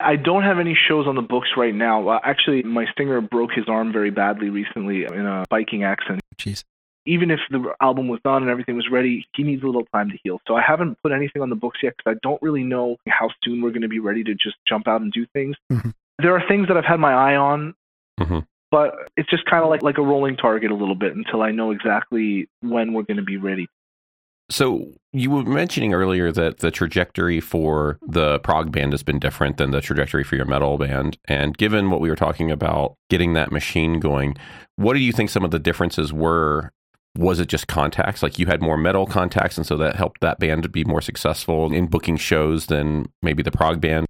I 0.00 0.16
don't 0.16 0.42
have 0.42 0.58
any 0.58 0.76
shows 0.88 1.06
on 1.06 1.14
the 1.14 1.22
books 1.22 1.48
right 1.56 1.74
now. 1.74 2.08
Uh, 2.08 2.20
actually, 2.24 2.62
my 2.62 2.86
singer 2.98 3.20
broke 3.20 3.52
his 3.52 3.64
arm 3.68 3.92
very 3.92 4.10
badly 4.10 4.50
recently 4.50 5.04
in 5.04 5.26
a 5.26 5.44
biking 5.48 5.84
accident. 5.84 6.20
Jeez. 6.36 6.64
Even 7.06 7.30
if 7.30 7.38
the 7.50 7.72
album 7.80 8.08
was 8.08 8.18
done 8.24 8.42
and 8.42 8.50
everything 8.50 8.76
was 8.76 8.88
ready, 8.90 9.26
he 9.36 9.42
needs 9.42 9.62
a 9.62 9.66
little 9.66 9.84
time 9.94 10.10
to 10.10 10.16
heal. 10.22 10.40
So 10.48 10.56
I 10.56 10.62
haven't 10.66 10.98
put 11.02 11.12
anything 11.12 11.42
on 11.42 11.50
the 11.50 11.56
books 11.56 11.78
yet 11.82 11.94
because 11.96 12.16
I 12.16 12.18
don't 12.22 12.40
really 12.42 12.64
know 12.64 12.96
how 13.08 13.28
soon 13.44 13.62
we're 13.62 13.70
going 13.70 13.82
to 13.82 13.88
be 13.88 13.98
ready 13.98 14.24
to 14.24 14.34
just 14.34 14.56
jump 14.66 14.88
out 14.88 15.00
and 15.00 15.12
do 15.12 15.26
things. 15.32 15.54
Mhm. 15.70 15.92
There 16.18 16.34
are 16.34 16.42
things 16.48 16.68
that 16.68 16.76
I've 16.76 16.84
had 16.84 17.00
my 17.00 17.12
eye 17.12 17.36
on, 17.36 17.74
Mhm. 18.18 18.46
But 18.74 19.08
it's 19.16 19.30
just 19.30 19.44
kind 19.44 19.62
of 19.62 19.70
like 19.70 19.84
like 19.84 19.98
a 19.98 20.02
rolling 20.02 20.36
target 20.36 20.72
a 20.72 20.74
little 20.74 20.96
bit 20.96 21.14
until 21.14 21.42
I 21.42 21.52
know 21.52 21.70
exactly 21.70 22.48
when 22.60 22.92
we're 22.92 23.04
going 23.04 23.18
to 23.18 23.22
be 23.22 23.36
ready. 23.36 23.68
So 24.50 24.88
you 25.12 25.30
were 25.30 25.44
mentioning 25.44 25.94
earlier 25.94 26.32
that 26.32 26.58
the 26.58 26.72
trajectory 26.72 27.38
for 27.38 28.00
the 28.04 28.40
prog 28.40 28.72
band 28.72 28.92
has 28.92 29.04
been 29.04 29.20
different 29.20 29.58
than 29.58 29.70
the 29.70 29.80
trajectory 29.80 30.24
for 30.24 30.34
your 30.34 30.44
metal 30.44 30.76
band. 30.76 31.18
And 31.28 31.56
given 31.56 31.88
what 31.88 32.00
we 32.00 32.10
were 32.10 32.16
talking 32.16 32.50
about 32.50 32.96
getting 33.10 33.34
that 33.34 33.52
machine 33.52 34.00
going, 34.00 34.34
what 34.74 34.94
do 34.94 34.98
you 34.98 35.12
think 35.12 35.30
some 35.30 35.44
of 35.44 35.52
the 35.52 35.60
differences 35.60 36.12
were? 36.12 36.72
Was 37.16 37.38
it 37.38 37.46
just 37.46 37.68
contacts? 37.68 38.24
Like 38.24 38.40
you 38.40 38.46
had 38.46 38.60
more 38.60 38.76
metal 38.76 39.06
contacts, 39.06 39.56
and 39.56 39.64
so 39.64 39.76
that 39.76 39.94
helped 39.94 40.20
that 40.20 40.40
band 40.40 40.64
to 40.64 40.68
be 40.68 40.82
more 40.82 41.00
successful 41.00 41.72
in 41.72 41.86
booking 41.86 42.16
shows 42.16 42.66
than 42.66 43.06
maybe 43.22 43.44
the 43.44 43.52
prog 43.52 43.80
band? 43.80 44.08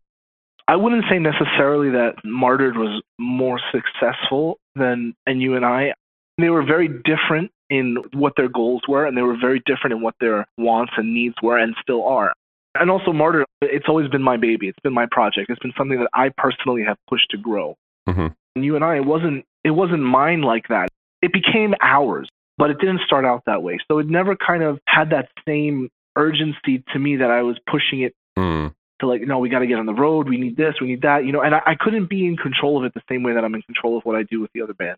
I 0.68 0.76
wouldn't 0.76 1.04
say 1.10 1.18
necessarily 1.18 1.90
that 1.90 2.14
Martyred 2.24 2.76
was 2.76 3.02
more 3.18 3.60
successful 3.70 4.58
than 4.74 5.14
And 5.26 5.42
You 5.42 5.56
and 5.56 5.64
I. 5.64 5.92
They 6.38 6.48
were 6.50 6.64
very 6.64 6.88
different 6.88 7.50
in 7.70 7.96
what 8.12 8.32
their 8.36 8.48
goals 8.48 8.82
were, 8.88 9.06
and 9.06 9.16
they 9.16 9.22
were 9.22 9.36
very 9.40 9.62
different 9.66 9.92
in 9.94 10.00
what 10.02 10.14
their 10.20 10.46
wants 10.58 10.92
and 10.96 11.12
needs 11.14 11.34
were, 11.42 11.58
and 11.58 11.74
still 11.80 12.04
are. 12.06 12.32
And 12.74 12.90
also, 12.90 13.12
Martyred, 13.12 13.46
it's 13.62 13.86
always 13.88 14.08
been 14.08 14.22
my 14.22 14.36
baby. 14.36 14.68
It's 14.68 14.78
been 14.82 14.92
my 14.92 15.06
project. 15.10 15.48
It's 15.48 15.60
been 15.60 15.72
something 15.78 15.98
that 15.98 16.10
I 16.12 16.30
personally 16.36 16.82
have 16.84 16.96
pushed 17.08 17.30
to 17.30 17.36
grow. 17.36 17.76
Mhm. 18.08 18.34
And 18.56 18.64
you 18.64 18.74
and 18.76 18.84
I, 18.84 18.96
it 18.96 19.04
wasn't, 19.04 19.44
it 19.64 19.70
wasn't 19.70 20.02
mine 20.02 20.42
like 20.42 20.68
that. 20.68 20.88
It 21.22 21.32
became 21.32 21.74
ours. 21.80 22.28
but 22.56 22.70
it 22.70 22.78
didn't 22.78 23.00
start 23.04 23.24
out 23.24 23.42
that 23.46 23.64
way. 23.64 23.76
So 23.88 23.98
it 23.98 24.06
never 24.06 24.36
kind 24.36 24.62
of 24.62 24.78
had 24.86 25.10
that 25.10 25.28
same 25.44 25.90
urgency 26.16 26.84
to 26.92 27.00
me 27.00 27.16
that 27.16 27.28
I 27.28 27.42
was 27.42 27.58
pushing 27.68 28.02
it 28.02 28.14
Mm. 28.38 28.72
To 29.05 29.09
like, 29.09 29.22
no, 29.22 29.38
we 29.38 29.48
got 29.48 29.61
to 29.61 29.66
get 29.66 29.78
on 29.78 29.86
the 29.86 29.94
road. 29.94 30.28
We 30.28 30.36
need 30.36 30.57
this, 30.57 30.74
we 30.80 30.88
need 30.88 31.02
that, 31.02 31.24
you 31.24 31.32
know. 31.32 31.42
And 31.42 31.55
I, 31.55 31.61
I 31.66 31.74
couldn't 31.78 32.09
be 32.09 32.26
in 32.26 32.36
control 32.36 32.78
of 32.78 32.84
it 32.84 32.94
the 32.94 33.02
same 33.09 33.22
way 33.22 33.34
that 33.34 33.44
I'm 33.44 33.55
in 33.55 33.62
control 33.62 33.96
of 33.96 34.05
what 34.05 34.16
I 34.16 34.22
do 34.22 34.40
with 34.40 34.50
the 34.55 34.62
other 34.62 34.74
band. 34.74 34.96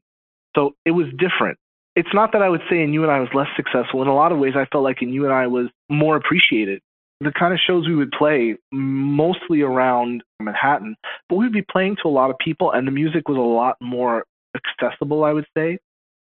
So 0.55 0.75
it 0.85 0.93
was 0.93 1.07
different. 1.19 1.59
It's 1.95 2.09
not 2.13 2.33
that 2.33 2.43
I 2.43 2.49
would 2.49 2.63
say 2.71 2.83
in 2.83 2.93
you 2.93 3.03
and 3.03 3.13
I 3.13 3.21
was 3.21 3.29
less 3.35 3.49
successful. 3.57 4.03
In 4.03 4.09
a 4.09 4.15
lot 4.15 4.33
of 4.33 4.39
ways, 4.39 4.55
I 4.57 4.67
felt 4.67 4.85
like 4.85 5.03
in 5.03 5.13
you 5.13 5.25
and 5.25 5.33
I 5.33 5.47
was 5.47 5.69
more 5.89 6.17
appreciated. 6.17 6.81
The 7.21 7.33
kind 7.33 7.55
of 7.55 7.61
shows 7.67 7.87
we 7.89 7.95
would 7.95 8.11
play, 8.13 8.57
mostly 8.73 9.63
around 9.63 10.23
Manhattan, 10.39 10.97
but 11.31 11.37
we'd 11.37 11.53
be 11.53 11.63
playing 11.63 11.97
to 12.03 12.09
a 12.09 12.11
lot 12.11 12.29
of 12.29 12.37
people, 12.39 12.73
and 12.73 12.87
the 12.87 12.91
music 12.91 13.27
was 13.27 13.39
a 13.39 13.41
lot 13.41 13.77
more 13.81 14.25
accessible, 14.55 15.25
I 15.25 15.33
would 15.33 15.47
say, 15.57 15.79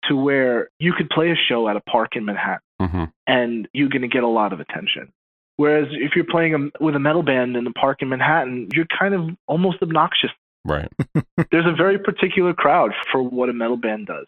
to 0.04 0.14
where 0.14 0.68
you 0.78 0.92
could 0.92 1.10
play 1.10 1.32
a 1.32 1.34
show 1.34 1.68
at 1.68 1.74
a 1.74 1.80
park 1.80 2.14
in 2.14 2.24
Manhattan 2.24 2.60
hmm 2.80 3.04
and 3.26 3.68
you're 3.74 3.90
going 3.90 4.02
to 4.02 4.08
get 4.08 4.22
a 4.22 4.28
lot 4.28 4.52
of 4.52 4.60
attention. 4.60 5.12
Whereas 5.59 5.88
if 5.90 6.12
you're 6.14 6.24
playing 6.24 6.54
a, 6.54 6.84
with 6.84 6.94
a 6.94 7.00
metal 7.00 7.24
band 7.24 7.56
in 7.56 7.64
the 7.64 7.72
park 7.72 8.00
in 8.00 8.09
Manhattan, 8.09 8.68
you're 8.72 8.86
kind 8.96 9.12
of 9.12 9.36
almost 9.48 9.82
obnoxious. 9.82 10.30
Right. 10.64 10.88
There's 11.50 11.66
a 11.66 11.74
very 11.76 11.98
particular 11.98 12.54
crowd 12.54 12.92
for 13.11 13.20
what 13.20 13.48
a 13.48 13.52
metal 13.52 13.76
band 13.76 14.06
does. 14.06 14.26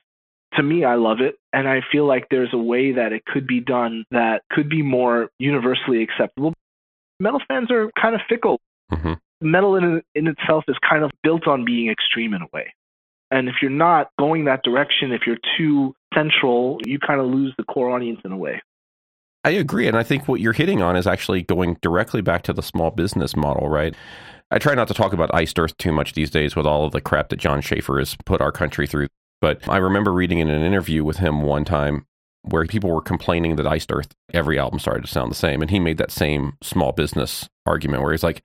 To 0.55 0.63
me, 0.65 0.85
I 0.85 0.97
love 0.97 1.21
it, 1.21 1.37
and 1.53 1.69
I 1.69 1.83
feel 1.93 2.07
like 2.07 2.27
there's 2.29 2.53
a 2.53 2.59
way 2.59 2.91
that 2.91 3.13
it 3.13 3.25
could 3.25 3.47
be 3.47 3.61
done 3.61 4.05
that 4.11 4.43
could 4.51 4.69
be 4.69 4.83
more 4.83 5.31
universally 5.39 6.03
acceptable. 6.03 6.53
Metal 7.21 7.41
fans 7.47 7.71
are 7.71 7.93
kind 7.93 8.17
of 8.17 8.21
fickle. 8.29 8.59
hmm 8.93 9.13
Metal 9.41 9.77
in, 9.77 10.03
in 10.17 10.27
itself 10.27 10.65
is 10.67 10.77
kind 10.87 11.05
of 11.05 11.13
built 11.23 11.47
on 11.47 11.65
being 11.65 11.89
extreme 11.89 12.35
in 12.35 12.43
a 12.43 12.47
way. 12.53 12.75
And 13.31 13.49
if 13.49 13.55
you're 13.63 13.71
not 13.71 14.11
going 14.19 14.47
that 14.47 14.65
direction, 14.65 15.13
if 15.13 15.23
you're 15.27 15.39
too 15.57 15.95
central, 16.13 16.79
you 16.85 16.99
kind 16.99 17.21
of 17.21 17.27
lose 17.29 17.55
the 17.57 17.65
core 17.65 17.91
audience 17.91 18.21
in 18.25 18.33
a 18.33 18.37
way. 18.37 18.61
I 19.45 19.51
agree. 19.51 19.89
And 19.89 19.97
I 19.97 20.03
think 20.03 20.29
what 20.29 20.41
you're 20.41 20.53
hitting 20.53 20.83
on 20.83 20.97
is 20.97 21.07
actually 21.07 21.43
going 21.43 21.79
directly 21.81 22.21
back 22.21 22.43
to 22.43 22.53
the 22.53 22.63
small 22.63 22.91
business 22.91 23.35
model, 23.35 23.69
right? 23.69 23.95
I 24.51 24.59
try 24.59 24.75
not 24.75 24.89
to 24.89 24.95
talk 24.95 25.13
about 25.13 25.35
Iced 25.35 25.59
Earth 25.59 25.77
too 25.79 25.93
much 25.93 26.13
these 26.13 26.31
days 26.31 26.57
with 26.57 26.67
all 26.67 26.85
of 26.85 26.93
the 26.93 27.01
crap 27.01 27.29
that 27.29 27.39
Jon 27.39 27.61
Schaffer 27.61 27.99
has 27.99 28.17
put 28.27 28.41
our 28.41 28.53
country 28.53 28.87
through. 28.87 29.07
But 29.41 29.67
I 29.69 29.79
remember 29.79 30.13
reading 30.13 30.39
in 30.39 30.51
an 30.51 30.63
interview 30.63 31.05
with 31.05 31.19
him 31.19 31.43
one 31.43 31.65
time 31.65 32.07
where 32.43 32.65
people 32.67 32.91
were 32.91 33.01
complaining 33.01 33.57
that 33.57 33.67
Iced 33.67 33.93
Earth, 33.93 34.13
every 34.35 34.59
album 34.59 34.79
started 34.79 35.05
to 35.05 35.11
sound 35.11 35.31
the 35.31 35.37
same. 35.37 35.63
And 35.63 35.71
he 35.71 35.79
made 35.79 35.99
that 35.99 36.11
same 36.11 36.55
small 36.63 36.93
business 36.93 37.49
argument 37.65 38.03
where 38.03 38.13
he's 38.13 38.23
like, 38.23 38.45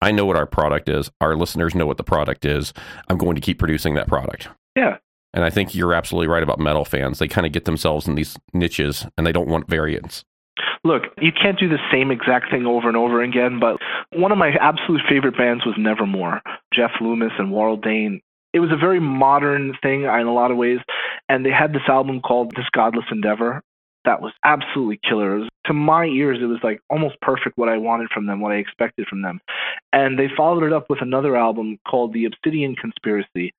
I 0.00 0.12
know 0.12 0.26
what 0.26 0.36
our 0.36 0.46
product 0.46 0.88
is. 0.88 1.10
Our 1.20 1.36
listeners 1.36 1.74
know 1.74 1.86
what 1.86 1.96
the 1.96 2.04
product 2.04 2.44
is. 2.44 2.72
I'm 3.08 3.18
going 3.18 3.36
to 3.36 3.40
keep 3.40 3.58
producing 3.58 3.94
that 3.94 4.08
product. 4.08 4.48
Yeah. 4.76 4.98
And 5.34 5.44
I 5.44 5.50
think 5.50 5.74
you're 5.74 5.94
absolutely 5.94 6.28
right 6.28 6.42
about 6.42 6.58
metal 6.58 6.84
fans. 6.84 7.18
They 7.18 7.28
kind 7.28 7.46
of 7.46 7.52
get 7.52 7.64
themselves 7.64 8.06
in 8.06 8.14
these 8.14 8.38
niches 8.52 9.06
and 9.16 9.26
they 9.26 9.32
don't 9.32 9.48
want 9.48 9.68
variants. 9.68 10.24
Look, 10.84 11.04
you 11.20 11.30
can't 11.32 11.58
do 11.58 11.68
the 11.68 11.78
same 11.92 12.10
exact 12.10 12.50
thing 12.50 12.66
over 12.66 12.88
and 12.88 12.96
over 12.96 13.22
again, 13.22 13.60
but 13.60 13.76
one 14.12 14.32
of 14.32 14.38
my 14.38 14.50
absolute 14.60 15.02
favorite 15.08 15.36
bands 15.36 15.64
was 15.64 15.76
Nevermore. 15.78 16.42
Jeff 16.74 16.90
Loomis 17.00 17.32
and 17.38 17.52
Warrell 17.52 17.82
Dane. 17.82 18.20
It 18.52 18.60
was 18.60 18.70
a 18.72 18.76
very 18.76 19.00
modern 19.00 19.74
thing 19.82 20.02
in 20.02 20.26
a 20.26 20.34
lot 20.34 20.50
of 20.50 20.56
ways, 20.56 20.80
and 21.28 21.46
they 21.46 21.50
had 21.50 21.72
this 21.72 21.88
album 21.88 22.20
called 22.20 22.52
This 22.54 22.66
Godless 22.74 23.06
Endeavor 23.10 23.62
that 24.04 24.20
was 24.20 24.32
absolutely 24.44 25.00
killer. 25.08 25.38
Was, 25.38 25.48
to 25.66 25.72
my 25.72 26.06
ears, 26.06 26.38
it 26.42 26.46
was 26.46 26.58
like 26.62 26.80
almost 26.90 27.20
perfect 27.20 27.56
what 27.56 27.68
I 27.68 27.78
wanted 27.78 28.08
from 28.12 28.26
them, 28.26 28.40
what 28.40 28.52
I 28.52 28.56
expected 28.56 29.06
from 29.08 29.22
them. 29.22 29.40
And 29.92 30.18
they 30.18 30.28
followed 30.36 30.64
it 30.64 30.72
up 30.72 30.90
with 30.90 31.00
another 31.02 31.36
album 31.36 31.78
called 31.88 32.12
The 32.12 32.24
Obsidian 32.24 32.74
Conspiracy, 32.74 33.52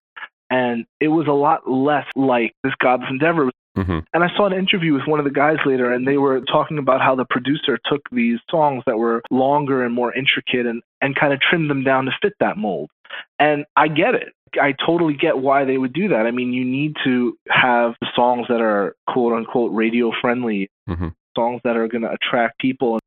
and 0.54 0.86
it 1.00 1.08
was 1.08 1.28
a 1.28 1.32
lot 1.32 1.68
less 1.70 2.06
like 2.16 2.54
This 2.64 2.74
Godless 2.80 3.10
Endeavor. 3.10 3.50
hmm 3.76 4.00
And 4.14 4.24
I 4.24 4.30
saw 4.38 4.46
an 4.46 4.54
interview 4.54 4.94
with 4.94 5.08
one 5.08 5.20
of 5.20 5.26
the 5.26 5.32
guys 5.32 5.58
later, 5.66 5.92
and 5.92 6.08
they 6.08 6.18
were 6.18 6.42
talking 6.42 6.78
about 6.78 7.02
how 7.02 7.16
the 7.16 7.26
producer 7.26 7.80
took 7.90 8.02
these 8.12 8.40
songs 8.52 8.84
that 8.86 8.98
were 8.98 9.24
longer 9.32 9.84
and 9.84 9.94
more 9.94 10.14
intricate 10.14 10.68
and, 10.68 10.84
and 11.02 11.16
kind 11.16 11.34
of 11.34 11.40
trimmed 11.42 11.72
them 11.72 11.84
down 11.84 12.06
to 12.06 12.12
fit 12.22 12.34
that 12.40 12.56
mold. 12.58 12.92
And 13.40 13.66
I 13.76 13.88
get 13.88 14.14
it. 14.14 14.34
I 14.62 14.76
totally 14.86 15.16
get 15.16 15.40
why 15.40 15.66
they 15.66 15.80
would 15.80 15.94
do 15.94 16.08
that. 16.10 16.28
I 16.28 16.32
mean, 16.32 16.54
you 16.54 16.64
need 16.64 16.94
to 17.04 17.36
have 17.50 17.96
songs 18.16 18.46
that 18.50 18.62
are 18.62 18.96
quote 19.08 19.34
unquote 19.34 19.74
radio 19.74 20.12
friendly, 20.22 20.70
hmm 20.88 21.10
songs 21.36 21.60
that 21.64 21.76
are 21.76 21.88
going 21.88 22.04
to 22.04 22.12
attract 22.12 22.60
people. 22.60 23.00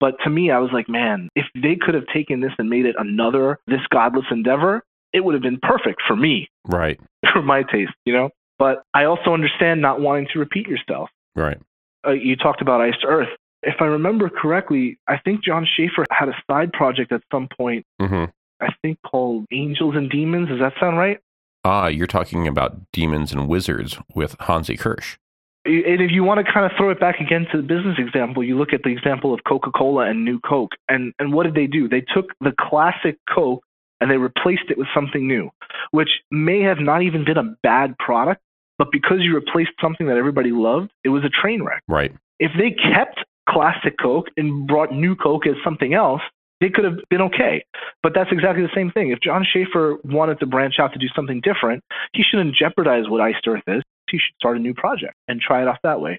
But 0.00 0.16
to 0.24 0.30
me, 0.30 0.50
I 0.50 0.58
was 0.58 0.70
like, 0.72 0.88
man, 0.88 1.28
if 1.36 1.46
they 1.54 1.76
could 1.80 1.94
have 1.94 2.06
taken 2.12 2.40
this 2.40 2.50
and 2.58 2.68
made 2.68 2.84
it 2.84 2.96
another 2.98 3.60
This 3.68 3.86
Godless 3.90 4.24
Endeavor, 4.32 4.82
it 5.12 5.20
would 5.20 5.34
have 5.34 5.42
been 5.42 5.58
perfect 5.62 6.02
for 6.06 6.16
me, 6.16 6.48
Right. 6.66 7.00
for 7.32 7.42
my 7.42 7.62
taste, 7.62 7.92
you 8.04 8.12
know? 8.12 8.30
But 8.58 8.82
I 8.94 9.04
also 9.04 9.32
understand 9.32 9.80
not 9.80 10.00
wanting 10.00 10.28
to 10.32 10.38
repeat 10.38 10.66
yourself 10.68 11.08
Right. 11.34 11.58
uh, 12.06 12.10
you 12.12 12.36
talked 12.36 12.60
about 12.62 12.80
Iced 12.80 13.04
Earth. 13.06 13.28
If 13.62 13.76
I 13.80 13.84
remember 13.84 14.30
correctly, 14.30 14.98
I 15.06 15.18
think 15.18 15.44
Jon 15.44 15.66
Schaffer 15.76 16.06
had 16.10 16.28
a 16.28 16.34
side 16.50 16.72
project 16.72 17.12
at 17.12 17.22
some 17.32 17.48
point, 17.56 17.84
hmm 18.00 18.24
I 18.62 18.68
think 18.82 18.98
called 19.06 19.46
Angels 19.52 19.94
and 19.96 20.10
Demons. 20.10 20.48
Does 20.48 20.60
that 20.60 20.74
sound 20.78 20.98
right? 20.98 21.18
Ah, 21.64 21.86
you're 21.86 22.06
talking 22.06 22.46
about 22.46 22.76
Demons 22.92 23.32
and 23.32 23.48
Wizards 23.48 23.96
with 24.14 24.36
Hansi 24.40 24.76
Kürsch. 24.76 25.16
And 25.64 26.00
if 26.02 26.10
you 26.10 26.24
want 26.24 26.44
to 26.44 26.52
kind 26.52 26.64
of 26.66 26.72
throw 26.76 26.90
it 26.90 27.00
back 27.00 27.20
again 27.20 27.46
to 27.52 27.56
the 27.58 27.62
business 27.62 27.96
example, 27.98 28.42
you 28.44 28.58
look 28.58 28.72
at 28.74 28.82
the 28.82 28.90
example 28.90 29.32
of 29.32 29.40
Coca 29.48 29.70
Cola 29.70 30.08
and 30.10 30.24
New 30.26 30.40
Coke. 30.40 30.72
And, 30.88 31.12
and 31.18 31.32
what 31.32 31.44
did 31.44 31.54
they 31.54 31.66
do? 31.66 31.88
They 31.88 32.00
took 32.14 32.32
the 32.40 32.52
classic 32.58 33.16
Coke 33.34 33.62
and 34.00 34.10
they 34.10 34.16
replaced 34.16 34.70
it 34.70 34.78
with 34.78 34.88
something 34.94 35.26
new, 35.26 35.50
which 35.90 36.10
may 36.30 36.60
have 36.62 36.78
not 36.78 37.02
even 37.02 37.24
been 37.24 37.38
a 37.38 37.54
bad 37.62 37.96
product, 37.98 38.40
but 38.78 38.88
because 38.92 39.18
you 39.20 39.34
replaced 39.34 39.72
something 39.80 40.06
that 40.06 40.16
everybody 40.16 40.50
loved, 40.52 40.90
it 41.04 41.10
was 41.10 41.22
a 41.24 41.28
train 41.28 41.62
wreck. 41.62 41.82
Right. 41.88 42.12
if 42.38 42.52
they 42.58 42.70
kept 42.70 43.24
classic 43.48 43.96
Coke 44.00 44.28
and 44.36 44.66
brought 44.66 44.92
new 44.92 45.14
Coke 45.16 45.46
as 45.46 45.54
something 45.64 45.92
else, 45.94 46.22
they 46.60 46.68
could 46.68 46.84
have 46.84 46.96
been 47.08 47.20
okay. 47.22 47.64
But 48.02 48.12
that's 48.14 48.30
exactly 48.32 48.62
the 48.62 48.74
same 48.74 48.90
thing. 48.90 49.10
If 49.10 49.20
Jon 49.20 49.44
Schaffer 49.50 49.96
wanted 50.04 50.40
to 50.40 50.46
branch 50.46 50.74
out 50.78 50.92
to 50.92 50.98
do 50.98 51.08
something 51.14 51.40
different, 51.40 51.82
he 52.12 52.22
shouldn't 52.22 52.54
jeopardize 52.54 53.08
what 53.08 53.20
Iced 53.20 53.46
Earth 53.46 53.62
is. 53.66 53.82
He 54.10 54.18
should 54.18 54.34
start 54.38 54.56
a 54.56 54.60
new 54.60 54.74
project 54.74 55.14
and 55.28 55.40
try 55.40 55.62
it 55.62 55.68
off 55.68 55.78
that 55.82 56.00
way. 56.00 56.18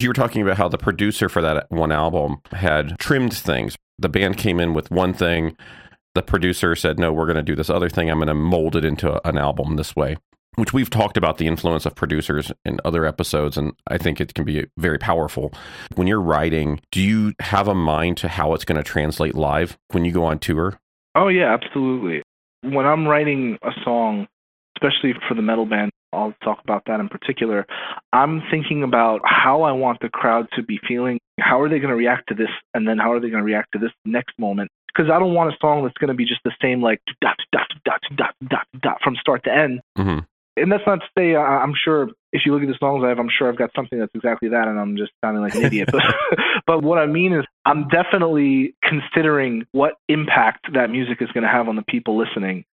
You 0.00 0.08
were 0.08 0.14
talking 0.14 0.42
about 0.42 0.56
how 0.56 0.68
the 0.68 0.78
producer 0.78 1.28
for 1.28 1.42
that 1.42 1.70
one 1.70 1.92
album 1.92 2.38
had 2.52 2.98
trimmed 2.98 3.34
things. 3.34 3.76
The 3.98 4.08
band 4.08 4.38
came 4.38 4.58
in 4.58 4.74
with 4.74 4.90
one 4.90 5.14
thing. 5.14 5.56
The 6.14 6.22
producer 6.22 6.76
said, 6.76 6.98
No, 6.98 7.12
we're 7.12 7.26
going 7.26 7.36
to 7.36 7.42
do 7.42 7.56
this 7.56 7.70
other 7.70 7.88
thing. 7.88 8.08
I'm 8.08 8.18
going 8.18 8.28
to 8.28 8.34
mold 8.34 8.76
it 8.76 8.84
into 8.84 9.26
an 9.26 9.36
album 9.36 9.76
this 9.76 9.96
way, 9.96 10.16
which 10.54 10.72
we've 10.72 10.90
talked 10.90 11.16
about 11.16 11.38
the 11.38 11.46
influence 11.46 11.86
of 11.86 11.96
producers 11.96 12.52
in 12.64 12.78
other 12.84 13.04
episodes. 13.04 13.56
And 13.56 13.72
I 13.88 13.98
think 13.98 14.20
it 14.20 14.34
can 14.34 14.44
be 14.44 14.66
very 14.78 14.98
powerful. 14.98 15.52
When 15.96 16.06
you're 16.06 16.20
writing, 16.20 16.80
do 16.92 17.00
you 17.00 17.34
have 17.40 17.66
a 17.66 17.74
mind 17.74 18.16
to 18.18 18.28
how 18.28 18.54
it's 18.54 18.64
going 18.64 18.76
to 18.76 18.84
translate 18.84 19.34
live 19.34 19.76
when 19.90 20.04
you 20.04 20.12
go 20.12 20.24
on 20.24 20.38
tour? 20.38 20.78
Oh, 21.16 21.28
yeah, 21.28 21.52
absolutely. 21.52 22.22
When 22.62 22.86
I'm 22.86 23.06
writing 23.06 23.58
a 23.62 23.70
song, 23.84 24.26
especially 24.76 25.14
for 25.28 25.34
the 25.34 25.42
metal 25.42 25.66
band, 25.66 25.90
I'll 26.12 26.34
talk 26.44 26.60
about 26.62 26.84
that 26.86 27.00
in 27.00 27.08
particular. 27.08 27.66
I'm 28.12 28.42
thinking 28.50 28.84
about 28.84 29.20
how 29.24 29.62
I 29.62 29.72
want 29.72 29.98
the 30.00 30.08
crowd 30.08 30.46
to 30.54 30.62
be 30.62 30.78
feeling. 30.86 31.18
How 31.40 31.60
are 31.60 31.68
they 31.68 31.78
going 31.78 31.90
to 31.90 31.96
react 31.96 32.28
to 32.28 32.34
this? 32.34 32.50
And 32.72 32.86
then 32.86 32.98
how 32.98 33.12
are 33.12 33.20
they 33.20 33.30
going 33.30 33.42
to 33.42 33.44
react 33.44 33.72
to 33.72 33.78
this 33.80 33.90
next 34.04 34.38
moment? 34.38 34.70
Because 34.94 35.10
I 35.10 35.18
don't 35.18 35.34
want 35.34 35.52
a 35.52 35.56
song 35.60 35.82
that's 35.82 35.96
going 35.98 36.08
to 36.08 36.14
be 36.14 36.24
just 36.24 36.40
the 36.44 36.52
same, 36.62 36.82
like 36.82 37.00
dot, 37.20 37.36
dot, 37.52 37.68
dot, 37.84 38.00
dot, 38.16 38.34
dot, 38.48 38.66
dot, 38.80 38.98
from 39.02 39.16
start 39.16 39.42
to 39.44 39.52
end. 39.52 39.80
hmm 39.96 40.18
And 40.56 40.70
that's 40.70 40.86
not 40.86 41.00
to 41.00 41.06
say 41.18 41.34
I- 41.34 41.62
I'm 41.62 41.74
sure 41.74 42.10
if 42.32 42.42
you 42.44 42.52
look 42.52 42.62
at 42.62 42.68
the 42.68 42.76
songs 42.78 43.02
I 43.04 43.08
have, 43.08 43.18
I'm 43.18 43.30
sure 43.30 43.48
I've 43.48 43.56
got 43.58 43.70
something 43.76 43.98
that's 43.98 44.14
exactly 44.14 44.48
that, 44.50 44.68
and 44.68 44.78
I'm 44.78 44.96
just 44.96 45.12
sounding 45.24 45.42
like 45.42 45.54
an 45.54 45.62
idiot. 45.68 45.88
But, 45.92 46.02
but 46.66 46.82
what 46.82 46.98
I 46.98 47.06
mean 47.06 47.32
is, 47.32 47.44
I'm 47.64 47.88
definitely 47.88 48.74
considering 48.82 49.66
what 49.72 49.94
impact 50.08 50.72
that 50.74 50.90
music 50.90 51.18
is 51.22 51.28
going 51.32 51.44
to 51.44 51.50
have 51.50 51.68
on 51.68 51.76
the 51.76 51.82
people 51.82 52.16
listening. 52.16 52.64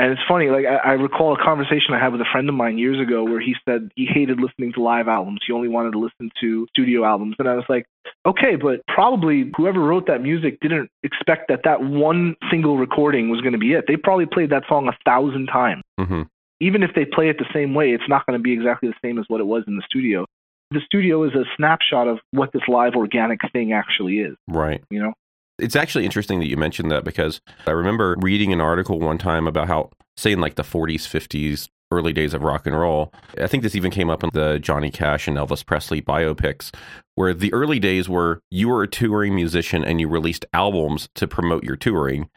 And 0.00 0.12
it's 0.12 0.22
funny, 0.26 0.48
like 0.48 0.64
I, 0.64 0.76
I 0.76 0.92
recall 0.92 1.34
a 1.34 1.44
conversation 1.44 1.92
I 1.92 1.98
had 1.98 2.12
with 2.12 2.22
a 2.22 2.30
friend 2.32 2.48
of 2.48 2.54
mine 2.54 2.78
years 2.78 2.98
ago 2.98 3.22
where 3.22 3.38
he 3.40 3.54
said 3.68 3.90
he 3.96 4.06
hated 4.06 4.40
listening 4.40 4.72
to 4.72 4.82
live 4.82 5.08
albums. 5.08 5.40
He 5.46 5.52
only 5.52 5.68
wanted 5.68 5.90
to 5.92 5.98
listen 5.98 6.30
to 6.40 6.66
studio 6.70 7.04
albums. 7.04 7.36
And 7.38 7.46
I 7.46 7.54
was 7.54 7.66
like, 7.68 7.84
okay, 8.24 8.56
but 8.56 8.80
probably 8.88 9.52
whoever 9.54 9.78
wrote 9.78 10.06
that 10.06 10.22
music 10.22 10.58
didn't 10.60 10.88
expect 11.02 11.48
that 11.48 11.60
that 11.64 11.82
one 11.82 12.34
single 12.50 12.78
recording 12.78 13.28
was 13.28 13.42
going 13.42 13.52
to 13.52 13.58
be 13.58 13.74
it. 13.74 13.84
They 13.86 13.96
probably 13.96 14.24
played 14.24 14.48
that 14.50 14.62
song 14.68 14.88
a 14.88 14.96
thousand 15.04 15.48
times 15.48 15.82
hmm 15.98 16.22
even 16.60 16.82
if 16.82 16.90
they 16.94 17.04
play 17.06 17.28
it 17.30 17.38
the 17.38 17.46
same 17.54 17.74
way, 17.74 17.90
it's 17.90 18.08
not 18.08 18.26
going 18.26 18.38
to 18.38 18.42
be 18.42 18.52
exactly 18.52 18.88
the 18.88 18.94
same 19.02 19.18
as 19.18 19.24
what 19.28 19.40
it 19.40 19.46
was 19.46 19.64
in 19.66 19.76
the 19.76 19.82
studio. 19.86 20.26
The 20.70 20.80
studio 20.84 21.24
is 21.24 21.32
a 21.34 21.44
snapshot 21.56 22.06
of 22.06 22.18
what 22.30 22.52
this 22.52 22.62
live 22.68 22.94
organic 22.94 23.40
thing 23.52 23.72
actually 23.72 24.20
is, 24.20 24.36
Right. 24.46 24.84
you 24.90 25.02
know? 25.02 25.14
It's 25.60 25.76
actually 25.76 26.04
interesting 26.04 26.40
that 26.40 26.48
you 26.48 26.56
mentioned 26.56 26.90
that 26.90 27.04
because 27.04 27.40
I 27.66 27.72
remember 27.72 28.16
reading 28.18 28.52
an 28.52 28.60
article 28.60 28.98
one 28.98 29.18
time 29.18 29.46
about 29.46 29.68
how, 29.68 29.90
say, 30.16 30.32
in 30.32 30.40
like 30.40 30.56
the 30.56 30.62
40s, 30.62 31.06
50s, 31.06 31.68
early 31.92 32.12
days 32.12 32.34
of 32.34 32.42
rock 32.42 32.66
and 32.66 32.78
roll, 32.78 33.12
I 33.38 33.46
think 33.46 33.62
this 33.62 33.74
even 33.74 33.90
came 33.90 34.10
up 34.10 34.22
in 34.22 34.30
the 34.32 34.58
Johnny 34.58 34.90
Cash 34.90 35.26
and 35.26 35.36
Elvis 35.36 35.64
Presley 35.64 36.00
biopics, 36.00 36.72
where 37.16 37.34
the 37.34 37.52
early 37.52 37.78
days 37.78 38.08
were 38.08 38.40
you 38.50 38.68
were 38.68 38.82
a 38.82 38.88
touring 38.88 39.34
musician 39.34 39.84
and 39.84 40.00
you 40.00 40.08
released 40.08 40.46
albums 40.52 41.08
to 41.16 41.26
promote 41.26 41.64
your 41.64 41.76
touring. 41.76 42.30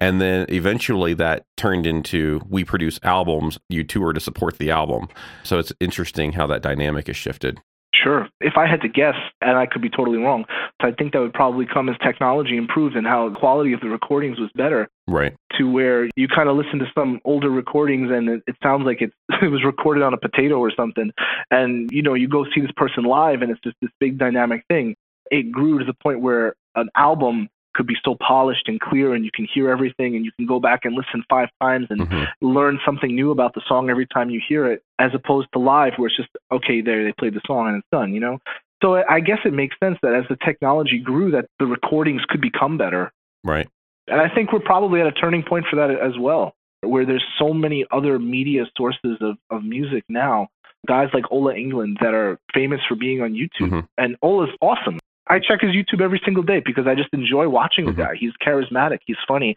And 0.00 0.20
then 0.20 0.46
eventually 0.48 1.12
that 1.14 1.44
turned 1.56 1.86
into 1.86 2.40
we 2.48 2.64
produce 2.64 3.00
albums, 3.02 3.58
you 3.68 3.82
tour 3.82 4.12
to 4.12 4.20
support 4.20 4.58
the 4.58 4.70
album. 4.70 5.08
So 5.42 5.58
it's 5.58 5.72
interesting 5.80 6.32
how 6.34 6.46
that 6.48 6.62
dynamic 6.62 7.08
has 7.08 7.16
shifted. 7.16 7.60
Sure. 8.02 8.28
If 8.40 8.54
I 8.56 8.66
had 8.66 8.80
to 8.82 8.88
guess, 8.88 9.14
and 9.40 9.56
I 9.56 9.66
could 9.66 9.82
be 9.82 9.90
totally 9.90 10.18
wrong, 10.18 10.44
I 10.80 10.92
think 10.92 11.12
that 11.12 11.20
would 11.20 11.32
probably 11.32 11.66
come 11.66 11.88
as 11.88 11.96
technology 11.98 12.56
improved 12.56 12.96
and 12.96 13.06
how 13.06 13.28
the 13.28 13.38
quality 13.38 13.72
of 13.72 13.80
the 13.80 13.88
recordings 13.88 14.38
was 14.38 14.50
better 14.54 14.88
Right. 15.06 15.34
to 15.58 15.70
where 15.70 16.08
you 16.16 16.28
kind 16.28 16.48
of 16.48 16.56
listen 16.56 16.78
to 16.80 16.86
some 16.96 17.20
older 17.24 17.50
recordings 17.50 18.10
and 18.10 18.28
it, 18.28 18.42
it 18.46 18.56
sounds 18.62 18.84
like 18.84 19.02
it, 19.02 19.12
it 19.42 19.50
was 19.50 19.64
recorded 19.64 20.02
on 20.02 20.14
a 20.14 20.18
potato 20.18 20.58
or 20.58 20.70
something. 20.74 21.10
And, 21.50 21.90
you 21.90 22.02
know, 22.02 22.14
you 22.14 22.28
go 22.28 22.44
see 22.54 22.60
this 22.60 22.72
person 22.76 23.04
live 23.04 23.42
and 23.42 23.50
it's 23.50 23.60
just 23.62 23.76
this 23.80 23.90
big 24.00 24.18
dynamic 24.18 24.64
thing. 24.68 24.94
It 25.30 25.50
grew 25.50 25.78
to 25.78 25.84
the 25.84 25.94
point 25.94 26.20
where 26.20 26.54
an 26.74 26.88
album 26.96 27.48
could 27.78 27.86
be 27.86 27.94
so 28.04 28.16
polished 28.16 28.66
and 28.66 28.80
clear 28.80 29.14
and 29.14 29.24
you 29.24 29.30
can 29.32 29.46
hear 29.54 29.70
everything 29.70 30.16
and 30.16 30.24
you 30.24 30.32
can 30.36 30.46
go 30.46 30.58
back 30.58 30.80
and 30.84 30.96
listen 30.96 31.22
five 31.30 31.48
times 31.62 31.86
and 31.90 32.00
Mhm. 32.00 32.26
learn 32.40 32.80
something 32.84 33.14
new 33.14 33.30
about 33.30 33.54
the 33.54 33.60
song 33.68 33.88
every 33.88 34.04
time 34.06 34.30
you 34.30 34.40
hear 34.46 34.66
it, 34.66 34.82
as 34.98 35.14
opposed 35.14 35.46
to 35.52 35.60
live 35.60 35.94
where 35.96 36.08
it's 36.08 36.16
just 36.16 36.28
okay, 36.50 36.80
there 36.80 37.04
they 37.04 37.12
played 37.12 37.34
the 37.34 37.40
song 37.46 37.68
and 37.68 37.76
it's 37.78 37.86
done, 37.92 38.12
you 38.12 38.18
know. 38.18 38.40
So 38.82 39.04
I 39.08 39.20
guess 39.20 39.38
it 39.44 39.52
makes 39.52 39.76
sense 39.78 39.96
that 40.02 40.12
as 40.12 40.24
the 40.28 40.36
technology 40.44 40.98
grew, 40.98 41.30
that 41.30 41.46
the 41.60 41.66
recordings 41.66 42.24
could 42.28 42.40
become 42.40 42.76
better, 42.76 43.12
Right. 43.44 43.68
and 44.08 44.20
I 44.20 44.28
think 44.28 44.52
we're 44.52 44.58
probably 44.74 45.00
at 45.00 45.06
a 45.06 45.12
turning 45.12 45.44
point 45.44 45.66
for 45.68 45.76
that 45.76 45.90
as 45.92 46.18
well, 46.18 46.56
where 46.80 47.06
there's 47.06 47.24
so 47.38 47.54
many 47.54 47.86
other 47.92 48.18
media 48.18 48.66
sources 48.76 49.18
of 49.20 49.38
of 49.50 49.62
music 49.64 50.02
now. 50.08 50.48
Guys 50.86 51.10
like 51.14 51.30
Ola 51.30 51.54
Englund 51.54 52.00
that 52.00 52.14
are 52.14 52.38
famous 52.52 52.80
for 52.88 52.96
being 52.96 53.20
on 53.22 53.34
YouTube, 53.34 53.70
Mhm. 53.70 53.88
and 53.98 54.16
Ola's 54.22 54.50
awesome. 54.60 54.97
I 55.28 55.38
check 55.38 55.60
his 55.60 55.72
YouTube 55.72 56.00
every 56.00 56.20
single 56.24 56.42
day 56.42 56.62
because 56.64 56.86
I 56.86 56.94
just 56.94 57.10
enjoy 57.12 57.48
watching 57.48 57.86
the 57.86 57.92
mm-hmm. 57.92 58.00
guy. 58.00 58.14
He's 58.18 58.32
charismatic, 58.44 58.98
he's 59.06 59.16
funny, 59.26 59.54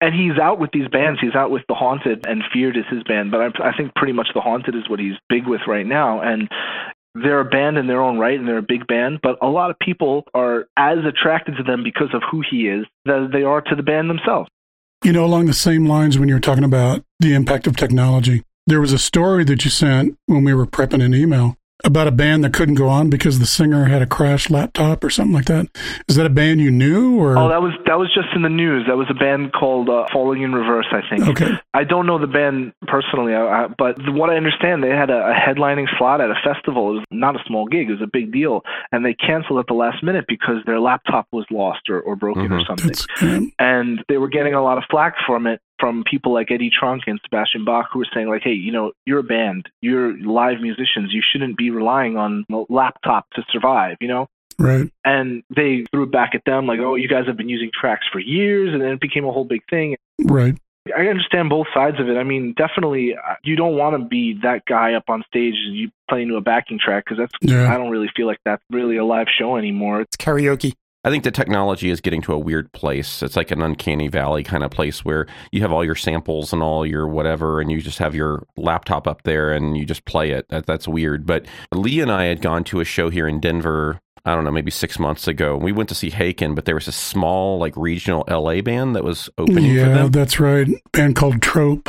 and 0.00 0.14
he's 0.14 0.38
out 0.40 0.58
with 0.58 0.70
these 0.72 0.88
bands. 0.88 1.20
He's 1.20 1.34
out 1.34 1.50
with 1.50 1.62
The 1.68 1.74
Haunted, 1.74 2.26
and 2.26 2.42
Feared 2.52 2.76
is 2.76 2.84
his 2.90 3.02
band. 3.02 3.30
But 3.30 3.40
I, 3.40 3.70
I 3.70 3.76
think 3.76 3.94
pretty 3.94 4.12
much 4.12 4.28
The 4.34 4.40
Haunted 4.40 4.74
is 4.74 4.88
what 4.88 4.98
he's 4.98 5.14
big 5.28 5.46
with 5.46 5.60
right 5.66 5.86
now. 5.86 6.20
And 6.22 6.48
they're 7.14 7.40
a 7.40 7.44
band 7.44 7.76
in 7.76 7.86
their 7.86 8.00
own 8.00 8.18
right, 8.18 8.38
and 8.38 8.48
they're 8.48 8.58
a 8.58 8.62
big 8.62 8.86
band. 8.86 9.20
But 9.22 9.36
a 9.42 9.48
lot 9.48 9.70
of 9.70 9.78
people 9.78 10.24
are 10.32 10.66
as 10.76 10.98
attracted 11.06 11.56
to 11.56 11.62
them 11.62 11.84
because 11.84 12.08
of 12.14 12.22
who 12.30 12.42
he 12.48 12.68
is 12.68 12.86
as 13.06 13.30
they 13.32 13.42
are 13.42 13.60
to 13.60 13.76
the 13.76 13.82
band 13.82 14.08
themselves. 14.08 14.48
You 15.04 15.12
know, 15.12 15.24
along 15.24 15.46
the 15.46 15.54
same 15.54 15.86
lines, 15.86 16.18
when 16.18 16.28
you 16.28 16.34
were 16.34 16.40
talking 16.40 16.64
about 16.64 17.04
the 17.20 17.34
impact 17.34 17.66
of 17.66 17.76
technology, 17.76 18.42
there 18.66 18.80
was 18.80 18.92
a 18.92 18.98
story 18.98 19.44
that 19.44 19.64
you 19.64 19.70
sent 19.70 20.16
when 20.26 20.44
we 20.44 20.54
were 20.54 20.66
prepping 20.66 21.02
an 21.02 21.14
email 21.14 21.56
about 21.84 22.06
a 22.06 22.10
band 22.12 22.44
that 22.44 22.52
couldn't 22.52 22.74
go 22.76 22.88
on 22.88 23.10
because 23.10 23.38
the 23.38 23.46
singer 23.46 23.84
had 23.86 24.02
a 24.02 24.06
crashed 24.06 24.50
laptop 24.50 25.02
or 25.04 25.10
something 25.10 25.32
like 25.34 25.46
that. 25.46 25.66
Is 26.08 26.16
that 26.16 26.26
a 26.26 26.30
band 26.30 26.60
you 26.60 26.70
knew 26.70 27.18
or? 27.18 27.38
Oh, 27.38 27.48
that 27.48 27.62
was 27.62 27.72
that 27.86 27.98
was 27.98 28.08
just 28.14 28.28
in 28.34 28.42
the 28.42 28.48
news. 28.48 28.86
That 28.86 28.96
was 28.96 29.06
a 29.10 29.14
band 29.14 29.52
called 29.52 29.88
uh, 29.88 30.06
Falling 30.12 30.42
in 30.42 30.52
Reverse, 30.52 30.86
I 30.92 31.00
think. 31.08 31.28
okay. 31.28 31.52
I 31.74 31.84
don't 31.84 32.06
know 32.06 32.18
the 32.18 32.26
band 32.26 32.72
personally, 32.86 33.34
I, 33.34 33.64
I, 33.64 33.66
but 33.78 33.96
what 34.12 34.30
I 34.30 34.36
understand, 34.36 34.82
they 34.82 34.88
had 34.90 35.10
a, 35.10 35.30
a 35.30 35.34
headlining 35.34 35.86
slot 35.98 36.20
at 36.20 36.30
a 36.30 36.34
festival. 36.44 36.90
It 36.90 36.94
was 36.94 37.04
not 37.10 37.36
a 37.36 37.40
small 37.46 37.66
gig; 37.66 37.88
it 37.88 37.92
was 37.92 38.02
a 38.02 38.10
big 38.12 38.32
deal, 38.32 38.62
and 38.92 39.04
they 39.04 39.14
canceled 39.14 39.58
at 39.60 39.66
the 39.66 39.74
last 39.74 40.02
minute 40.02 40.24
because 40.28 40.56
their 40.66 40.80
laptop 40.80 41.26
was 41.32 41.46
lost 41.50 41.88
or, 41.88 42.00
or 42.00 42.16
broken 42.16 42.52
or 42.52 42.60
Mhm. 42.60 42.66
something. 42.66 42.90
Um, 43.22 43.52
and 43.58 44.04
they 44.08 44.18
were 44.18 44.28
getting 44.28 44.54
a 44.54 44.62
lot 44.62 44.78
of 44.78 44.84
flack 44.90 45.14
from 45.26 45.46
it 45.46 45.60
from 45.80 46.04
people 46.08 46.32
like 46.32 46.50
Eddie 46.50 46.70
Trunk 46.70 47.04
and 47.06 47.18
Sebastian 47.24 47.64
Bach 47.64 47.88
who 47.92 48.00
were 48.00 48.06
saying 48.14 48.28
like, 48.28 48.42
hey, 48.44 48.52
you 48.52 48.70
know, 48.70 48.92
you're 49.06 49.20
a 49.20 49.24
band, 49.24 49.66
you're 49.80 50.16
live 50.18 50.60
musicians, 50.60 51.12
you 51.12 51.22
shouldn't 51.32 51.56
be 51.56 51.70
relying 51.70 52.16
on 52.16 52.44
a 52.52 52.64
laptop 52.68 53.26
to 53.34 53.42
survive, 53.50 53.96
you 54.00 54.08
know. 54.08 54.28
right. 54.58 54.90
And 55.04 55.42
they 55.54 55.86
threw 55.90 56.04
it 56.04 56.12
back 56.12 56.34
at 56.34 56.42
them 56.44 56.66
like, 56.66 56.80
oh, 56.80 56.94
you 56.94 57.08
guys 57.08 57.26
have 57.26 57.36
been 57.36 57.48
using 57.48 57.70
tracks 57.78 58.06
for 58.12 58.20
years, 58.20 58.72
and 58.72 58.82
then 58.82 58.90
it 58.90 59.00
became 59.00 59.24
a 59.24 59.32
whole 59.32 59.44
big 59.44 59.62
thing. 59.70 59.96
Right. 60.22 60.56
I 60.96 61.06
understand 61.06 61.50
both 61.50 61.66
sides 61.74 62.00
of 62.00 62.08
it. 62.08 62.16
I 62.16 62.24
mean, 62.24 62.54
definitely, 62.56 63.14
uh, 63.14 63.34
you 63.44 63.54
don't 63.54 63.76
want 63.76 64.00
to 64.00 64.04
be 64.04 64.38
that 64.42 64.64
guy 64.66 64.94
up 64.94 65.04
on 65.08 65.22
stage 65.26 65.54
and 65.66 65.76
you 65.76 65.90
playing 66.08 66.28
to 66.28 66.36
a 66.36 66.40
backing 66.40 66.78
track 66.82 67.04
because 67.04 67.18
that's. 67.18 67.32
Yeah. 67.42 67.72
I 67.72 67.76
don't 67.76 67.90
really 67.90 68.10
feel 68.16 68.26
like 68.26 68.38
that's 68.44 68.62
really 68.70 68.96
a 68.96 69.04
live 69.04 69.26
show 69.38 69.56
anymore. 69.56 70.00
It's 70.00 70.16
karaoke. 70.16 70.74
I 71.02 71.08
think 71.08 71.24
the 71.24 71.30
technology 71.30 71.88
is 71.88 72.02
getting 72.02 72.20
to 72.22 72.34
a 72.34 72.38
weird 72.38 72.70
place. 72.72 73.22
It's 73.22 73.36
like 73.36 73.50
an 73.50 73.62
uncanny 73.62 74.08
valley 74.08 74.44
kind 74.44 74.62
of 74.62 74.70
place 74.70 75.02
where 75.02 75.26
you 75.50 75.62
have 75.62 75.72
all 75.72 75.84
your 75.84 75.94
samples 75.94 76.52
and 76.52 76.62
all 76.62 76.84
your 76.84 77.08
whatever, 77.08 77.60
and 77.60 77.72
you 77.72 77.80
just 77.80 77.98
have 77.98 78.14
your 78.14 78.46
laptop 78.56 79.06
up 79.06 79.22
there 79.22 79.52
and 79.52 79.78
you 79.78 79.86
just 79.86 80.04
play 80.04 80.30
it. 80.32 80.46
That, 80.50 80.66
that's 80.66 80.86
weird. 80.86 81.24
But 81.24 81.46
Lee 81.72 82.00
and 82.00 82.12
I 82.12 82.24
had 82.24 82.42
gone 82.42 82.64
to 82.64 82.80
a 82.80 82.84
show 82.84 83.08
here 83.08 83.26
in 83.26 83.40
Denver. 83.40 83.98
I 84.26 84.34
don't 84.34 84.44
know, 84.44 84.50
maybe 84.50 84.70
six 84.70 84.98
months 84.98 85.26
ago. 85.26 85.56
We 85.56 85.72
went 85.72 85.88
to 85.88 85.94
see 85.94 86.10
Haken, 86.10 86.54
but 86.54 86.66
there 86.66 86.74
was 86.74 86.88
a 86.88 86.92
small, 86.92 87.58
like 87.58 87.74
regional 87.76 88.24
LA 88.28 88.60
band 88.60 88.94
that 88.94 89.02
was 89.02 89.30
opening 89.38 89.74
for 89.74 89.86
Yeah, 89.86 90.08
that's 90.10 90.38
right. 90.38 90.68
Band 90.92 91.16
called 91.16 91.40
Trope. 91.40 91.88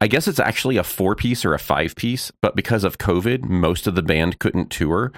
I 0.00 0.06
guess 0.06 0.28
it's 0.28 0.38
actually 0.38 0.76
a 0.76 0.84
four 0.84 1.16
piece 1.16 1.44
or 1.44 1.54
a 1.54 1.58
five 1.58 1.96
piece, 1.96 2.30
but 2.40 2.54
because 2.54 2.84
of 2.84 2.98
COVID, 2.98 3.44
most 3.44 3.88
of 3.88 3.96
the 3.96 4.02
band 4.02 4.38
couldn't 4.38 4.70
tour. 4.70 5.12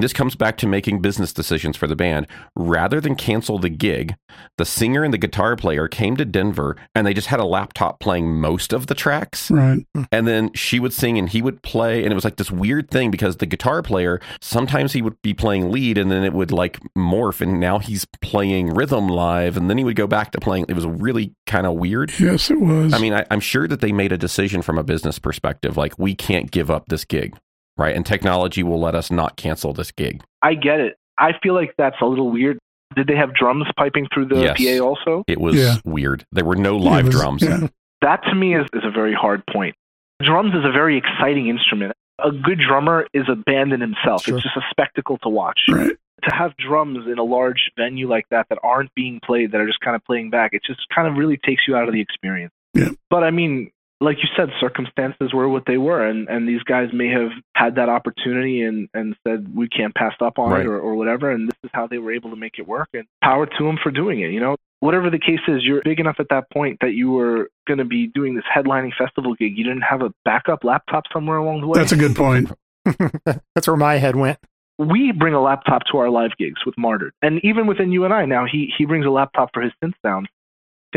This 0.00 0.12
comes 0.12 0.36
back 0.36 0.56
to 0.58 0.68
making 0.68 1.02
business 1.02 1.32
decisions 1.32 1.76
for 1.76 1.88
the 1.88 1.96
band. 1.96 2.28
Rather 2.54 3.00
than 3.00 3.16
cancel 3.16 3.58
the 3.58 3.68
gig, 3.68 4.14
the 4.56 4.64
singer 4.64 5.02
and 5.02 5.12
the 5.12 5.18
guitar 5.18 5.56
player 5.56 5.88
came 5.88 6.16
to 6.16 6.24
Denver 6.24 6.76
and 6.94 7.04
they 7.04 7.12
just 7.12 7.26
had 7.26 7.40
a 7.40 7.44
laptop 7.44 7.98
playing 7.98 8.40
most 8.40 8.72
of 8.72 8.86
the 8.86 8.94
tracks. 8.94 9.50
Right. 9.50 9.84
And 10.12 10.28
then 10.28 10.52
she 10.54 10.78
would 10.78 10.92
sing 10.92 11.18
and 11.18 11.28
he 11.28 11.42
would 11.42 11.62
play. 11.62 12.04
And 12.04 12.12
it 12.12 12.14
was 12.14 12.24
like 12.24 12.36
this 12.36 12.50
weird 12.50 12.92
thing 12.92 13.10
because 13.10 13.38
the 13.38 13.46
guitar 13.46 13.82
player, 13.82 14.20
sometimes 14.40 14.92
he 14.92 15.02
would 15.02 15.20
be 15.22 15.34
playing 15.34 15.72
lead 15.72 15.98
and 15.98 16.12
then 16.12 16.22
it 16.22 16.32
would 16.32 16.52
like 16.52 16.78
morph. 16.96 17.40
And 17.40 17.58
now 17.58 17.80
he's 17.80 18.06
playing 18.20 18.74
rhythm 18.74 19.08
live. 19.08 19.56
And 19.56 19.68
then 19.68 19.78
he 19.78 19.84
would 19.84 19.96
go 19.96 20.06
back 20.06 20.30
to 20.30 20.38
playing. 20.38 20.66
It 20.68 20.74
was 20.74 20.86
really 20.86 21.34
kind 21.46 21.66
of 21.66 21.74
weird. 21.74 22.12
Yes, 22.20 22.52
it 22.52 22.60
was. 22.60 22.92
I 22.92 22.98
mean, 22.98 23.14
I, 23.14 23.26
I'm 23.32 23.40
sure 23.40 23.66
that 23.66 23.80
they 23.80 23.90
made 23.90 24.12
a 24.12 24.18
decision 24.18 24.62
from 24.62 24.78
a 24.78 24.84
business 24.84 25.18
perspective, 25.18 25.76
like 25.76 25.98
we 25.98 26.14
can't 26.14 26.52
give 26.52 26.70
up 26.70 26.86
this 26.86 27.04
gig, 27.04 27.36
right? 27.78 27.94
And 27.96 28.04
technology 28.04 28.62
will 28.62 28.80
let 28.80 28.94
us 28.94 29.10
not 29.10 29.36
cancel 29.36 29.72
this 29.72 29.90
gig. 29.92 30.22
I 30.42 30.54
get 30.54 30.80
it. 30.80 30.96
I 31.18 31.32
feel 31.42 31.54
like 31.54 31.74
that's 31.78 31.96
a 32.02 32.06
little 32.06 32.30
weird. 32.30 32.58
Did 32.96 33.06
they 33.06 33.16
have 33.16 33.34
drums 33.34 33.66
piping 33.76 34.06
through 34.12 34.26
the 34.26 34.40
Yes. 34.40 34.56
PA 34.58 34.80
also? 34.84 35.24
It 35.26 35.40
was 35.40 35.56
Yeah. 35.56 35.74
weird. 35.84 36.24
There 36.32 36.44
were 36.44 36.56
no 36.56 36.76
live 36.76 37.06
was- 37.06 37.14
drums. 37.14 37.42
Yeah. 37.42 37.68
That 38.02 38.22
to 38.24 38.34
me 38.34 38.54
is, 38.54 38.66
is 38.74 38.82
a 38.84 38.90
very 38.90 39.12
hard 39.14 39.42
point. 39.46 39.74
Drums 40.22 40.54
is 40.54 40.64
a 40.64 40.70
very 40.72 40.96
exciting 40.96 41.48
instrument. 41.48 41.92
A 42.20 42.30
good 42.32 42.58
drummer 42.58 43.06
is 43.14 43.24
a 43.28 43.36
band 43.36 43.72
in 43.72 43.80
himself. 43.80 44.24
Sure. 44.24 44.36
It's 44.36 44.44
just 44.44 44.56
a 44.56 44.62
spectacle 44.70 45.18
to 45.18 45.28
watch. 45.28 45.60
Right. 45.68 45.96
To 46.28 46.34
have 46.34 46.56
drums 46.56 47.06
in 47.06 47.18
a 47.18 47.22
large 47.22 47.70
venue 47.76 48.08
like 48.08 48.24
that 48.30 48.46
that 48.50 48.58
aren't 48.64 48.92
being 48.94 49.20
played, 49.24 49.52
that 49.52 49.60
are 49.60 49.66
just 49.66 49.80
kind 49.80 49.94
of 49.94 50.04
playing 50.04 50.30
back, 50.30 50.52
it 50.52 50.62
just 50.66 50.80
kind 50.92 51.06
of 51.06 51.14
really 51.16 51.36
takes 51.36 51.62
you 51.68 51.76
out 51.76 51.86
of 51.86 51.94
the 51.94 52.00
experience. 52.00 52.52
Yeah. 52.74 52.88
But 53.10 53.22
I 53.22 53.30
mean, 53.30 53.70
like 54.00 54.18
you 54.18 54.28
said, 54.36 54.48
circumstances 54.60 55.32
were 55.34 55.48
what 55.48 55.64
they 55.66 55.76
were, 55.76 56.06
and, 56.06 56.28
and 56.28 56.48
these 56.48 56.62
guys 56.62 56.88
may 56.92 57.08
have 57.08 57.30
had 57.56 57.74
that 57.76 57.88
opportunity 57.88 58.62
and, 58.62 58.88
and 58.94 59.16
said, 59.26 59.52
we 59.54 59.68
can't 59.68 59.94
pass 59.94 60.14
up 60.20 60.38
on 60.38 60.50
Right. 60.50 60.60
it 60.60 60.66
or, 60.68 60.78
or 60.78 60.94
whatever, 60.94 61.30
and 61.32 61.48
this 61.48 61.58
is 61.64 61.70
how 61.74 61.86
they 61.88 61.98
were 61.98 62.12
able 62.12 62.30
to 62.30 62.36
make 62.36 62.58
it 62.58 62.68
work. 62.68 62.88
And 62.94 63.06
power 63.22 63.46
to 63.46 63.64
them 63.64 63.76
for 63.82 63.90
doing 63.90 64.20
it, 64.20 64.30
you 64.30 64.38
know? 64.40 64.56
Whatever 64.80 65.10
the 65.10 65.18
case 65.18 65.40
is, 65.48 65.64
you're 65.64 65.82
big 65.82 65.98
enough 65.98 66.16
at 66.20 66.28
that 66.30 66.48
point 66.52 66.78
that 66.82 66.92
you 66.92 67.10
were 67.10 67.48
going 67.66 67.78
to 67.78 67.84
be 67.84 68.06
doing 68.06 68.36
this 68.36 68.44
headlining 68.54 68.92
festival 68.96 69.34
gig. 69.34 69.58
You 69.58 69.64
didn't 69.64 69.82
have 69.82 70.02
a 70.02 70.10
backup 70.24 70.62
laptop 70.62 71.02
somewhere 71.12 71.38
along 71.38 71.62
the 71.62 71.66
way. 71.66 71.78
That's 71.80 71.90
a 71.90 71.96
good 71.96 72.14
point. 72.14 72.52
That's 73.24 73.66
where 73.66 73.76
my 73.76 73.96
head 73.96 74.14
went. 74.14 74.38
we 74.78 75.10
bring 75.10 75.34
a 75.34 75.42
laptop 75.42 75.82
to 75.90 75.98
our 75.98 76.08
live 76.08 76.30
gigs 76.38 76.64
with 76.64 76.76
Martyred, 76.78 77.12
and 77.20 77.40
even 77.42 77.66
within 77.66 77.90
you 77.90 78.04
and 78.04 78.14
I 78.14 78.24
now, 78.26 78.44
he 78.50 78.72
he 78.78 78.84
brings 78.86 79.04
a 79.04 79.10
laptop 79.10 79.50
for 79.52 79.60
his 79.60 79.72
synth 79.82 79.94
sounds. 80.06 80.28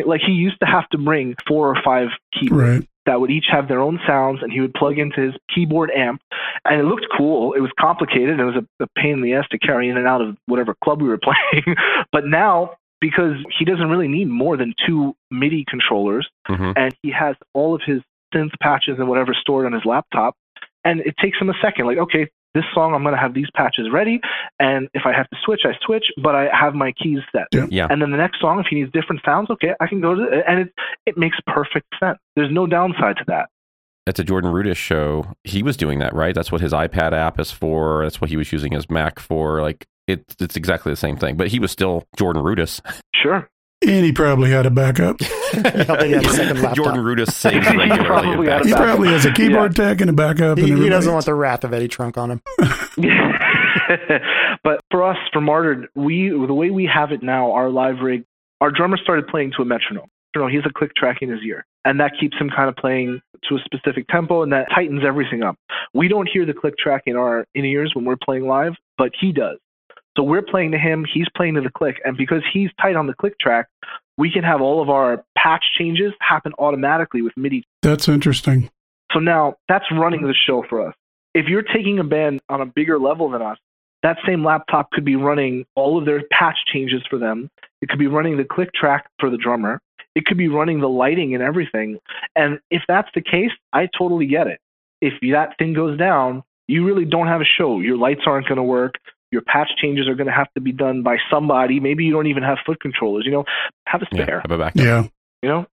Like 0.05 0.21
he 0.23 0.31
used 0.33 0.59
to 0.61 0.67
have 0.67 0.87
to 0.89 0.99
bring 0.99 1.35
four 1.47 1.67
or 1.69 1.81
five 1.83 2.09
keyboards 2.39 2.63
Right. 2.81 2.87
That 3.05 3.19
would 3.19 3.31
each 3.31 3.45
have 3.51 3.67
their 3.67 3.79
own 3.81 3.99
sounds, 4.07 4.39
and 4.41 4.51
he 4.51 4.59
would 4.61 4.73
plug 4.73 4.99
into 4.99 5.21
his 5.21 5.33
keyboard 5.53 5.89
amp, 5.95 6.21
and 6.65 6.79
it 6.79 6.83
looked 6.83 7.07
cool. 7.17 7.53
It 7.53 7.59
was 7.59 7.71
complicated. 7.79 8.39
It 8.39 8.43
was 8.43 8.55
a, 8.55 8.83
a 8.83 8.87
pain 8.95 9.13
in 9.13 9.21
the 9.21 9.33
ass 9.33 9.45
to 9.51 9.57
carry 9.57 9.89
in 9.89 9.97
and 9.97 10.07
out 10.07 10.21
of 10.21 10.37
whatever 10.45 10.75
club 10.83 11.01
we 11.01 11.07
were 11.09 11.17
playing. 11.23 11.75
but 12.11 12.25
now, 12.25 12.71
because 12.99 13.35
he 13.57 13.65
doesn't 13.65 13.89
really 13.89 14.07
need 14.07 14.27
more 14.29 14.57
than 14.57 14.73
two 14.85 15.15
MIDI 15.31 15.65
controllers, 15.67 16.27
Mhm. 16.49 16.73
and 16.75 16.95
he 17.01 17.11
has 17.11 17.35
all 17.53 17.73
of 17.73 17.81
his 17.85 18.01
synth 18.33 18.51
patches 18.61 18.97
and 18.99 19.07
whatever 19.07 19.33
stored 19.33 19.65
on 19.65 19.73
his 19.73 19.83
laptop. 19.85 20.35
And 20.85 20.99
it 21.01 21.15
takes 21.21 21.37
him 21.39 21.49
a 21.49 21.53
second, 21.61 21.85
like, 21.87 21.97
okay, 21.97 22.27
this 22.53 22.65
song, 22.73 22.93
I'm 22.93 23.03
going 23.03 23.15
to 23.15 23.21
have 23.21 23.33
these 23.33 23.47
patches 23.55 23.87
ready. 23.91 24.19
And 24.59 24.89
if 24.93 25.03
I 25.05 25.13
have 25.13 25.29
to 25.29 25.37
switch, 25.43 25.61
I 25.65 25.73
switch, 25.85 26.05
but 26.21 26.35
I 26.35 26.49
have 26.51 26.73
my 26.73 26.91
keys 26.91 27.19
set. 27.31 27.47
Yeah. 27.71 27.87
And 27.89 28.01
then 28.01 28.11
the 28.11 28.17
next 28.17 28.39
song, 28.41 28.59
if 28.59 28.65
he 28.69 28.75
needs 28.77 28.91
different 28.91 29.21
sounds, 29.25 29.49
okay, 29.49 29.73
I 29.79 29.87
can 29.87 30.01
go 30.01 30.15
to 30.15 30.23
it. 30.23 30.43
And 30.47 30.59
it, 30.59 30.73
it 31.05 31.17
makes 31.17 31.37
perfect 31.47 31.87
sense. 31.99 32.17
There's 32.35 32.51
no 32.51 32.67
downside 32.67 33.17
to 33.17 33.23
that. 33.27 33.49
It's 34.07 34.19
a 34.19 34.23
Jordan 34.23 34.51
Rudess 34.51 34.77
show. 34.77 35.31
He 35.43 35.63
was 35.63 35.77
doing 35.77 35.99
that, 35.99 36.13
right? 36.13 36.33
That's 36.33 36.51
what 36.51 36.59
his 36.59 36.73
iPad 36.73 37.13
app 37.13 37.39
is 37.39 37.51
for. 37.51 38.03
That's 38.03 38.19
what 38.19 38.29
he 38.29 38.37
was 38.37 38.51
using 38.51 38.73
his 38.73 38.89
Mac 38.89 39.19
for. 39.19 39.61
Like, 39.61 39.85
it, 40.07 40.23
it's 40.39 40.55
exactly 40.55 40.91
the 40.91 40.97
same 40.97 41.17
thing. 41.17 41.37
But 41.37 41.49
he 41.49 41.59
was 41.59 41.71
still 41.71 42.03
Jordan 42.17 42.41
Rudess. 42.41 42.81
Sure. 43.15 43.47
And 43.84 44.05
he 44.05 44.11
probably 44.11 44.51
had 44.51 44.65
a 44.67 44.69
backup. 44.71 45.17
I 45.21 45.25
he 46.05 46.11
had 46.11 46.25
a 46.25 46.29
second 46.29 46.57
laptop. 46.61 46.75
Jordan 46.75 47.03
Rudess 47.03 47.27
saves 47.34 47.67
He 47.67 47.75
regularly. 47.77 48.05
probably 48.05 48.47
had 48.47 48.61
a 48.61 48.65
He 48.65 48.71
backup. 48.71 48.77
backup. 48.77 48.86
probably 48.86 49.07
has 49.09 49.25
a 49.25 49.32
keyboard 49.34 49.75
tech 49.75 50.01
and 50.01 50.09
a 50.09 50.13
backup. 50.13 50.57
he, 50.59 50.71
and 50.71 50.84
he 50.84 50.89
doesn't 50.89 51.11
want 51.11 51.25
the 51.25 51.34
wrath 51.34 51.63
of 51.63 51.73
Eddie 51.73 51.88
Trunk 51.88 52.17
on 52.17 52.32
him. 52.32 52.41
but 54.63 54.82
for 54.91 55.03
us, 55.03 55.17
for 55.34 55.41
Martyred, 55.41 55.88
we 55.95 56.29
the 56.29 56.53
way 56.53 56.69
we 56.69 56.86
have 56.93 57.11
it 57.11 57.23
now, 57.23 57.51
our 57.51 57.69
live 57.69 57.95
rig, 58.01 58.23
our 58.61 58.71
drummer 58.71 58.97
started 58.97 59.27
playing 59.27 59.51
to 59.57 59.61
a 59.63 59.65
metronome. 59.65 60.09
You 60.36 60.41
know, 60.41 60.47
he 60.47 60.55
has 60.55 60.65
a 60.65 60.71
click 60.73 60.95
track 60.95 61.17
in 61.21 61.29
his 61.29 61.39
ear, 61.45 61.65
and 61.84 61.99
that 61.99 62.13
keeps 62.19 62.38
him 62.38 62.49
kind 62.55 62.69
of 62.69 62.75
playing 62.77 63.19
to 63.49 63.55
a 63.55 63.59
specific 63.65 64.07
tempo, 64.07 64.43
and 64.43 64.53
that 64.53 64.67
tightens 64.73 65.01
everything 65.05 65.43
up. 65.43 65.55
We 65.93 66.07
don't 66.07 66.29
hear 66.32 66.45
the 66.45 66.53
click 66.53 66.77
track 66.77 67.03
in 67.05 67.15
our 67.17 67.45
in 67.55 67.65
ears 67.65 67.91
when 67.95 68.05
we're 68.05 68.15
playing 68.23 68.47
live, 68.47 68.73
but 68.97 69.11
he 69.19 69.32
does. 69.34 69.57
So 70.18 70.24
we're 70.24 70.41
playing 70.41 70.72
to 70.72 70.78
him, 70.78 71.05
he's 71.12 71.28
playing 71.36 71.55
to 71.55 71.62
the 71.62 71.70
click, 71.70 72.01
and 72.03 72.18
because 72.18 72.43
he's 72.51 72.70
tight 72.82 72.95
on 72.95 73.07
the 73.07 73.14
click 73.14 73.39
track, 73.39 73.68
we 74.18 74.32
can 74.32 74.43
have 74.43 74.62
all 74.62 74.82
of 74.82 74.89
our 74.89 75.24
patch 75.38 75.64
changes 75.78 76.14
happen 76.20 76.51
automatically 76.59 77.22
with 77.22 77.36
MIDI. 77.38 77.64
That's 77.82 78.09
interesting. 78.09 78.70
So 79.14 79.20
now 79.20 79.55
that's 79.68 79.86
running 79.91 80.24
the 80.24 80.34
show 80.34 80.64
for 80.70 80.88
us. 80.88 80.93
If 81.34 81.47
you're 81.47 81.64
taking 81.64 81.99
a 81.99 82.03
band 82.03 82.41
on 82.49 82.62
a 82.62 82.66
bigger 82.66 82.99
level 82.99 83.30
than 83.30 83.41
us, 83.41 83.57
that 84.03 84.18
same 84.26 84.43
laptop 84.43 84.91
could 84.91 85.05
be 85.05 85.16
running 85.16 85.66
all 85.76 85.97
of 85.97 86.05
their 86.05 86.24
patch 86.32 86.57
changes 86.74 87.01
for 87.09 87.18
them. 87.18 87.49
It 87.82 87.89
could 87.89 87.99
be 87.99 88.07
running 88.07 88.38
the 88.38 88.43
click 88.43 88.74
track 88.74 89.09
for 89.20 89.30
the 89.30 89.38
drummer. 89.38 89.80
It 90.16 90.26
could 90.26 90.38
be 90.38 90.49
running 90.49 90.82
the 90.82 90.89
lighting 90.89 91.34
and 91.34 91.43
everything. 91.43 91.99
And 92.36 92.59
if 92.70 92.82
that's 92.88 93.09
the 93.16 93.22
case, 93.22 93.51
I 93.72 93.88
totally 93.97 94.26
get 94.26 94.47
it. 94.47 94.59
If 95.01 95.14
that 95.32 95.57
thing 95.57 95.74
goes 95.74 95.97
down, 95.97 96.43
you 96.68 96.86
really 96.86 97.05
don't 97.05 97.28
have 97.28 97.41
a 97.41 97.45
show. 97.45 97.80
Your 97.80 97.97
lights 97.97 98.22
aren't 98.26 98.47
going 98.47 98.57
to 98.57 98.64
work. 98.64 98.95
Your 99.32 99.41
patch 99.41 99.69
changes 99.82 100.07
are 100.07 100.15
going 100.15 100.27
to 100.27 100.34
have 100.34 100.51
to 100.55 100.61
be 100.61 100.71
done 100.71 101.03
by 101.03 101.17
somebody. 101.32 101.79
Maybe 101.79 102.03
you 102.03 102.11
don't 102.13 102.27
even 102.27 102.43
have 102.43 102.57
foot 102.65 102.79
controllers. 102.82 103.23
You 103.25 103.32
know, 103.32 103.45
have 103.88 104.01
a 104.01 104.05
Yeah, 104.11 104.23
spare. 104.23 104.41
have 104.41 104.51
a 104.51 104.57
backup. 104.57 104.84
Yeah. 104.84 105.03
You 105.41 105.49
know, 105.49 105.65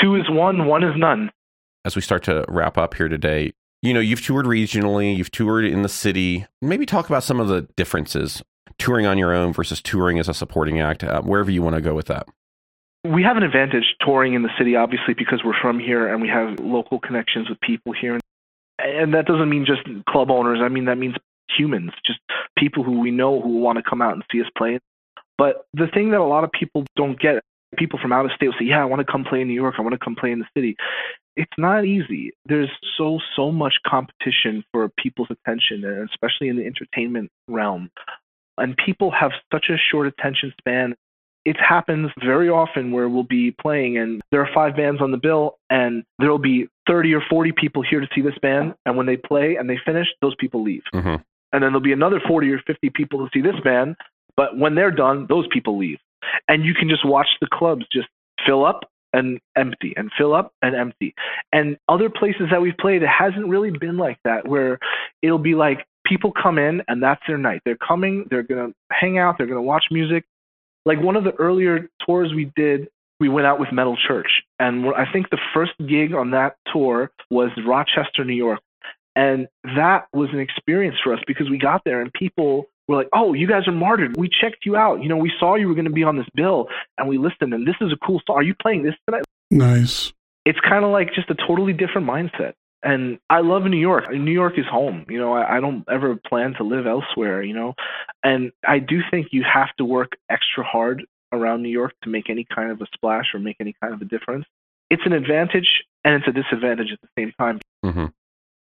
two 0.00 0.16
is 0.16 0.28
one, 0.28 0.66
one 0.66 0.84
is 0.84 0.94
none. 0.96 1.30
As 1.84 1.96
we 1.96 2.02
start 2.02 2.22
to 2.24 2.44
wrap 2.48 2.76
up 2.76 2.94
here 2.94 3.08
today, 3.08 3.52
you 3.82 3.94
know, 3.94 4.00
you've 4.00 4.22
toured 4.24 4.46
regionally, 4.46 5.16
you've 5.16 5.30
toured 5.30 5.64
in 5.64 5.82
the 5.82 5.88
city. 5.88 6.46
Maybe 6.60 6.84
talk 6.86 7.06
about 7.06 7.22
some 7.24 7.40
of 7.40 7.48
the 7.48 7.62
differences 7.76 8.42
touring 8.78 9.06
on 9.06 9.16
your 9.18 9.32
own 9.32 9.52
versus 9.52 9.80
touring 9.80 10.18
as 10.18 10.28
a 10.28 10.34
supporting 10.34 10.80
act, 10.80 11.02
uh, 11.04 11.22
wherever 11.22 11.50
you 11.50 11.62
want 11.62 11.76
to 11.76 11.80
go 11.80 11.94
with 11.94 12.06
that. 12.06 12.26
we 13.04 13.22
have 13.22 13.36
an 13.36 13.42
advantage 13.44 13.84
touring 14.04 14.34
in 14.34 14.42
the 14.42 14.50
city, 14.58 14.74
obviously, 14.76 15.14
because 15.14 15.40
we're 15.44 15.58
from 15.62 15.78
here 15.78 16.12
and 16.12 16.20
we 16.20 16.28
have 16.28 16.58
local 16.58 16.98
connections 16.98 17.48
with 17.48 17.58
people 17.60 17.92
here. 17.98 18.18
And 18.78 19.14
that 19.14 19.24
doesn't 19.26 19.48
mean 19.48 19.64
just 19.64 19.80
club 20.08 20.30
owners. 20.30 20.58
I 20.62 20.68
mean, 20.68 20.84
that 20.86 20.98
means 20.98 21.14
humans, 21.56 21.92
just 22.06 22.20
people 22.56 22.82
who 22.82 23.00
we 23.00 23.10
know 23.10 23.40
who 23.40 23.58
want 23.58 23.76
to 23.76 23.82
come 23.88 24.02
out 24.02 24.14
and 24.14 24.22
see 24.30 24.40
us 24.40 24.48
play. 24.56 24.78
But 25.38 25.66
the 25.74 25.86
thing 25.92 26.10
that 26.10 26.20
a 26.20 26.24
lot 26.24 26.44
of 26.44 26.52
people 26.52 26.84
don't 26.96 27.18
get, 27.18 27.42
people 27.76 27.98
from 28.00 28.12
out 28.12 28.24
of 28.24 28.32
state 28.32 28.48
will 28.48 28.54
say, 28.58 28.66
Yeah, 28.66 28.80
I 28.80 28.84
want 28.84 29.06
to 29.06 29.10
come 29.10 29.24
play 29.24 29.40
in 29.40 29.48
New 29.48 29.54
York. 29.54 29.74
I 29.78 29.82
want 29.82 29.92
to 29.92 29.98
come 29.98 30.16
play 30.16 30.32
in 30.32 30.38
the 30.38 30.46
city. 30.56 30.76
It's 31.36 31.52
not 31.58 31.84
easy. 31.84 32.32
There's 32.46 32.70
so, 32.96 33.18
so 33.34 33.52
much 33.52 33.74
competition 33.86 34.64
for 34.72 34.88
people's 34.98 35.28
attention, 35.30 35.84
and 35.84 36.08
especially 36.08 36.48
in 36.48 36.56
the 36.56 36.64
entertainment 36.64 37.30
realm. 37.46 37.90
And 38.56 38.74
people 38.78 39.10
have 39.10 39.32
such 39.52 39.66
a 39.68 39.76
short 39.76 40.06
attention 40.06 40.54
span 40.58 40.94
it 41.46 41.56
happens 41.56 42.10
very 42.22 42.48
often 42.48 42.90
where 42.90 43.08
we'll 43.08 43.22
be 43.22 43.52
playing 43.52 43.96
and 43.96 44.20
there 44.32 44.40
are 44.40 44.48
five 44.52 44.76
bands 44.76 45.00
on 45.00 45.12
the 45.12 45.16
bill 45.16 45.58
and 45.70 46.02
there'll 46.18 46.38
be 46.38 46.66
30 46.88 47.14
or 47.14 47.22
40 47.30 47.52
people 47.52 47.82
here 47.88 48.00
to 48.00 48.08
see 48.14 48.20
this 48.20 48.36
band 48.42 48.74
and 48.84 48.96
when 48.96 49.06
they 49.06 49.16
play 49.16 49.54
and 49.54 49.70
they 49.70 49.78
finish 49.86 50.08
those 50.20 50.34
people 50.38 50.62
leave 50.62 50.82
hmm 50.92 51.14
and 51.52 51.62
then 51.62 51.70
there'll 51.70 51.80
be 51.80 51.92
another 51.92 52.20
40 52.26 52.50
or 52.50 52.60
50 52.66 52.90
people 52.90 53.18
to 53.20 53.30
see 53.32 53.40
this 53.40 53.58
band 53.64 53.96
but 54.36 54.56
when 54.56 54.74
they're 54.74 54.90
done 54.90 55.26
those 55.28 55.46
people 55.50 55.78
leave. 55.78 55.98
And 56.48 56.64
you 56.64 56.74
can 56.74 56.88
just 56.88 57.04
watch 57.04 57.28
the 57.40 57.48
clubs 57.52 57.86
just 57.92 58.08
fill 58.46 58.64
up 58.64 58.84
and 59.12 59.40
empty 59.56 59.94
and 59.96 60.10
fill 60.18 60.34
up 60.34 60.52
and 60.62 60.74
empty. 60.74 61.14
And 61.52 61.78
other 61.88 62.10
places 62.10 62.48
that 62.50 62.60
we've 62.60 62.76
played 62.78 63.02
it 63.02 63.08
hasn't 63.08 63.48
really 63.48 63.70
been 63.70 63.96
like 63.96 64.18
that 64.24 64.46
where 64.46 64.78
it'll 65.22 65.38
be 65.38 65.54
like 65.54 65.86
people 66.06 66.32
come 66.32 66.58
in 66.58 66.82
and 66.88 67.02
that's 67.02 67.22
their 67.26 67.38
night. 67.38 67.62
They're 67.64 67.76
coming 67.76 68.26
they're 68.30 68.42
going 68.42 68.70
to 68.70 68.74
hang 68.92 69.18
out 69.18 69.36
they're 69.38 69.46
going 69.46 69.56
to 69.56 69.62
watch 69.62 69.84
music. 69.90 70.24
Like 70.84 71.00
one 71.00 71.16
of 71.16 71.24
the 71.24 71.32
earlier 71.32 71.88
tours 72.04 72.32
we 72.34 72.52
did 72.56 72.88
we 73.18 73.30
went 73.30 73.46
out 73.46 73.58
with 73.58 73.72
metal 73.72 73.96
church. 74.06 74.42
And 74.58 74.86
i 74.94 75.10
think 75.10 75.30
the 75.30 75.40
first 75.54 75.72
gig 75.88 76.12
on 76.12 76.32
that 76.32 76.56
tour 76.72 77.10
was 77.30 77.50
rochester 77.66 78.24
new 78.24 78.34
york 78.34 78.60
and 79.16 79.48
that 79.74 80.06
was 80.12 80.28
an 80.32 80.38
experience 80.38 80.96
for 81.02 81.12
us 81.12 81.20
because 81.26 81.50
we 81.50 81.58
got 81.58 81.82
there 81.84 82.00
and 82.00 82.12
people 82.12 82.66
were 82.86 82.96
like 82.96 83.08
oh 83.12 83.32
you 83.32 83.48
guys 83.48 83.66
are 83.66 83.72
martyred 83.72 84.16
we 84.16 84.28
checked 84.28 84.64
you 84.64 84.76
out 84.76 85.02
you 85.02 85.08
know 85.08 85.16
we 85.16 85.32
saw 85.40 85.56
you 85.56 85.66
were 85.66 85.74
going 85.74 85.86
to 85.86 85.90
be 85.90 86.04
on 86.04 86.16
this 86.16 86.28
bill 86.34 86.68
and 86.98 87.08
we 87.08 87.18
listened 87.18 87.52
and 87.52 87.66
this 87.66 87.74
is 87.80 87.90
a 87.92 88.06
cool 88.06 88.20
song 88.26 88.36
are 88.36 88.42
you 88.42 88.54
playing 88.54 88.84
this 88.84 88.94
tonight 89.08 89.24
Nice. 89.50 90.12
it's 90.44 90.58
kind 90.60 90.84
of 90.84 90.90
like 90.90 91.12
just 91.14 91.30
a 91.30 91.34
totally 91.34 91.72
different 91.72 92.06
mindset. 92.06 92.54
And 92.82 93.18
I 93.28 93.40
love 93.40 93.64
New 93.64 93.78
York. 93.78 94.10
New 94.12 94.32
York 94.32 94.58
is 94.58 94.66
home. 94.70 95.06
You 95.08 95.18
know, 95.18 95.32
I, 95.32 95.56
I 95.56 95.60
don't 95.60 95.84
ever 95.90 96.14
plan 96.14 96.54
to 96.58 96.62
live 96.62 96.86
elsewhere, 96.86 97.42
you 97.42 97.54
know. 97.54 97.74
And 98.22 98.52
I 98.66 98.78
do 98.78 99.00
think 99.10 99.28
you 99.32 99.42
have 99.42 99.74
to 99.78 99.84
work 99.84 100.12
extra 100.30 100.62
hard 100.62 101.04
around 101.32 101.62
New 101.62 101.70
York 101.70 101.94
to 102.04 102.10
make 102.10 102.30
any 102.30 102.44
kind 102.44 102.70
of 102.70 102.80
a 102.80 102.86
splash 102.94 103.34
or 103.34 103.40
make 103.40 103.56
any 103.60 103.74
kind 103.80 103.92
of 103.92 104.02
a 104.02 104.04
difference. 104.04 104.44
It's 104.88 105.02
an 105.04 105.14
advantage 105.14 105.82
and 106.04 106.14
it's 106.14 106.28
a 106.28 106.32
disadvantage 106.32 106.92
at 106.92 107.00
the 107.00 107.08
same 107.18 107.32
time. 107.40 107.60
hmm 107.82 108.06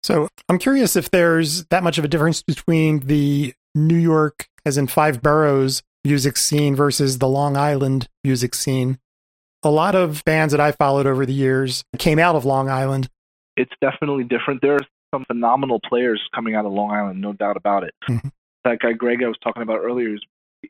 So 0.02 0.28
I'm 0.48 0.58
curious 0.58 0.96
if 0.96 1.10
there's 1.10 1.64
that 1.66 1.82
much 1.82 1.98
of 1.98 2.04
a 2.04 2.08
difference 2.08 2.42
between 2.42 3.00
the 3.00 3.52
New 3.74 3.96
York, 3.98 4.46
as 4.64 4.76
in 4.78 4.86
five 4.86 5.22
boroughs, 5.22 5.82
music 6.04 6.36
scene 6.36 6.74
versus 6.74 7.18
the 7.18 7.28
Long 7.28 7.56
Island 7.56 8.08
music 8.24 8.54
scene. 8.54 8.98
A 9.62 9.70
lot 9.70 9.94
of 9.94 10.24
bands 10.24 10.52
that 10.52 10.60
I 10.60 10.72
followed 10.72 11.06
over 11.06 11.26
the 11.26 11.34
years 11.34 11.84
came 11.98 12.18
out 12.18 12.34
of 12.34 12.44
Long 12.46 12.68
Island. 12.70 13.08
It's 13.56 13.72
definitely 13.82 14.24
different. 14.24 14.62
There 14.62 14.74
are 14.74 14.86
some 15.14 15.24
phenomenal 15.26 15.80
players 15.86 16.20
coming 16.34 16.54
out 16.54 16.64
of 16.64 16.72
Long 16.72 16.90
Island, 16.92 17.20
no 17.20 17.32
doubt 17.34 17.56
about 17.58 17.84
it. 17.84 17.92
Mhm. 18.08 18.30
That 18.64 18.78
guy 18.78 18.92
Greg 18.92 19.22
I 19.22 19.28
was 19.28 19.36
talking 19.42 19.62
about 19.62 19.80
earlier 19.80 20.14
is 20.14 20.22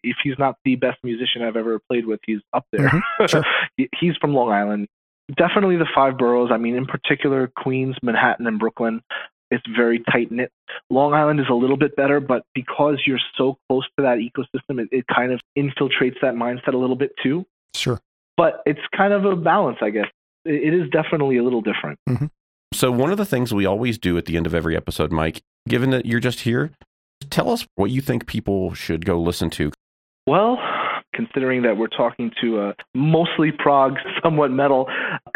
if 0.02 0.16
he's 0.24 0.38
not 0.38 0.56
the 0.64 0.74
best 0.76 0.98
musician 1.04 1.42
I've 1.42 1.56
ever 1.56 1.78
played 1.88 2.06
with, 2.06 2.20
he's 2.26 2.40
up 2.52 2.64
there. 2.72 2.88
Mhm, 2.88 3.28
sure. 3.28 3.44
He's 4.00 4.16
from 4.20 4.34
Long 4.34 4.50
Island. 4.50 4.88
Definitely 5.36 5.76
the 5.76 5.88
five 5.94 6.18
boroughs. 6.18 6.50
I 6.52 6.56
mean, 6.56 6.76
in 6.76 6.86
particular, 6.86 7.50
Queens, 7.56 7.96
Manhattan, 8.02 8.46
and 8.46 8.58
Brooklyn. 8.58 9.02
It's 9.50 9.64
very 9.76 10.02
tight 10.12 10.30
knit. 10.30 10.52
Long 10.90 11.12
Island 11.12 11.40
is 11.40 11.46
a 11.50 11.54
little 11.54 11.76
bit 11.76 11.96
better, 11.96 12.20
but 12.20 12.44
because 12.54 13.02
you're 13.04 13.18
so 13.36 13.58
close 13.68 13.84
to 13.98 14.02
that 14.02 14.18
ecosystem, 14.18 14.80
it, 14.80 14.88
it 14.92 15.04
kind 15.12 15.32
of 15.32 15.40
infiltrates 15.58 16.20
that 16.22 16.34
mindset 16.34 16.74
a 16.74 16.76
little 16.76 16.96
bit 16.96 17.10
too. 17.22 17.44
Sure. 17.74 18.00
But 18.36 18.62
it's 18.64 18.80
kind 18.96 19.12
of 19.12 19.24
a 19.24 19.34
balance, 19.34 19.78
I 19.82 19.90
guess. 19.90 20.06
It, 20.44 20.72
it 20.72 20.74
is 20.74 20.88
definitely 20.90 21.38
a 21.38 21.42
little 21.42 21.62
different. 21.62 21.98
Mm-hmm. 22.08 22.26
So, 22.72 22.92
one 22.92 23.10
of 23.10 23.18
the 23.18 23.26
things 23.26 23.52
we 23.52 23.66
always 23.66 23.98
do 23.98 24.16
at 24.16 24.26
the 24.26 24.36
end 24.36 24.46
of 24.46 24.54
every 24.54 24.76
episode, 24.76 25.10
Mike, 25.10 25.42
given 25.68 25.90
that 25.90 26.06
you're 26.06 26.20
just 26.20 26.40
here, 26.40 26.70
tell 27.28 27.50
us 27.50 27.66
what 27.74 27.90
you 27.90 28.00
think 28.00 28.26
people 28.26 28.72
should 28.74 29.04
go 29.04 29.20
listen 29.20 29.50
to. 29.50 29.72
Well, 30.28 30.58
considering 31.20 31.62
that 31.62 31.76
we're 31.76 31.88
talking 31.88 32.30
to 32.40 32.60
a 32.60 32.74
mostly 32.94 33.52
prog, 33.52 33.94
somewhat 34.22 34.50
metal 34.50 34.88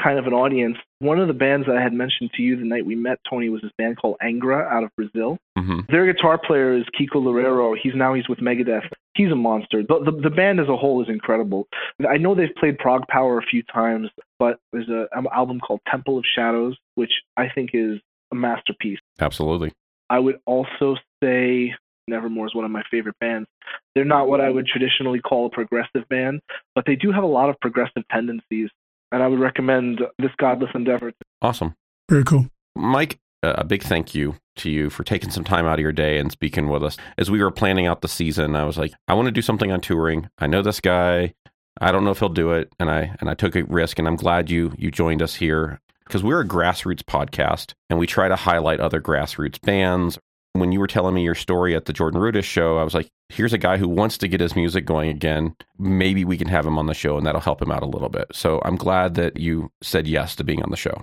kind 0.03 0.19
of 0.19 0.27
an 0.27 0.33
audience, 0.33 0.77
one 1.01 1.21
of 1.21 1.29
the 1.29 1.35
bands 1.35 1.67
that 1.67 1.77
I 1.77 1.83
had 1.83 1.93
mentioned 1.93 2.31
to 2.37 2.43
you 2.43 2.57
the 2.57 2.65
night 2.65 2.87
we 2.87 2.95
met, 2.95 3.19
Tony, 3.29 3.49
was 3.49 3.63
this 3.63 3.73
band 3.77 3.99
called 3.99 4.17
Angra 4.23 4.71
out 4.71 4.85
of 4.85 4.91
Brazil. 4.97 5.39
hmm 5.59 5.81
Their 5.89 6.11
guitar 6.13 6.39
player 6.39 6.77
is 6.77 6.85
Kiko 6.99 7.17
Loureiro. 7.17 7.75
He's 7.81 7.95
now 7.95 8.15
he's 8.15 8.29
with 8.29 8.39
Megadeth. 8.39 8.89
He's 9.15 9.31
a 9.31 9.37
monster. 9.37 9.83
The, 9.83 10.01
the 10.05 10.29
the 10.29 10.31
band 10.31 10.61
as 10.61 10.69
a 10.69 10.77
whole 10.77 11.03
is 11.03 11.09
incredible. 11.09 11.69
I 12.09 12.17
know 12.17 12.35
they've 12.35 12.55
played 12.59 12.79
Prog 12.79 13.07
Power 13.09 13.39
a 13.39 13.43
few 13.43 13.63
times, 13.63 14.09
but 14.39 14.59
there's 14.73 14.89
a, 14.89 15.07
an 15.13 15.27
album 15.33 15.61
called 15.61 15.81
Temple 15.91 16.19
of 16.19 16.25
Shadows, 16.35 16.77
which 16.95 17.13
I 17.37 17.49
think 17.55 17.71
is 17.75 18.01
a 18.33 18.35
masterpiece. 18.35 18.99
Absolutely. 19.21 19.73
I 20.11 20.19
would 20.19 20.41
also 20.47 20.97
say 21.23 21.75
Nevermore 22.09 22.47
is 22.47 22.55
one 22.55 22.65
of 22.65 22.71
my 22.71 22.83
favorite 22.91 23.19
bands. 23.21 23.49
They're 23.95 24.05
not 24.05 24.29
what 24.29 24.41
I 24.41 24.51
would 24.51 24.67
traditionally 24.67 25.21
call 25.21 25.47
a 25.47 25.51
progressive 25.51 26.09
band, 26.09 26.41
but 26.75 26.85
they 26.87 26.97
do 26.97 27.13
have 27.13 27.25
a 27.25 27.29
lot 27.29 27.51
of 27.51 27.59
progressive 27.61 28.03
tendencies. 28.11 28.71
And 29.13 29.23
I 29.23 29.29
would 29.29 29.39
recommend 29.39 30.01
this 30.19 30.33
Godless 30.39 30.71
Endeavor. 30.75 31.13
Awesome. 31.41 31.75
Very 32.09 32.25
cool. 32.25 32.47
Mike, 32.75 33.19
uh, 33.45 33.55
a 33.59 33.65
big 33.65 33.83
thank 33.83 34.15
you 34.15 34.37
to 34.57 34.71
you 34.71 34.91
for 34.91 35.05
taking 35.05 35.31
some 35.31 35.45
time 35.45 35.67
out 35.67 35.75
of 35.75 35.83
your 35.83 35.93
day 35.93 36.19
and 36.19 36.33
speaking 36.33 36.69
with 36.69 36.83
us. 36.83 36.97
As 37.19 37.31
we 37.31 37.43
were 37.43 37.51
planning 37.51 37.87
out 37.87 38.01
the 38.01 38.09
season, 38.09 38.57
I 38.57 38.65
was 38.65 38.79
like, 38.79 38.93
I 39.07 39.15
want 39.15 39.27
to 39.27 39.33
do 39.33 39.43
something 39.43 39.71
on 39.71 39.81
touring. 39.81 40.29
I 40.39 40.47
know 40.47 40.63
this 40.63 40.81
guy. 40.81 41.35
I 41.81 41.93
don't 41.93 42.05
know 42.05 42.11
if 42.11 42.21
he'll 42.21 42.29
do 42.29 42.53
it, 42.53 42.73
and 42.79 42.89
I 42.89 43.17
and 43.21 43.29
I 43.29 43.35
took 43.35 43.57
a 43.57 43.65
risk, 43.65 43.99
and 43.99 44.07
I'm 44.07 44.17
glad 44.17 44.49
you 44.49 44.73
you 44.79 44.91
joined 44.91 45.21
us 45.21 45.35
here 45.35 45.81
because 46.05 46.23
we're 46.23 46.41
a 46.41 46.47
grassroots 46.47 47.03
podcast, 47.03 47.75
and 47.91 47.99
we 47.99 48.07
try 48.07 48.29
to 48.29 48.37
highlight 48.37 48.81
other 48.81 49.01
grassroots 49.01 49.61
bands. 49.61 50.19
When 50.55 50.71
you 50.71 50.79
were 50.79 50.87
telling 50.87 51.15
me 51.17 51.23
your 51.25 51.35
story 51.35 51.75
at 51.75 51.87
the 51.87 51.93
Jordan 51.93 52.21
Rudess 52.21 52.45
show, 52.45 52.79
I 52.79 52.85
was 52.85 52.95
like, 52.95 53.11
here's 53.29 53.53
a 53.53 53.59
guy 53.59 53.77
who 53.77 53.89
wants 53.89 54.17
to 54.19 54.29
get 54.29 54.41
his 54.41 54.55
music 54.55 54.85
going 54.87 55.11
again. 55.11 55.57
Maybe 55.79 56.25
we 56.25 56.39
can 56.39 56.47
have 56.47 56.65
him 56.65 56.79
on 56.79 56.87
the 56.87 56.95
show, 56.95 57.17
and 57.17 57.27
that'll 57.27 57.41
help 57.41 57.61
him 57.61 57.73
out 57.73 57.83
a 57.83 57.87
little 57.87 58.09
bit. 58.09 58.27
So 58.33 58.63
I'm 58.65 58.77
glad 58.77 59.15
that 59.17 59.37
you 59.37 59.73
said 59.83 60.07
yes 60.07 60.37
to 60.37 60.45
being 60.45 60.63
on 60.63 60.71
the 60.71 60.77
show. 60.77 61.03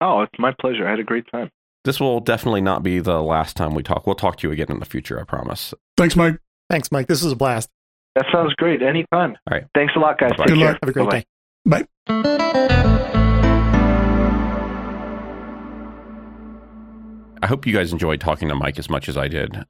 Oh, 0.00 0.20
it's 0.22 0.38
my 0.38 0.54
pleasure. 0.60 0.86
I 0.86 0.90
had 0.90 1.00
a 1.00 1.04
great 1.04 1.24
time. 1.28 1.50
This 1.84 1.98
will 1.98 2.20
definitely 2.20 2.60
not 2.60 2.84
be 2.84 3.00
the 3.00 3.20
last 3.20 3.56
time 3.56 3.74
we 3.74 3.82
talk. 3.82 4.06
We'll 4.06 4.14
talk 4.14 4.36
to 4.38 4.46
you 4.48 4.52
again 4.52 4.70
in 4.70 4.78
the 4.78 4.86
future, 4.86 5.18
I 5.20 5.24
promise. 5.24 5.74
Thanks, 5.96 6.14
Mike. 6.14 6.38
Thanks, 6.70 6.92
Mike. 6.92 7.08
This 7.08 7.24
was 7.24 7.32
a 7.32 7.36
blast. 7.36 7.68
That 8.14 8.26
sounds 8.32 8.54
great. 8.54 8.80
Anytime. 8.80 9.36
All 9.50 9.58
right. 9.58 9.64
Thanks 9.74 9.94
a 9.96 9.98
lot, 9.98 10.18
guys. 10.18 10.30
Bye-bye. 10.36 10.44
Take 10.44 10.54
Good 10.54 10.58
care. 10.58 10.68
luck. 10.68 10.78
Have 10.82 10.88
a 10.88 10.92
great 10.92 11.26
Bye-bye. 11.66 11.82
day. 12.22 12.76
Bye. 12.84 12.84
I 17.42 17.46
hope 17.46 17.66
you 17.66 17.72
guys 17.72 17.92
enjoyed 17.92 18.20
talking 18.20 18.48
to 18.48 18.54
Mike 18.54 18.78
as 18.78 18.90
much 18.90 19.08
as 19.08 19.16
I 19.16 19.28
did. 19.28 19.64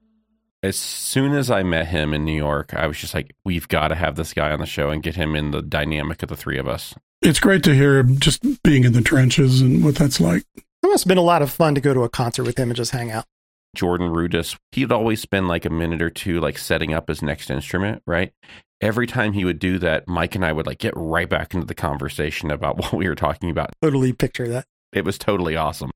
As 0.63 0.77
soon 0.77 1.35
as 1.35 1.51
I 1.51 1.63
met 1.63 1.87
him 1.87 2.15
in 2.15 2.25
New 2.25 2.37
York, 2.37 2.75
I 2.75 2.87
was 2.87 2.99
just 2.99 3.15
like, 3.15 3.35
we've 3.45 3.69
got 3.69 3.89
to 3.89 3.95
have 3.95 4.17
this 4.17 4.33
guy 4.33 4.51
on 4.51 4.59
the 4.59 4.67
show 4.67 4.91
and 4.91 5.03
get 5.03 5.15
him 5.15 5.37
in 5.37 5.53
the 5.53 5.63
dynamic 5.63 6.23
of 6.23 6.29
the 6.29 6.37
three 6.37 6.59
of 6.59 6.67
us. 6.67 6.95
It's 7.23 7.41
great 7.41 7.63
to 7.65 7.75
hear 7.75 7.99
him 7.99 8.19
just 8.19 8.43
being 8.63 8.85
in 8.85 8.93
the 8.93 9.01
trenches 9.01 9.61
and 9.61 9.85
what 9.85 9.97
that's 9.97 10.21
like. 10.21 10.45
It 10.57 10.87
must 10.87 11.05
have 11.05 11.09
been 11.09 11.19
a 11.19 11.23
lot 11.23 11.43
of 11.43 11.51
fun 11.51 11.75
to 11.75 11.81
go 11.81 11.95
to 11.95 12.03
a 12.03 12.09
concert 12.09 12.45
with 12.45 12.59
him 12.59 12.71
and 12.71 12.77
just 12.77 12.93
hang 12.93 13.11
out. 13.11 13.25
Jordan 13.77 14.11
Rudess, 14.11 14.57
he'd 14.73 14.91
always 14.91 15.21
spend 15.21 15.47
like 15.49 15.65
a 15.65 15.71
minute 15.71 16.03
or 16.03 16.11
two 16.11 16.41
like 16.41 16.59
setting 16.59 16.93
up 16.95 17.09
his 17.09 17.23
next 17.23 17.51
instrument, 17.51 18.03
right? 18.07 18.33
Every 18.81 19.07
time 19.07 19.33
he 19.33 19.45
would 19.45 19.59
do 19.59 19.79
that, 19.81 20.09
Mike 20.09 20.35
and 20.35 20.45
I 20.45 20.53
would 20.53 20.67
like 20.67 20.79
get 20.79 20.95
right 20.97 21.29
back 21.29 21.55
into 21.55 21.67
the 21.67 21.75
conversation 21.75 22.51
about 22.51 22.79
what 22.79 22.95
we 22.95 23.09
were 23.09 23.15
talking 23.15 23.51
about. 23.51 23.71
Totally 23.83 24.13
picture 24.13 24.49
that. 24.49 24.65
It 24.93 25.05
was 25.05 25.19
totally 25.19 25.55
awesome. 25.55 25.91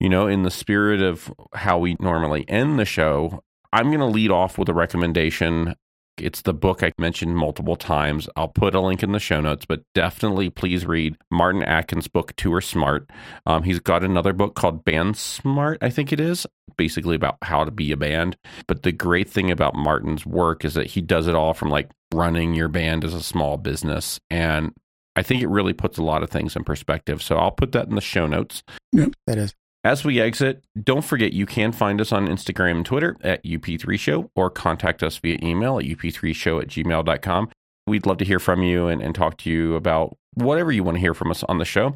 You 0.00 0.08
know, 0.08 0.28
in 0.28 0.42
the 0.42 0.50
spirit 0.50 1.02
of 1.02 1.32
how 1.54 1.78
we 1.78 1.96
normally 1.98 2.44
end 2.48 2.78
the 2.78 2.84
show, 2.84 3.42
I'm 3.72 3.88
going 3.88 3.98
to 3.98 4.06
lead 4.06 4.30
off 4.30 4.56
with 4.56 4.68
a 4.68 4.74
recommendation. 4.74 5.74
It's 6.16 6.42
the 6.42 6.54
book 6.54 6.82
I 6.82 6.92
mentioned 6.98 7.36
multiple 7.36 7.76
times. 7.76 8.28
I'll 8.36 8.48
put 8.48 8.74
a 8.74 8.80
link 8.80 9.02
in 9.02 9.12
the 9.12 9.20
show 9.20 9.40
notes, 9.40 9.64
but 9.64 9.82
definitely 9.94 10.50
please 10.50 10.86
read 10.86 11.16
Martin 11.30 11.62
Atkins' 11.62 12.08
book, 12.08 12.34
Tour 12.36 12.60
Smart. 12.60 13.10
Um, 13.46 13.62
he's 13.62 13.78
got 13.78 14.02
another 14.02 14.32
book 14.32 14.54
called 14.54 14.84
Band 14.84 15.16
Smart, 15.16 15.78
I 15.80 15.90
think 15.90 16.12
it 16.12 16.20
is, 16.20 16.46
basically 16.76 17.16
about 17.16 17.36
how 17.42 17.64
to 17.64 17.70
be 17.70 17.92
a 17.92 17.96
band. 17.96 18.36
But 18.66 18.82
the 18.82 18.92
great 18.92 19.28
thing 19.28 19.50
about 19.50 19.74
Martin's 19.74 20.26
work 20.26 20.64
is 20.64 20.74
that 20.74 20.86
he 20.88 21.00
does 21.00 21.26
it 21.26 21.34
all 21.34 21.54
from 21.54 21.70
like 21.70 21.90
running 22.12 22.54
your 22.54 22.68
band 22.68 23.04
as 23.04 23.14
a 23.14 23.22
small 23.22 23.56
business. 23.56 24.18
And 24.30 24.72
I 25.14 25.22
think 25.22 25.42
it 25.42 25.48
really 25.48 25.72
puts 25.72 25.98
a 25.98 26.04
lot 26.04 26.22
of 26.22 26.30
things 26.30 26.56
in 26.56 26.64
perspective. 26.64 27.22
So 27.22 27.36
I'll 27.36 27.50
put 27.50 27.72
that 27.72 27.88
in 27.88 27.94
the 27.94 28.00
show 28.00 28.26
notes. 28.26 28.62
Yep, 28.92 29.12
that 29.26 29.38
is. 29.38 29.54
As 29.84 30.04
we 30.04 30.20
exit, 30.20 30.64
don't 30.82 31.04
forget 31.04 31.32
you 31.32 31.46
can 31.46 31.70
find 31.70 32.00
us 32.00 32.10
on 32.10 32.26
Instagram 32.26 32.76
and 32.78 32.86
Twitter 32.86 33.16
at 33.20 33.44
UP3Show 33.44 34.28
or 34.34 34.50
contact 34.50 35.02
us 35.02 35.16
via 35.18 35.38
email 35.42 35.78
at 35.78 35.84
up3show 35.84 36.60
at 36.60 36.68
gmail.com. 36.68 37.50
We'd 37.86 38.04
love 38.04 38.18
to 38.18 38.24
hear 38.24 38.40
from 38.40 38.62
you 38.62 38.88
and, 38.88 39.00
and 39.00 39.14
talk 39.14 39.38
to 39.38 39.50
you 39.50 39.76
about 39.76 40.16
whatever 40.34 40.72
you 40.72 40.82
want 40.82 40.96
to 40.96 41.00
hear 41.00 41.14
from 41.14 41.30
us 41.30 41.44
on 41.44 41.58
the 41.58 41.64
show. 41.64 41.94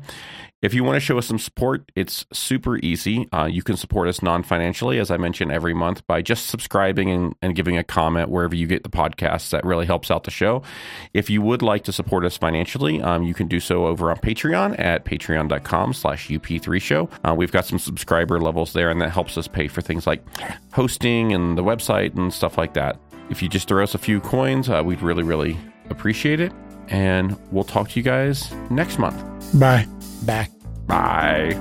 If 0.63 0.75
you 0.75 0.85
want 0.85 0.95
to 0.95 1.01
show 1.01 1.19
us 1.19 1.27
some 1.27 1.41
support, 1.41 1.91
it's 1.97 2.25
super 2.33 2.77
easy. 2.79 3.29
Uh, 3.33 3.47
you 3.47 3.65
can 3.65 3.77
support 3.77 4.07
us 4.07 4.23
non 4.23 4.45
financially, 4.45 5.01
as 5.01 5.11
I 5.11 5.17
mentioned 5.17 5.51
every 5.51 5.75
month, 5.75 6.07
by 6.07 6.23
just 6.23 6.47
subscribing 6.47 7.11
and, 7.11 7.35
and 7.43 7.57
giving 7.57 7.77
a 7.77 7.83
comment 7.83 8.29
wherever 8.29 8.55
you 8.55 8.69
get 8.69 8.85
the 8.85 8.89
podcasts. 8.89 9.51
That 9.51 9.65
really 9.65 9.87
helps 9.87 10.09
out 10.09 10.23
the 10.23 10.31
show. 10.31 10.63
If 11.15 11.29
you 11.29 11.43
would 11.43 11.63
like 11.63 11.83
to 11.85 11.93
support 11.93 12.25
us 12.25 12.37
financially, 12.37 13.03
um, 13.03 13.25
you 13.25 13.35
can 13.35 13.49
do 13.49 13.59
so 13.59 13.87
over 13.87 14.09
on 14.09 14.19
Patreon 14.19 14.79
at 14.79 15.05
patreon.com 15.05 15.95
slash 15.95 16.29
up3show. 16.29 17.11
Uh, 17.29 17.35
we've 17.35 17.51
got 17.51 17.65
some 17.65 17.81
subscriber 17.81 18.41
levels 18.41 18.73
there, 18.73 18.89
and 18.89 19.01
that 19.03 19.11
helps 19.11 19.37
us 19.37 19.49
pay 19.49 19.67
for 19.67 19.83
things 19.83 20.07
like 20.07 20.23
hosting 20.73 21.33
and 21.33 21.59
the 21.59 21.65
website 21.65 22.17
and 22.17 22.33
stuff 22.33 22.57
like 22.57 22.75
that. 22.75 23.01
If 23.31 23.43
you 23.43 23.49
just 23.49 23.67
throw 23.67 23.83
us 23.83 23.97
a 23.97 23.99
few 23.99 24.21
coins, 24.21 24.69
uh, 24.69 24.81
we'd 24.85 25.03
really, 25.03 25.25
really 25.25 25.59
appreciate 25.91 26.39
it. 26.39 26.53
And 26.93 27.39
we'll 27.51 27.65
talk 27.65 27.89
to 27.89 27.99
you 27.99 28.05
guys 28.05 28.53
next 28.71 28.99
month. 28.99 29.19
Bye. 29.59 29.89
Back. 30.23 30.51
Bye. 30.87 31.59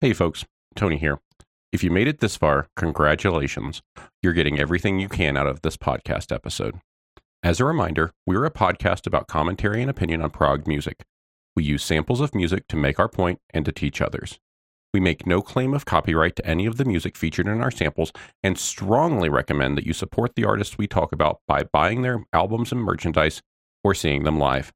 Hey, 0.00 0.12
folks. 0.12 0.44
Tony 0.74 0.98
here. 0.98 1.20
If 1.72 1.82
you 1.82 1.90
made 1.90 2.08
it 2.08 2.20
this 2.20 2.36
far, 2.36 2.66
congratulations. 2.76 3.82
You're 4.20 4.32
getting 4.32 4.58
everything 4.58 4.98
you 4.98 5.08
can 5.08 5.36
out 5.36 5.46
of 5.46 5.62
this 5.62 5.76
podcast 5.76 6.32
episode. 6.32 6.80
As 7.42 7.60
a 7.60 7.64
reminder, 7.64 8.12
we're 8.26 8.44
a 8.44 8.50
podcast 8.50 9.06
about 9.06 9.28
commentary 9.28 9.80
and 9.80 9.90
opinion 9.90 10.22
on 10.22 10.30
prog 10.30 10.66
music. 10.66 11.04
We 11.54 11.62
use 11.62 11.84
samples 11.84 12.20
of 12.20 12.34
music 12.34 12.66
to 12.68 12.76
make 12.76 12.98
our 12.98 13.08
point 13.08 13.38
and 13.50 13.64
to 13.64 13.72
teach 13.72 14.02
others. 14.02 14.38
We 14.94 15.00
make 15.00 15.26
no 15.26 15.42
claim 15.42 15.74
of 15.74 15.86
copyright 15.86 16.36
to 16.36 16.46
any 16.46 16.66
of 16.66 16.76
the 16.76 16.84
music 16.84 17.16
featured 17.16 17.48
in 17.48 17.60
our 17.60 17.72
samples 17.72 18.12
and 18.44 18.56
strongly 18.56 19.28
recommend 19.28 19.76
that 19.76 19.84
you 19.84 19.92
support 19.92 20.36
the 20.36 20.44
artists 20.44 20.78
we 20.78 20.86
talk 20.86 21.10
about 21.10 21.40
by 21.48 21.64
buying 21.64 22.02
their 22.02 22.24
albums 22.32 22.70
and 22.70 22.80
merchandise 22.80 23.42
or 23.82 23.92
seeing 23.92 24.22
them 24.22 24.38
live. 24.38 24.72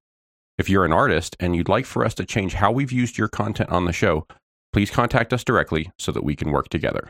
If 0.58 0.68
you're 0.68 0.84
an 0.84 0.92
artist 0.92 1.36
and 1.38 1.54
you'd 1.54 1.68
like 1.68 1.86
for 1.86 2.04
us 2.04 2.14
to 2.14 2.24
change 2.24 2.54
how 2.54 2.72
we've 2.72 2.90
used 2.90 3.16
your 3.16 3.28
content 3.28 3.70
on 3.70 3.84
the 3.84 3.92
show, 3.92 4.26
please 4.72 4.90
contact 4.90 5.32
us 5.32 5.44
directly 5.44 5.92
so 6.00 6.10
that 6.10 6.24
we 6.24 6.34
can 6.34 6.50
work 6.50 6.68
together. 6.68 7.06